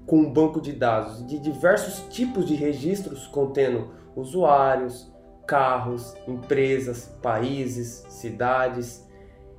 com 0.06 0.18
um 0.18 0.32
banco 0.32 0.60
de 0.60 0.72
dados 0.72 1.26
de 1.26 1.38
diversos 1.38 2.00
tipos 2.10 2.46
de 2.46 2.54
registros 2.54 3.26
contendo 3.26 3.90
usuários, 4.14 5.12
carros, 5.46 6.14
empresas, 6.26 7.14
países, 7.22 8.04
cidades. 8.08 9.06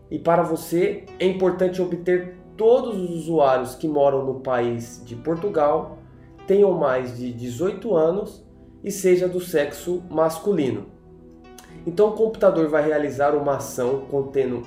E 0.09 0.19
para 0.19 0.43
você 0.43 1.05
é 1.19 1.25
importante 1.25 1.81
obter 1.81 2.37
todos 2.55 2.97
os 2.97 3.09
usuários 3.11 3.75
que 3.75 3.87
moram 3.87 4.25
no 4.25 4.39
país 4.39 5.01
de 5.05 5.15
Portugal 5.15 5.97
tenham 6.47 6.71
mais 6.71 7.17
de 7.17 7.33
18 7.33 7.95
anos 7.95 8.45
e 8.83 8.91
seja 8.91 9.27
do 9.27 9.41
sexo 9.41 10.03
masculino. 10.09 10.85
Então 11.85 12.09
o 12.09 12.13
computador 12.13 12.67
vai 12.69 12.85
realizar 12.85 13.35
uma 13.35 13.57
ação 13.57 14.05
contendo 14.09 14.63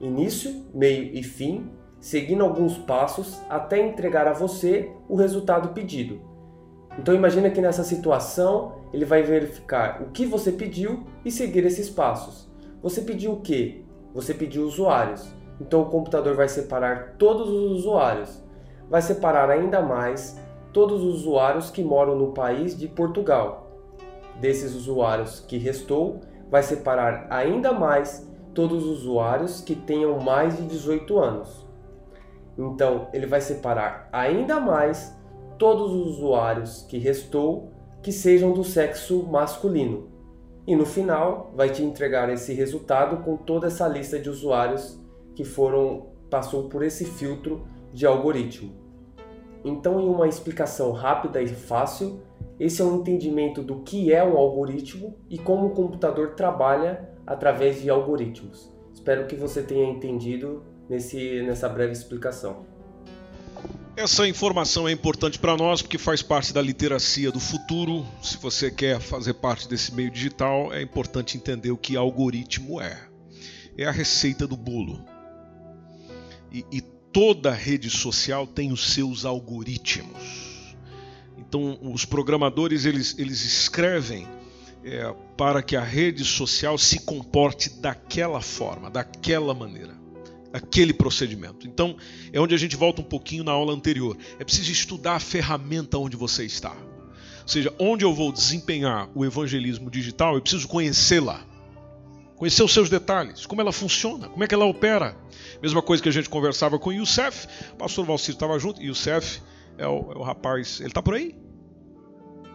início, 0.00 0.64
meio 0.74 1.04
e 1.14 1.22
fim, 1.22 1.70
seguindo 2.00 2.44
alguns 2.44 2.78
passos 2.78 3.40
até 3.48 3.78
entregar 3.78 4.26
a 4.26 4.32
você 4.32 4.90
o 5.08 5.16
resultado 5.16 5.70
pedido. 5.70 6.20
Então 6.98 7.14
imagina 7.14 7.50
que 7.50 7.60
nessa 7.60 7.84
situação 7.84 8.72
ele 8.92 9.04
vai 9.04 9.22
verificar 9.22 10.02
o 10.02 10.10
que 10.10 10.24
você 10.24 10.50
pediu 10.50 11.04
e 11.24 11.30
seguir 11.30 11.64
esses 11.66 11.90
passos. 11.90 12.48
Você 12.82 13.02
pediu 13.02 13.32
o 13.32 13.40
que? 13.40 13.84
Você 14.14 14.32
pediu 14.32 14.62
usuários. 14.62 15.28
Então 15.60 15.82
o 15.82 15.90
computador 15.90 16.34
vai 16.34 16.48
separar 16.48 17.16
todos 17.18 17.48
os 17.48 17.72
usuários. 17.78 18.42
Vai 18.88 19.02
separar 19.02 19.50
ainda 19.50 19.82
mais 19.82 20.40
todos 20.72 21.02
os 21.02 21.16
usuários 21.16 21.70
que 21.70 21.82
moram 21.82 22.16
no 22.16 22.32
país 22.32 22.78
de 22.78 22.86
Portugal. 22.86 23.70
Desses 24.40 24.74
usuários 24.74 25.40
que 25.40 25.58
restou, 25.58 26.20
vai 26.50 26.62
separar 26.62 27.26
ainda 27.30 27.72
mais 27.72 28.26
todos 28.54 28.84
os 28.84 29.00
usuários 29.00 29.60
que 29.60 29.74
tenham 29.74 30.18
mais 30.20 30.56
de 30.56 30.62
18 30.64 31.18
anos. 31.18 31.65
Então, 32.58 33.08
ele 33.12 33.26
vai 33.26 33.40
separar 33.40 34.08
ainda 34.12 34.60
mais 34.60 35.16
todos 35.58 35.92
os 35.92 36.16
usuários 36.16 36.82
que 36.88 36.98
restou 36.98 37.70
que 38.02 38.12
sejam 38.12 38.52
do 38.52 38.62
sexo 38.62 39.24
masculino. 39.24 40.08
E 40.66 40.74
no 40.74 40.86
final, 40.86 41.52
vai 41.54 41.70
te 41.70 41.82
entregar 41.82 42.28
esse 42.30 42.52
resultado 42.52 43.22
com 43.24 43.36
toda 43.36 43.66
essa 43.66 43.86
lista 43.86 44.18
de 44.18 44.28
usuários 44.28 45.00
que 45.34 45.44
foram 45.44 46.08
passou 46.30 46.68
por 46.68 46.82
esse 46.82 47.04
filtro 47.04 47.66
de 47.92 48.04
algoritmo. 48.04 48.72
Então, 49.64 50.00
em 50.00 50.08
uma 50.08 50.28
explicação 50.28 50.92
rápida 50.92 51.40
e 51.42 51.48
fácil, 51.48 52.20
esse 52.58 52.80
é 52.80 52.84
um 52.84 52.96
entendimento 52.96 53.62
do 53.62 53.80
que 53.80 54.12
é 54.12 54.24
um 54.24 54.36
algoritmo 54.36 55.16
e 55.28 55.38
como 55.38 55.66
o 55.66 55.70
computador 55.70 56.34
trabalha 56.34 57.08
através 57.26 57.80
de 57.80 57.90
algoritmos. 57.90 58.72
Espero 58.94 59.26
que 59.26 59.36
você 59.36 59.62
tenha 59.62 59.88
entendido 59.88 60.62
nesse, 60.88 61.42
nessa 61.42 61.68
breve 61.68 61.92
explicação. 61.92 62.64
Essa 63.96 64.28
informação 64.28 64.86
é 64.86 64.92
importante 64.92 65.38
para 65.38 65.56
nós 65.56 65.80
porque 65.80 65.96
faz 65.96 66.20
parte 66.20 66.52
da 66.52 66.60
literacia 66.60 67.32
do 67.32 67.40
futuro. 67.40 68.06
Se 68.22 68.36
você 68.36 68.70
quer 68.70 69.00
fazer 69.00 69.34
parte 69.34 69.66
desse 69.66 69.94
meio 69.94 70.10
digital, 70.10 70.70
é 70.72 70.82
importante 70.82 71.36
entender 71.38 71.70
o 71.70 71.78
que 71.78 71.96
algoritmo 71.96 72.78
é. 72.78 73.08
É 73.76 73.86
a 73.86 73.90
receita 73.90 74.46
do 74.46 74.56
bolo. 74.56 75.02
E, 76.52 76.64
e 76.70 76.82
toda 77.10 77.50
rede 77.50 77.88
social 77.88 78.46
tem 78.46 78.70
os 78.70 78.92
seus 78.92 79.24
algoritmos. 79.24 80.76
Então, 81.38 81.78
os 81.80 82.04
programadores 82.04 82.84
eles, 82.84 83.18
eles 83.18 83.44
escrevem 83.44 84.28
é, 84.84 85.14
para 85.38 85.62
que 85.62 85.74
a 85.74 85.82
rede 85.82 86.22
social 86.22 86.76
se 86.76 87.00
comporte 87.00 87.70
daquela 87.80 88.42
forma, 88.42 88.90
daquela 88.90 89.54
maneira, 89.54 89.95
aquele 90.56 90.92
procedimento. 90.92 91.66
Então, 91.66 91.96
é 92.32 92.40
onde 92.40 92.54
a 92.54 92.58
gente 92.58 92.76
volta 92.76 93.00
um 93.00 93.04
pouquinho 93.04 93.44
na 93.44 93.52
aula 93.52 93.72
anterior. 93.72 94.16
É 94.38 94.44
preciso 94.44 94.72
estudar 94.72 95.16
a 95.16 95.20
ferramenta 95.20 95.98
onde 95.98 96.16
você 96.16 96.44
está. 96.44 96.72
Ou 96.72 97.48
seja, 97.48 97.72
onde 97.78 98.04
eu 98.04 98.14
vou 98.14 98.32
desempenhar 98.32 99.08
o 99.14 99.24
evangelismo 99.24 99.90
digital, 99.90 100.34
eu 100.34 100.40
preciso 100.40 100.66
conhecê-la 100.66 101.44
conhecer 102.36 102.62
os 102.62 102.72
seus 102.72 102.90
detalhes, 102.90 103.46
como 103.46 103.60
ela 103.60 103.72
funciona, 103.72 104.28
como 104.28 104.44
é 104.44 104.46
que 104.46 104.54
ela 104.54 104.66
opera. 104.66 105.16
Mesma 105.62 105.80
coisa 105.80 106.02
que 106.02 106.08
a 106.08 106.12
gente 106.12 106.28
conversava 106.28 106.78
com 106.78 106.90
o 106.90 106.92
Youssef, 106.92 107.48
o 107.72 107.76
pastor 107.76 108.04
Valcir 108.04 108.34
estava 108.34 108.58
junto, 108.58 108.82
Youssef 108.82 109.40
é 109.78 109.86
o, 109.86 110.12
é 110.12 110.18
o 110.18 110.22
rapaz, 110.22 110.80
ele 110.80 110.88
está 110.88 111.02
por 111.02 111.14
aí? 111.14 111.34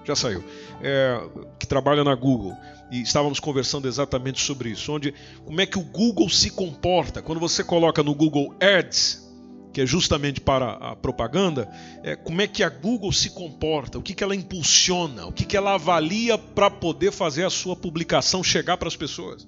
Já 0.04 0.16
saiu. 0.16 0.43
É, 0.82 1.20
que 1.60 1.68
trabalha 1.68 2.04
na 2.04 2.16
Google. 2.16 2.56
E 2.92 3.02
estávamos 3.02 3.39
conversando 3.39 3.88
exatamente 3.88 4.42
sobre 4.42 4.70
isso. 4.70 4.92
Onde, 4.92 5.14
como 5.46 5.62
é 5.62 5.66
que 5.66 5.80
o 5.80 5.84
Google 5.84 6.30
se 6.30 6.50
comporta. 6.50 7.22
Quando 7.22 7.39
você 7.39 7.64
coloca 7.64 8.04
no 8.04 8.14
Google 8.14 8.54
Ads, 8.60 9.32
que 9.74 9.80
é 9.80 9.86
justamente 9.86 10.42
para 10.42 10.74
a 10.74 10.96
propaganda, 10.96 11.70
é, 12.04 12.16
como 12.16 12.42
é 12.42 12.48
que 12.48 12.64
a 12.64 12.70
Google 12.70 13.14
se 13.14 13.30
comporta, 13.30 13.98
o 13.98 14.02
que, 14.02 14.14
que 14.14 14.24
ela 14.24 14.36
impulsiona, 14.36 15.26
o 15.26 15.32
que, 15.32 15.46
que 15.46 15.56
ela 15.56 15.76
avalia 15.76 16.38
para 16.38 16.70
poder 16.70 17.12
fazer 17.12 17.46
a 17.46 17.50
sua 17.50 17.76
publicação 17.76 18.44
chegar 18.44 18.76
para 18.76 18.89
as 18.89 18.96
pessoas. 18.98 19.48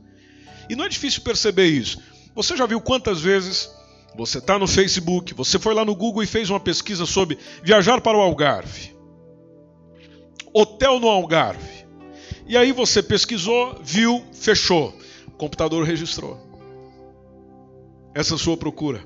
E 0.69 0.75
não 0.75 0.85
é 0.85 0.89
difícil 0.89 1.21
perceber 1.21 1.67
isso. 1.67 2.01
Você 2.33 2.55
já 2.55 2.65
viu 2.65 2.79
quantas 2.79 3.19
vezes 3.21 3.69
Você 4.15 4.37
está 4.37 4.59
no 4.59 4.67
Facebook, 4.67 5.33
você 5.33 5.57
foi 5.57 5.73
lá 5.73 5.83
no 5.83 5.95
Google 5.95 6.21
e 6.21 6.27
fez 6.27 6.49
uma 6.49 6.59
pesquisa 6.59 7.05
sobre 7.05 7.37
viajar 7.63 7.99
para 7.99 8.17
o 8.17 8.21
Algarve. 8.21 8.95
Hotel 10.53 10.99
no 10.99 11.07
Algarve. 11.07 11.82
E 12.45 12.57
aí 12.57 12.71
você 12.71 13.01
pesquisou, 13.01 13.79
viu, 13.83 14.23
fechou. 14.33 14.97
O 15.27 15.31
computador 15.31 15.85
registrou. 15.85 16.39
Essa 18.13 18.33
é 18.33 18.35
a 18.35 18.39
sua 18.39 18.57
procura. 18.57 19.03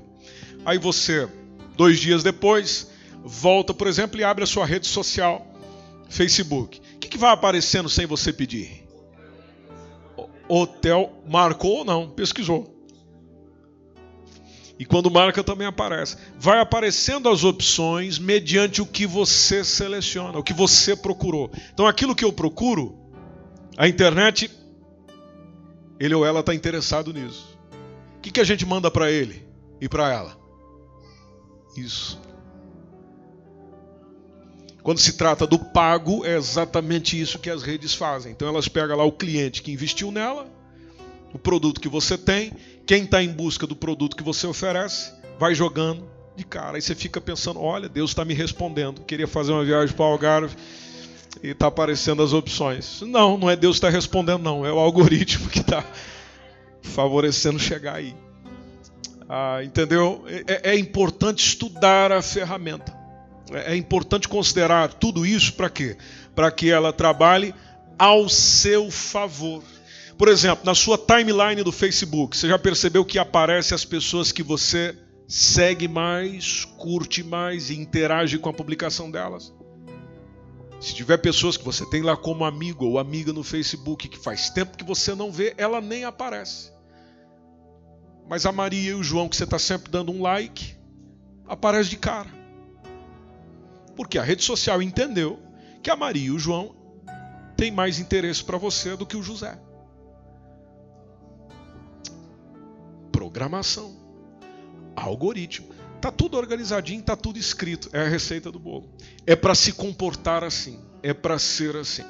Aí 0.64 0.78
você, 0.78 1.28
dois 1.76 1.98
dias 1.98 2.22
depois, 2.22 2.90
volta, 3.24 3.72
por 3.72 3.86
exemplo, 3.86 4.20
e 4.20 4.24
abre 4.24 4.44
a 4.44 4.46
sua 4.46 4.66
rede 4.66 4.86
social, 4.86 5.46
Facebook. 6.08 6.80
O 6.96 6.98
que, 6.98 7.08
que 7.08 7.18
vai 7.18 7.32
aparecendo 7.32 7.88
sem 7.88 8.06
você 8.06 8.32
pedir? 8.32 8.86
Hotel 10.48 11.22
marcou 11.28 11.78
ou 11.78 11.84
não? 11.84 12.10
Pesquisou. 12.10 12.74
E 14.78 14.84
quando 14.84 15.10
marca 15.10 15.42
também 15.42 15.66
aparece. 15.66 16.16
Vai 16.38 16.60
aparecendo 16.60 17.28
as 17.28 17.42
opções 17.44 18.18
mediante 18.18 18.80
o 18.80 18.86
que 18.86 19.06
você 19.06 19.64
seleciona, 19.64 20.38
o 20.38 20.42
que 20.42 20.52
você 20.52 20.94
procurou. 20.94 21.50
Então 21.72 21.86
aquilo 21.86 22.14
que 22.14 22.24
eu 22.24 22.32
procuro, 22.32 22.97
a 23.78 23.86
internet, 23.86 24.50
ele 26.00 26.12
ou 26.12 26.26
ela 26.26 26.40
está 26.40 26.52
interessado 26.52 27.12
nisso. 27.12 27.56
O 28.16 28.20
que, 28.20 28.32
que 28.32 28.40
a 28.40 28.44
gente 28.44 28.66
manda 28.66 28.90
para 28.90 29.08
ele 29.08 29.46
e 29.80 29.88
para 29.88 30.12
ela? 30.12 30.36
Isso. 31.76 32.20
Quando 34.82 34.98
se 34.98 35.12
trata 35.12 35.46
do 35.46 35.60
pago, 35.60 36.26
é 36.26 36.36
exatamente 36.36 37.20
isso 37.20 37.38
que 37.38 37.48
as 37.48 37.62
redes 37.62 37.94
fazem. 37.94 38.32
Então 38.32 38.48
elas 38.48 38.66
pegam 38.66 38.96
lá 38.96 39.04
o 39.04 39.12
cliente 39.12 39.62
que 39.62 39.70
investiu 39.70 40.10
nela, 40.10 40.48
o 41.32 41.38
produto 41.38 41.80
que 41.80 41.88
você 41.88 42.18
tem, 42.18 42.52
quem 42.84 43.04
está 43.04 43.22
em 43.22 43.30
busca 43.30 43.64
do 43.64 43.76
produto 43.76 44.16
que 44.16 44.24
você 44.24 44.48
oferece, 44.48 45.12
vai 45.38 45.54
jogando 45.54 46.04
de 46.34 46.42
cara. 46.44 46.78
Aí 46.78 46.82
você 46.82 46.96
fica 46.96 47.20
pensando: 47.20 47.60
olha, 47.60 47.88
Deus 47.88 48.10
está 48.10 48.24
me 48.24 48.34
respondendo. 48.34 49.02
Queria 49.02 49.28
fazer 49.28 49.52
uma 49.52 49.64
viagem 49.64 49.94
para 49.94 50.04
o 50.04 50.08
Algarve 50.08 50.56
e 51.42 51.48
está 51.48 51.66
aparecendo 51.68 52.22
as 52.22 52.32
opções. 52.32 53.00
Não, 53.02 53.38
não 53.38 53.50
é 53.50 53.56
Deus 53.56 53.76
que 53.76 53.86
está 53.86 53.90
respondendo, 53.90 54.42
não. 54.42 54.64
É 54.64 54.72
o 54.72 54.78
algoritmo 54.78 55.48
que 55.48 55.60
está 55.60 55.84
favorecendo 56.82 57.58
chegar 57.58 57.96
aí. 57.96 58.14
Ah, 59.28 59.62
entendeu? 59.62 60.24
É, 60.46 60.70
é, 60.72 60.78
importante 60.78 61.46
estudar 61.46 62.10
a 62.10 62.22
ferramenta. 62.22 62.96
É, 63.52 63.74
é 63.74 63.76
importante 63.76 64.26
considerar 64.26 64.94
tudo 64.94 65.26
isso 65.26 65.52
para 65.52 65.68
quê? 65.68 65.96
Para 66.34 66.50
que 66.50 66.70
ela 66.70 66.92
trabalhe 66.92 67.54
ao 67.98 68.28
seu 68.28 68.90
favor. 68.90 69.62
Por 70.16 70.28
exemplo, 70.28 70.64
na 70.64 70.74
sua 70.74 70.98
timeline 70.98 71.62
do 71.62 71.70
Facebook, 71.70 72.36
você 72.36 72.48
já 72.48 72.58
percebeu 72.58 73.04
que 73.04 73.18
aparece 73.18 73.74
as 73.74 73.84
pessoas 73.84 74.32
que 74.32 74.42
você 74.42 74.96
segue 75.28 75.86
mais, 75.86 76.64
curte 76.76 77.22
mais 77.22 77.70
e 77.70 77.78
interage 77.78 78.38
com 78.38 78.48
a 78.48 78.52
publicação 78.52 79.10
delas? 79.10 79.52
Se 80.80 80.94
tiver 80.94 81.18
pessoas 81.18 81.56
que 81.56 81.64
você 81.64 81.84
tem 81.86 82.02
lá 82.02 82.16
como 82.16 82.44
amigo 82.44 82.84
ou 82.84 82.98
amiga 82.98 83.32
no 83.32 83.42
Facebook 83.42 84.08
que 84.08 84.18
faz 84.18 84.50
tempo 84.50 84.76
que 84.76 84.84
você 84.84 85.14
não 85.14 85.32
vê, 85.32 85.54
ela 85.58 85.80
nem 85.80 86.04
aparece. 86.04 86.72
Mas 88.28 88.46
a 88.46 88.52
Maria 88.52 88.90
e 88.90 88.94
o 88.94 89.02
João, 89.02 89.28
que 89.28 89.36
você 89.36 89.44
está 89.44 89.58
sempre 89.58 89.90
dando 89.90 90.12
um 90.12 90.22
like, 90.22 90.76
aparece 91.46 91.90
de 91.90 91.96
cara. 91.96 92.28
Porque 93.96 94.18
a 94.18 94.22
rede 94.22 94.44
social 94.44 94.80
entendeu 94.80 95.40
que 95.82 95.90
a 95.90 95.96
Maria 95.96 96.26
e 96.26 96.30
o 96.30 96.38
João 96.38 96.76
têm 97.56 97.70
mais 97.72 97.98
interesse 97.98 98.44
para 98.44 98.58
você 98.58 98.96
do 98.96 99.06
que 99.06 99.16
o 99.16 99.22
José. 99.22 99.58
programação, 103.18 103.94
algoritmo. 104.96 105.68
Tá 106.00 106.12
tudo 106.12 106.36
organizadinho, 106.36 107.02
tá 107.02 107.16
tudo 107.16 107.38
escrito. 107.38 107.88
É 107.92 108.02
a 108.02 108.08
receita 108.08 108.52
do 108.52 108.58
bolo. 108.58 108.88
É 109.26 109.34
para 109.34 109.54
se 109.54 109.72
comportar 109.72 110.44
assim, 110.44 110.78
é 111.02 111.12
para 111.12 111.38
ser 111.38 111.76
assim. 111.76 112.04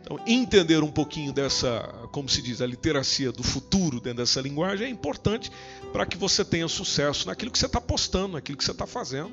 Então, 0.00 0.18
entender 0.26 0.82
um 0.82 0.90
pouquinho 0.90 1.32
dessa, 1.32 1.82
como 2.10 2.28
se 2.28 2.40
diz, 2.40 2.60
a 2.60 2.66
literacia 2.66 3.30
do 3.30 3.42
futuro 3.42 4.00
dentro 4.00 4.18
dessa 4.18 4.40
linguagem 4.40 4.86
é 4.86 4.90
importante 4.90 5.50
para 5.92 6.06
que 6.06 6.16
você 6.16 6.44
tenha 6.44 6.66
sucesso 6.68 7.26
naquilo 7.26 7.50
que 7.50 7.58
você 7.58 7.66
está 7.66 7.80
postando, 7.80 8.32
naquilo 8.32 8.56
que 8.56 8.64
você 8.64 8.72
está 8.72 8.86
fazendo. 8.86 9.30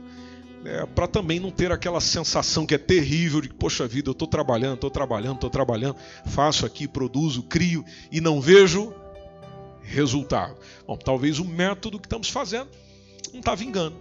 É, 0.65 0.85
para 0.87 1.07
também 1.07 1.39
não 1.39 1.51
ter 1.51 1.71
aquela 1.71 2.01
sensação 2.01 2.65
que 2.65 2.75
é 2.75 2.77
terrível 2.77 3.39
de 3.39 3.49
poxa 3.49 3.87
vida, 3.87 4.09
eu 4.09 4.11
estou 4.11 4.27
trabalhando, 4.27 4.75
estou 4.75 4.89
trabalhando, 4.89 5.35
estou 5.35 5.49
trabalhando, 5.49 5.95
faço 6.25 6.65
aqui, 6.65 6.87
produzo, 6.87 7.43
crio 7.43 7.85
e 8.11 8.19
não 8.19 8.41
vejo 8.41 8.93
resultado. 9.83 10.57
Bom, 10.85 10.97
talvez 10.97 11.39
o 11.39 11.45
método 11.45 11.99
que 11.99 12.07
estamos 12.07 12.29
fazendo 12.29 12.69
não 13.31 13.39
está 13.39 13.55
vingando. 13.55 13.95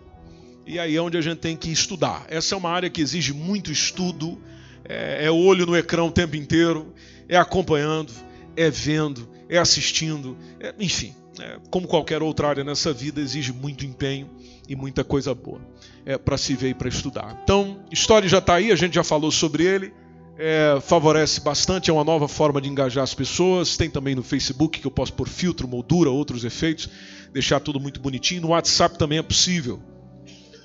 E 0.66 0.78
aí 0.78 0.96
é 0.96 1.00
onde 1.00 1.16
a 1.16 1.20
gente 1.20 1.38
tem 1.38 1.56
que 1.56 1.70
estudar. 1.70 2.26
Essa 2.28 2.54
é 2.54 2.58
uma 2.58 2.70
área 2.70 2.90
que 2.90 3.00
exige 3.00 3.32
muito 3.32 3.70
estudo, 3.70 4.40
é, 4.84 5.26
é 5.26 5.30
olho 5.30 5.64
no 5.64 5.76
ecrã 5.76 6.04
o 6.04 6.10
tempo 6.10 6.36
inteiro, 6.36 6.92
é 7.28 7.36
acompanhando, 7.36 8.12
é 8.56 8.68
vendo, 8.68 9.28
é 9.48 9.58
assistindo, 9.58 10.36
é, 10.60 10.74
enfim. 10.78 11.14
É, 11.38 11.58
como 11.70 11.86
qualquer 11.86 12.22
outra 12.22 12.48
área 12.48 12.64
nessa 12.64 12.92
vida, 12.92 13.20
exige 13.20 13.52
muito 13.52 13.84
empenho 13.84 14.30
e 14.66 14.74
muita 14.74 15.04
coisa 15.04 15.34
boa 15.34 15.60
é, 16.06 16.16
para 16.16 16.38
se 16.38 16.54
ver 16.54 16.70
e 16.70 16.74
para 16.74 16.88
estudar. 16.88 17.38
Então, 17.42 17.84
história 17.90 18.28
já 18.28 18.38
está 18.38 18.54
aí, 18.54 18.72
a 18.72 18.76
gente 18.76 18.94
já 18.94 19.04
falou 19.04 19.30
sobre 19.30 19.64
ele 19.64 19.92
é, 20.38 20.78
favorece 20.80 21.40
bastante, 21.40 21.90
é 21.90 21.92
uma 21.92 22.04
nova 22.04 22.28
forma 22.28 22.60
de 22.60 22.68
engajar 22.68 23.02
as 23.02 23.14
pessoas. 23.14 23.76
Tem 23.76 23.88
também 23.88 24.14
no 24.14 24.22
Facebook 24.22 24.80
que 24.80 24.86
eu 24.86 24.90
posso 24.90 25.12
pôr 25.12 25.28
filtro, 25.28 25.66
moldura, 25.66 26.10
outros 26.10 26.44
efeitos, 26.44 26.88
deixar 27.32 27.60
tudo 27.60 27.80
muito 27.80 28.00
bonitinho. 28.00 28.42
No 28.42 28.48
WhatsApp 28.48 28.98
também 28.98 29.18
é 29.18 29.22
possível. 29.22 29.80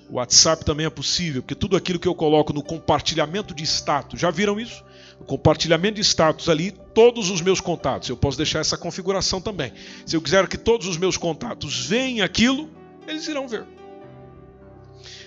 O 0.10 0.16
WhatsApp 0.16 0.66
também 0.66 0.86
é 0.86 0.90
possível, 0.90 1.42
porque 1.42 1.56
tudo 1.56 1.78
aquilo 1.78 1.98
que 1.98 2.08
eu 2.08 2.14
coloco 2.14 2.52
no 2.52 2.62
compartilhamento 2.62 3.56
de 3.56 3.64
status, 3.64 4.20
já 4.20 4.30
viram 4.30 4.60
isso? 4.60 4.84
O 5.22 5.24
compartilhamento 5.24 5.96
de 5.96 6.02
status 6.02 6.50
ali, 6.50 6.70
todos 6.72 7.30
os 7.30 7.40
meus 7.40 7.62
contatos, 7.62 8.10
eu 8.10 8.18
posso 8.18 8.36
deixar 8.36 8.60
essa 8.60 8.78
configuração 8.78 9.40
também. 9.40 9.72
Se 10.06 10.18
eu 10.18 10.22
quiser 10.22 10.48
que 10.50 10.58
todos 10.58 10.86
os 10.86 10.98
meus 10.98 11.16
contatos 11.16 11.86
vejam 11.86 12.26
aquilo, 12.26 12.70
eles 13.08 13.26
irão 13.26 13.48
ver. 13.48 13.66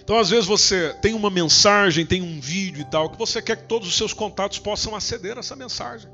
Então, 0.03 0.19
às 0.19 0.31
vezes, 0.31 0.47
você 0.47 0.95
tem 1.01 1.15
uma 1.15 1.31
mensagem, 1.31 2.07
tem 2.07 2.23
um 2.23 2.41
vídeo 2.41 2.83
e 2.83 2.85
tal, 2.85 3.11
que 3.11 3.19
você 3.19 3.41
quer 3.41 3.57
que 3.57 3.69
todos 3.69 3.89
os 3.89 3.97
seus 3.97 4.13
contatos 4.13 4.59
possam 4.59 4.95
aceder 4.95 5.37
a 5.37 5.41
essa 5.41 5.57
mensagem. 5.57 6.11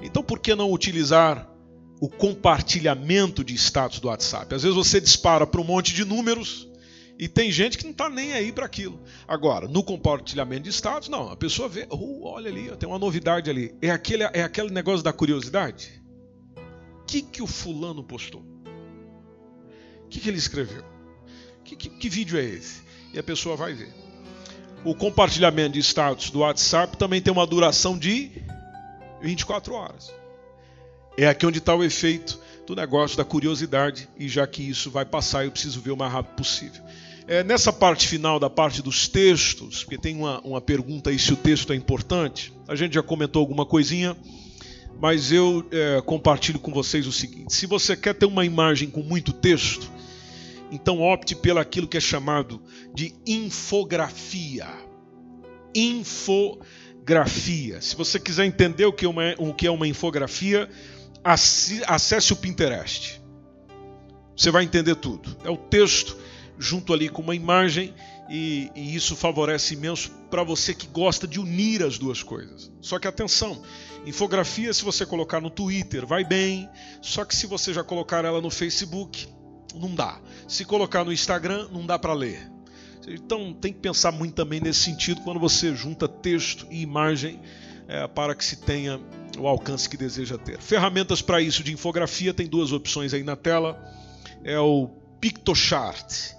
Então, 0.00 0.22
por 0.22 0.38
que 0.38 0.54
não 0.54 0.72
utilizar 0.72 1.48
o 2.00 2.08
compartilhamento 2.08 3.42
de 3.42 3.54
status 3.54 3.98
do 3.98 4.08
WhatsApp? 4.08 4.54
Às 4.54 4.62
vezes 4.62 4.76
você 4.76 5.00
dispara 5.00 5.46
para 5.46 5.60
um 5.60 5.64
monte 5.64 5.92
de 5.92 6.04
números 6.04 6.68
e 7.18 7.26
tem 7.26 7.50
gente 7.50 7.76
que 7.76 7.84
não 7.84 7.90
está 7.90 8.08
nem 8.08 8.32
aí 8.32 8.52
para 8.52 8.64
aquilo. 8.64 9.00
Agora, 9.26 9.66
no 9.66 9.82
compartilhamento 9.82 10.62
de 10.62 10.70
status, 10.70 11.08
não. 11.08 11.28
A 11.28 11.36
pessoa 11.36 11.68
vê, 11.68 11.86
oh, 11.90 12.28
olha 12.28 12.48
ali, 12.48 12.70
tem 12.76 12.88
uma 12.88 12.98
novidade 12.98 13.50
ali. 13.50 13.74
É 13.82 13.90
aquele, 13.90 14.22
é 14.22 14.42
aquele 14.42 14.70
negócio 14.70 15.02
da 15.02 15.12
curiosidade? 15.12 16.00
O 17.02 17.04
que, 17.04 17.22
que 17.22 17.42
o 17.42 17.46
fulano 17.46 18.04
postou? 18.04 18.42
O 20.04 20.08
que, 20.08 20.20
que 20.20 20.28
ele 20.28 20.38
escreveu? 20.38 20.84
Que, 21.68 21.76
que, 21.76 21.88
que 21.88 22.08
vídeo 22.08 22.38
é 22.38 22.44
esse? 22.44 22.88
e 23.12 23.18
a 23.18 23.22
pessoa 23.22 23.56
vai 23.56 23.74
ver. 23.74 23.92
O 24.84 24.94
compartilhamento 24.94 25.72
de 25.72 25.80
status 25.80 26.30
do 26.30 26.40
WhatsApp 26.40 26.96
também 26.96 27.20
tem 27.20 27.32
uma 27.32 27.46
duração 27.46 27.98
de 27.98 28.30
24 29.20 29.74
horas. 29.74 30.12
É 31.16 31.26
aqui 31.26 31.44
onde 31.44 31.58
está 31.58 31.74
o 31.74 31.82
efeito 31.82 32.38
do 32.66 32.76
negócio 32.76 33.16
da 33.16 33.24
curiosidade, 33.24 34.08
e 34.16 34.28
já 34.28 34.46
que 34.46 34.62
isso 34.62 34.90
vai 34.90 35.04
passar, 35.04 35.44
eu 35.44 35.50
preciso 35.50 35.80
ver 35.80 35.90
o 35.90 35.96
mais 35.96 36.12
rápido 36.12 36.36
possível. 36.36 36.82
É, 37.26 37.42
nessa 37.42 37.72
parte 37.72 38.06
final 38.06 38.38
da 38.38 38.48
parte 38.48 38.82
dos 38.82 39.08
textos, 39.08 39.84
porque 39.84 39.98
tem 39.98 40.16
uma, 40.16 40.40
uma 40.40 40.60
pergunta 40.60 41.10
aí 41.10 41.18
se 41.18 41.32
o 41.32 41.36
texto 41.36 41.72
é 41.72 41.76
importante, 41.76 42.52
a 42.66 42.74
gente 42.74 42.94
já 42.94 43.02
comentou 43.02 43.40
alguma 43.40 43.66
coisinha, 43.66 44.16
mas 45.00 45.32
eu 45.32 45.66
é, 45.70 46.00
compartilho 46.02 46.58
com 46.58 46.72
vocês 46.72 47.06
o 47.06 47.12
seguinte: 47.12 47.52
se 47.52 47.66
você 47.66 47.96
quer 47.96 48.14
ter 48.14 48.26
uma 48.26 48.44
imagem 48.44 48.88
com 48.88 49.02
muito 49.02 49.32
texto, 49.32 49.90
então 50.70 51.00
opte 51.00 51.34
pelo 51.34 51.58
aquilo 51.58 51.88
que 51.88 51.96
é 51.96 52.00
chamado 52.00 52.62
de 52.94 53.14
infografia. 53.26 54.68
Infografia. 55.74 56.60
Se 57.80 57.96
você 57.96 58.18
quiser 58.20 58.44
entender 58.44 58.86
o 58.86 58.92
que 58.92 59.04
é 59.04 59.08
uma, 59.08 59.34
o 59.38 59.54
que 59.54 59.66
é 59.66 59.70
uma 59.70 59.86
infografia, 59.86 60.68
acesse 61.24 62.32
o 62.32 62.36
Pinterest. 62.36 63.20
Você 64.36 64.50
vai 64.50 64.64
entender 64.64 64.94
tudo. 64.94 65.36
É 65.44 65.50
o 65.50 65.56
texto 65.56 66.16
junto 66.58 66.92
ali 66.92 67.08
com 67.08 67.22
uma 67.22 67.34
imagem 67.34 67.94
e, 68.28 68.70
e 68.74 68.94
isso 68.94 69.16
favorece 69.16 69.74
imenso 69.74 70.10
para 70.30 70.42
você 70.42 70.74
que 70.74 70.86
gosta 70.86 71.26
de 71.26 71.40
unir 71.40 71.82
as 71.82 71.98
duas 71.98 72.22
coisas. 72.22 72.70
Só 72.80 72.98
que 72.98 73.08
atenção, 73.08 73.62
infografia 74.04 74.72
se 74.74 74.84
você 74.84 75.06
colocar 75.06 75.40
no 75.40 75.50
Twitter 75.50 76.06
vai 76.06 76.24
bem, 76.24 76.68
só 77.00 77.24
que 77.24 77.34
se 77.34 77.46
você 77.46 77.72
já 77.72 77.82
colocar 77.82 78.24
ela 78.24 78.40
no 78.40 78.50
Facebook 78.50 79.28
não 79.74 79.94
dá. 79.94 80.20
Se 80.46 80.64
colocar 80.64 81.04
no 81.04 81.12
Instagram, 81.12 81.68
não 81.72 81.84
dá 81.84 81.98
para 81.98 82.12
ler. 82.12 82.50
Então 83.06 83.54
tem 83.54 83.72
que 83.72 83.78
pensar 83.80 84.12
muito 84.12 84.34
também 84.34 84.60
nesse 84.60 84.80
sentido 84.80 85.22
quando 85.22 85.40
você 85.40 85.74
junta 85.74 86.06
texto 86.06 86.66
e 86.70 86.82
imagem 86.82 87.40
é, 87.86 88.06
para 88.06 88.34
que 88.34 88.44
se 88.44 88.56
tenha 88.56 89.00
o 89.38 89.46
alcance 89.46 89.88
que 89.88 89.96
deseja 89.96 90.36
ter. 90.36 90.60
Ferramentas 90.60 91.22
para 91.22 91.40
isso 91.40 91.62
de 91.62 91.72
infografia 91.72 92.34
tem 92.34 92.46
duas 92.46 92.72
opções 92.72 93.14
aí 93.14 93.22
na 93.22 93.34
tela. 93.36 93.82
É 94.44 94.58
o 94.58 94.88
Pictochart 95.20 96.32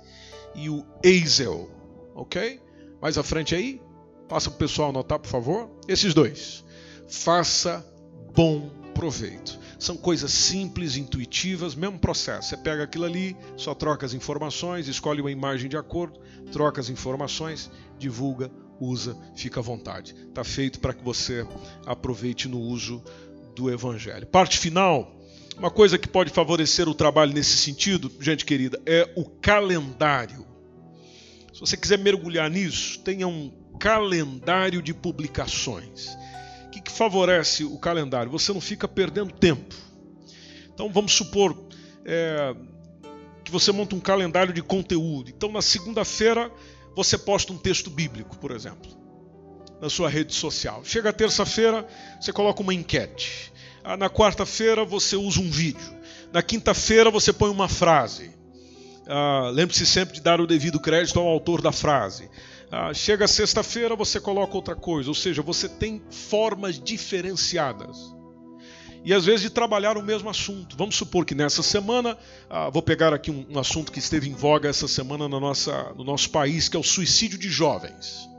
e 0.55 0.69
o 0.69 0.86
Eisel, 1.03 1.69
ok? 2.15 2.61
Mais 3.01 3.17
à 3.17 3.23
frente 3.23 3.55
aí, 3.55 3.82
passa 4.27 4.49
para 4.49 4.55
o 4.55 4.59
pessoal 4.59 4.89
anotar, 4.89 5.19
por 5.19 5.27
favor. 5.27 5.69
Esses 5.88 6.13
dois. 6.13 6.63
Faça 7.07 7.86
bom 8.34 8.69
proveito. 8.93 9.59
São 9.80 9.95
coisas 9.95 10.32
simples, 10.32 10.97
intuitivas, 10.97 11.73
mesmo 11.73 11.97
processo. 11.97 12.49
Você 12.49 12.57
pega 12.57 12.84
aquilo 12.84 13.05
ali, 13.05 13.36
só 13.55 13.73
troca 13.73 14.05
as 14.05 14.13
informações, 14.13 14.89
escolhe 14.89 15.21
uma 15.21 15.32
imagem 15.32 15.69
de 15.69 15.77
acordo, 15.77 16.19
troca 16.51 16.82
as 16.82 16.89
informações, 16.89 17.71
divulga, 17.97 18.51
usa, 18.77 19.15
fica 19.36 19.61
à 19.61 19.63
vontade. 19.63 20.13
Está 20.27 20.43
feito 20.43 20.80
para 20.82 20.93
que 20.93 21.03
você 21.03 21.47
aproveite 21.86 22.49
no 22.49 22.59
uso 22.59 23.01
do 23.55 23.71
Evangelho. 23.71 24.27
Parte 24.27 24.57
final. 24.57 25.15
Uma 25.57 25.71
coisa 25.71 25.97
que 25.97 26.07
pode 26.07 26.32
favorecer 26.32 26.88
o 26.88 26.93
trabalho 26.93 27.34
nesse 27.34 27.57
sentido, 27.57 28.11
gente 28.19 28.45
querida, 28.45 28.82
é 28.86 29.11
o 29.15 29.25
calendário. 29.25 30.45
Se 31.53 31.59
você 31.59 31.75
quiser 31.75 31.99
mergulhar 31.99 32.49
nisso, 32.49 32.99
tenha 32.99 33.27
um 33.27 33.51
calendário 33.77 34.82
de 34.82 34.93
publicações. 34.93 36.17
O 36.70 36.72
que, 36.72 36.82
que 36.82 36.91
favorece 36.91 37.63
o 37.63 37.80
calendário? 37.80 38.32
Você 38.32 38.53
não 38.53 38.61
fica 38.61 38.88
perdendo 38.88 39.34
tempo. 39.34 39.74
Então 40.72 40.88
vamos 40.93 41.13
supor 41.13 41.57
é, 42.05 42.55
que 43.43 43.51
você 43.51 43.72
monta 43.72 43.95
um 43.95 43.99
calendário 43.99 44.53
de 44.53 44.61
conteúdo. 44.61 45.32
Então 45.32 45.51
na 45.51 45.63
segunda-feira 45.63 46.51
você 46.95 47.17
posta 47.17 47.51
um 47.51 47.57
texto 47.57 47.89
bíblico, 47.89 48.38
por 48.38 48.51
exemplo, 48.51 48.88
na 49.82 49.89
sua 49.89 50.09
rede 50.09 50.32
social. 50.36 50.86
Chega 50.86 51.11
terça-feira, 51.11 51.88
você 52.22 52.32
coloca 52.32 52.61
uma 52.61 52.74
enquete. 52.74 53.51
Ah, 53.84 53.97
na 53.97 54.07
quarta-feira 54.07 54.86
você 54.86 55.15
usa 55.15 55.39
um 55.39 55.49
vídeo. 55.49 55.97
Na 56.32 56.43
quinta-feira 56.43 57.09
você 57.09 57.34
põe 57.34 57.49
uma 57.49 57.67
frase. 57.67 58.38
Ah, 59.10 59.49
Lembre-se 59.51 59.88
sempre 59.88 60.14
de 60.14 60.22
dar 60.22 60.39
o 60.39 60.45
devido 60.45 60.80
crédito 60.80 61.20
ao 61.20 61.28
autor 61.28 61.62
da 61.62 61.72
frase. 61.72 62.30
Ah, 62.72 62.93
chega 62.93 63.28
sexta-feira, 63.28 63.95
você 63.95 64.20
coloca 64.20 64.55
outra 64.55 64.76
coisa. 64.76 65.10
Ou 65.10 65.16
seja, 65.16 65.41
você 65.41 65.68
tem 65.68 66.01
formas 66.12 66.80
diferenciadas. 66.80 67.97
E 69.03 69.12
às 69.12 69.26
vezes 69.26 69.41
de 69.41 69.49
trabalhar 69.49 69.97
o 69.97 70.03
mesmo 70.03 70.30
assunto. 70.30 70.78
Vamos 70.78 70.95
supor 70.95 71.26
que 71.26 71.34
nessa 71.34 71.64
semana, 71.64 72.16
ah, 72.47 72.70
vou 72.70 72.84
pegar 72.84 73.12
aqui 73.12 73.32
um, 73.32 73.45
um, 73.49 73.57
assunto 73.57 73.91
que 73.91 73.97
esteve 73.97 74.30
em 74.30 74.34
voga 74.34 74.70
essa 74.70 74.88
semana 74.88 75.28
na 75.28 75.39
nossa, 75.39 75.91
no 75.97 76.03
nosso 76.03 76.30
país, 76.30 76.70
que 76.70 76.78
é 76.78 76.80
o 76.80 76.84
suicídio 76.84 77.39
de 77.39 77.49
jovens. 77.49 78.30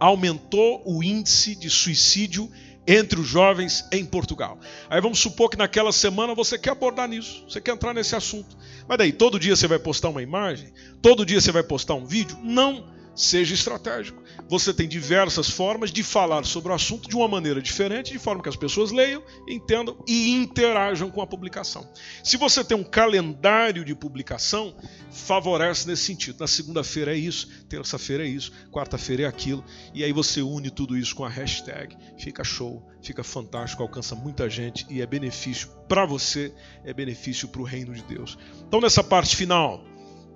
Aumentou 0.00 0.82
o 0.84 1.04
índice 1.04 1.54
de 1.54 1.70
suicídio 1.70 2.50
entre 2.86 3.20
os 3.20 3.26
jovens 3.26 3.84
em 3.92 4.04
Portugal. 4.04 4.58
Aí 4.88 5.00
vamos 5.00 5.18
supor 5.18 5.50
que 5.50 5.56
naquela 5.56 5.92
semana 5.92 6.34
você 6.34 6.58
quer 6.58 6.70
abordar 6.70 7.08
nisso, 7.08 7.44
você 7.48 7.60
quer 7.60 7.72
entrar 7.72 7.94
nesse 7.94 8.16
assunto. 8.16 8.56
Mas 8.88 8.98
daí, 8.98 9.12
todo 9.12 9.38
dia 9.38 9.54
você 9.54 9.68
vai 9.68 9.78
postar 9.78 10.08
uma 10.08 10.22
imagem? 10.22 10.72
Todo 11.00 11.24
dia 11.24 11.40
você 11.40 11.52
vai 11.52 11.62
postar 11.62 11.94
um 11.94 12.04
vídeo? 12.04 12.38
Não. 12.42 12.84
Seja 13.14 13.54
estratégico. 13.54 14.22
Você 14.50 14.74
tem 14.74 14.88
diversas 14.88 15.48
formas 15.48 15.92
de 15.92 16.02
falar 16.02 16.44
sobre 16.44 16.72
o 16.72 16.74
assunto 16.74 17.08
de 17.08 17.14
uma 17.14 17.28
maneira 17.28 17.62
diferente, 17.62 18.10
de 18.10 18.18
forma 18.18 18.42
que 18.42 18.48
as 18.48 18.56
pessoas 18.56 18.90
leiam, 18.90 19.22
entendam 19.46 19.96
e 20.08 20.30
interajam 20.32 21.08
com 21.08 21.22
a 21.22 21.26
publicação. 21.26 21.88
Se 22.24 22.36
você 22.36 22.64
tem 22.64 22.76
um 22.76 22.82
calendário 22.82 23.84
de 23.84 23.94
publicação, 23.94 24.74
favorece 25.12 25.86
nesse 25.86 26.02
sentido. 26.02 26.40
Na 26.40 26.48
segunda-feira 26.48 27.14
é 27.14 27.16
isso, 27.16 27.48
terça-feira 27.68 28.26
é 28.26 28.28
isso, 28.28 28.50
quarta-feira 28.72 29.22
é 29.22 29.26
aquilo, 29.26 29.64
e 29.94 30.02
aí 30.02 30.12
você 30.12 30.42
une 30.42 30.68
tudo 30.68 30.96
isso 30.96 31.14
com 31.14 31.24
a 31.24 31.28
hashtag. 31.28 31.96
Fica 32.18 32.42
show, 32.42 32.84
fica 33.00 33.22
fantástico, 33.22 33.84
alcança 33.84 34.16
muita 34.16 34.50
gente 34.50 34.84
e 34.90 35.00
é 35.00 35.06
benefício 35.06 35.68
para 35.88 36.04
você, 36.04 36.52
é 36.84 36.92
benefício 36.92 37.46
para 37.46 37.60
o 37.60 37.64
reino 37.64 37.94
de 37.94 38.02
Deus. 38.02 38.36
Então, 38.66 38.80
nessa 38.80 39.04
parte 39.04 39.36
final, 39.36 39.84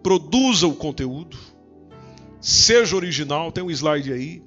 produza 0.04 0.68
o 0.68 0.76
conteúdo 0.76 1.36
seja 2.44 2.94
original, 2.94 3.50
tem 3.50 3.64
um 3.64 3.70
slide 3.70 4.12
aí. 4.12 4.42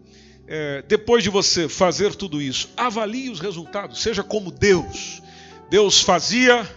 É, 0.48 0.84
depois 0.84 1.24
de 1.24 1.32
você 1.32 1.68
fazer 1.68 2.14
tudo 2.14 2.40
isso, 2.40 2.70
avalie 2.78 3.30
os 3.30 3.40
resultados, 3.40 4.02
seja 4.02 4.24
como 4.24 4.52
Deus. 4.52 5.22
Deus 5.68 6.00
fazia, 6.00 6.70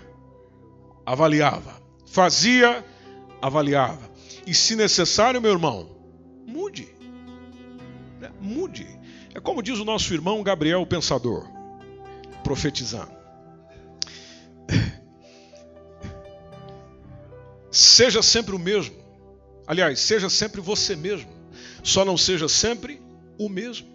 avaliava. 1.05 1.79
Fazia, 2.07 2.83
avaliava. 3.41 4.11
E 4.47 4.55
se 4.55 4.75
necessário, 4.75 5.43
meu 5.43 5.53
irmão, 5.53 5.91
mude. 6.47 6.89
É, 8.23 8.31
mude. 8.41 8.89
É 9.35 9.41
como 9.41 9.63
diz 9.63 9.79
o 9.79 9.85
nosso 9.85 10.15
irmão 10.15 10.43
Gabriel 10.43 10.85
Pensador, 10.87 11.47
profetizando. 12.43 13.13
Seja 17.71 18.23
sempre 18.23 18.55
o 18.55 18.59
mesmo. 18.59 19.00
Aliás, 19.71 20.01
seja 20.01 20.29
sempre 20.29 20.61
você 20.61 20.97
mesmo. 20.97 21.31
Só 21.85 22.05
não 22.05 22.17
seja 22.17 22.49
sempre 22.49 23.01
o 23.39 23.49
mesmo. 23.49 23.87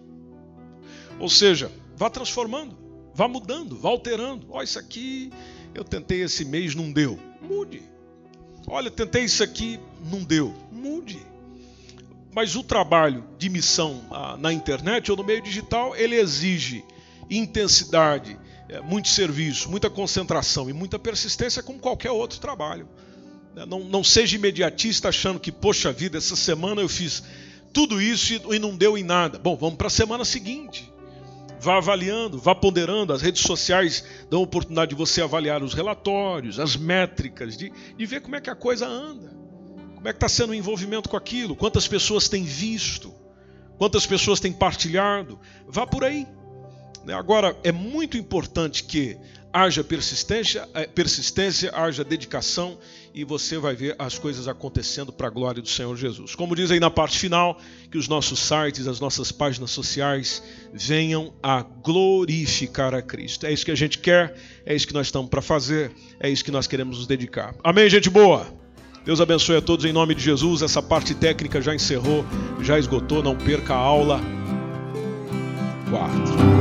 Ou 1.20 1.30
seja, 1.30 1.70
vá 1.98 2.10
transformando, 2.10 2.78
vá 3.14 3.28
mudando, 3.28 3.76
vá 3.76 3.90
alterando. 3.90 4.48
Olha, 4.52 4.64
isso 4.64 4.80
aqui 4.80 5.34
eu 5.74 5.84
tentei 5.84 6.22
esse 6.22 6.46
mês, 6.46 6.74
não 6.76 6.94
deu. 6.94 7.20
Mude. 7.42 7.84
Olha, 8.66 8.90
tentei 8.90 9.26
isso 9.26 9.44
aqui, 9.44 9.78
não 10.10 10.24
deu. 10.24 10.56
Mude. 10.72 11.20
Mas 12.34 12.56
o 12.56 12.64
trabalho 12.64 13.26
de 13.38 13.50
missão 13.50 14.02
ah, 14.12 14.38
na 14.38 14.54
internet 14.54 15.12
ou 15.12 15.18
no 15.18 15.26
meio 15.26 15.42
digital, 15.42 15.94
ele 15.94 16.16
exige 16.16 16.86
intensidade, 17.30 18.40
eh, 18.70 18.80
muito 18.80 19.10
serviço, 19.10 19.70
muita 19.70 19.90
concentração 19.90 20.70
e 20.70 20.74
muita 20.74 20.98
persistência 20.98 21.62
como 21.62 21.80
qualquer 21.80 22.12
outro 22.12 22.40
trabalho. 22.40 22.88
Não, 23.68 23.80
não 23.80 24.04
seja 24.04 24.36
imediatista 24.36 25.08
achando 25.08 25.40
que, 25.40 25.52
poxa 25.52 25.92
vida, 25.94 26.18
essa 26.18 26.36
semana 26.36 26.82
eu 26.82 26.90
fiz 26.90 27.24
tudo 27.72 28.02
isso 28.02 28.54
e 28.54 28.60
não 28.60 28.76
deu 28.76 28.98
em 28.98 29.04
nada. 29.04 29.40
Bom, 29.40 29.56
vamos 29.56 29.76
para 29.76 29.88
a 29.88 29.90
semana 29.90 30.26
seguinte. 30.26 30.92
Vá 31.60 31.78
avaliando, 31.78 32.38
vá 32.38 32.54
ponderando. 32.54 33.14
As 33.14 33.22
redes 33.22 33.42
sociais 33.42 34.04
dão 34.30 34.42
a 34.42 34.44
oportunidade 34.44 34.90
de 34.90 34.96
você 34.96 35.22
avaliar 35.22 35.64
os 35.64 35.74
relatórios, 35.74 36.60
as 36.60 36.76
métricas, 36.76 37.56
de, 37.56 37.72
de 37.98 38.06
ver 38.06 38.22
como 38.22 38.36
é 38.36 38.42
que 38.42 38.50
a 38.50 38.56
coisa 38.56 38.86
anda. 38.86 39.34
Como 39.96 40.08
é 40.08 40.12
que 40.12 40.18
está 40.18 40.30
sendo 40.30 40.52
o 40.52 40.54
envolvimento 40.54 41.10
com 41.10 41.18
aquilo, 41.18 41.56
quantas 41.56 41.88
pessoas 41.88 42.30
têm 42.30 42.44
visto, 42.44 43.14
quantas 43.78 44.06
pessoas 44.06 44.40
têm 44.40 44.52
partilhado. 44.52 45.40
Vá 45.68 45.88
por 45.88 46.04
aí. 46.04 46.28
Né, 47.04 47.14
agora, 47.14 47.58
é 47.64 47.72
muito 47.72 48.18
importante 48.18 48.84
que 48.84 49.18
haja 49.56 49.86
persistência, 49.86 50.68
é, 50.74 50.86
persistência, 50.86 51.72
haja 51.74 52.04
dedicação 52.04 52.78
e 53.14 53.24
você 53.24 53.58
vai 53.58 53.74
ver 53.74 53.96
as 53.98 54.20
coisas 54.20 54.50
acontecendo 54.50 55.14
para 55.14 55.28
a 55.28 55.30
glória 55.30 55.62
do 55.62 55.70
Senhor 55.70 55.96
Jesus. 55.96 56.36
Como 56.36 56.54
diz 56.54 56.72
aí 56.72 56.80
na 56.82 56.90
parte 56.90 57.18
final, 57.18 57.58
que 57.90 57.98
os 57.98 58.10
nossos 58.10 58.38
sites, 58.38 58.86
as 58.86 59.00
nossas 59.00 59.32
páginas 59.32 59.72
sociais 59.72 60.44
venham 60.74 61.34
a 61.42 61.62
glorificar 61.62 62.94
a 62.94 63.02
Cristo. 63.02 63.46
É 63.46 63.54
isso 63.54 63.64
que 63.64 63.72
a 63.72 63.76
gente 63.76 63.98
quer, 64.00 64.36
é 64.66 64.76
isso 64.76 64.86
que 64.86 64.94
nós 64.94 65.08
estamos 65.08 65.30
para 65.30 65.42
fazer, 65.42 65.90
é 66.20 66.30
isso 66.30 66.44
que 66.44 66.52
nós 66.52 66.68
queremos 66.68 66.98
nos 66.98 67.08
dedicar. 67.08 67.56
Amém, 67.64 67.90
gente 67.90 68.10
boa? 68.10 68.46
Deus 69.06 69.22
abençoe 69.22 69.56
a 69.56 69.62
todos 69.62 69.86
em 69.86 69.94
nome 69.94 70.14
de 70.16 70.22
Jesus. 70.22 70.62
Essa 70.62 70.84
parte 70.84 71.16
técnica 71.16 71.62
já 71.62 71.74
encerrou, 71.74 72.26
já 72.60 72.78
esgotou. 72.78 73.24
Não 73.24 73.38
perca 73.38 73.74
a 73.74 73.78
aula. 73.78 74.20
4. 75.90 76.55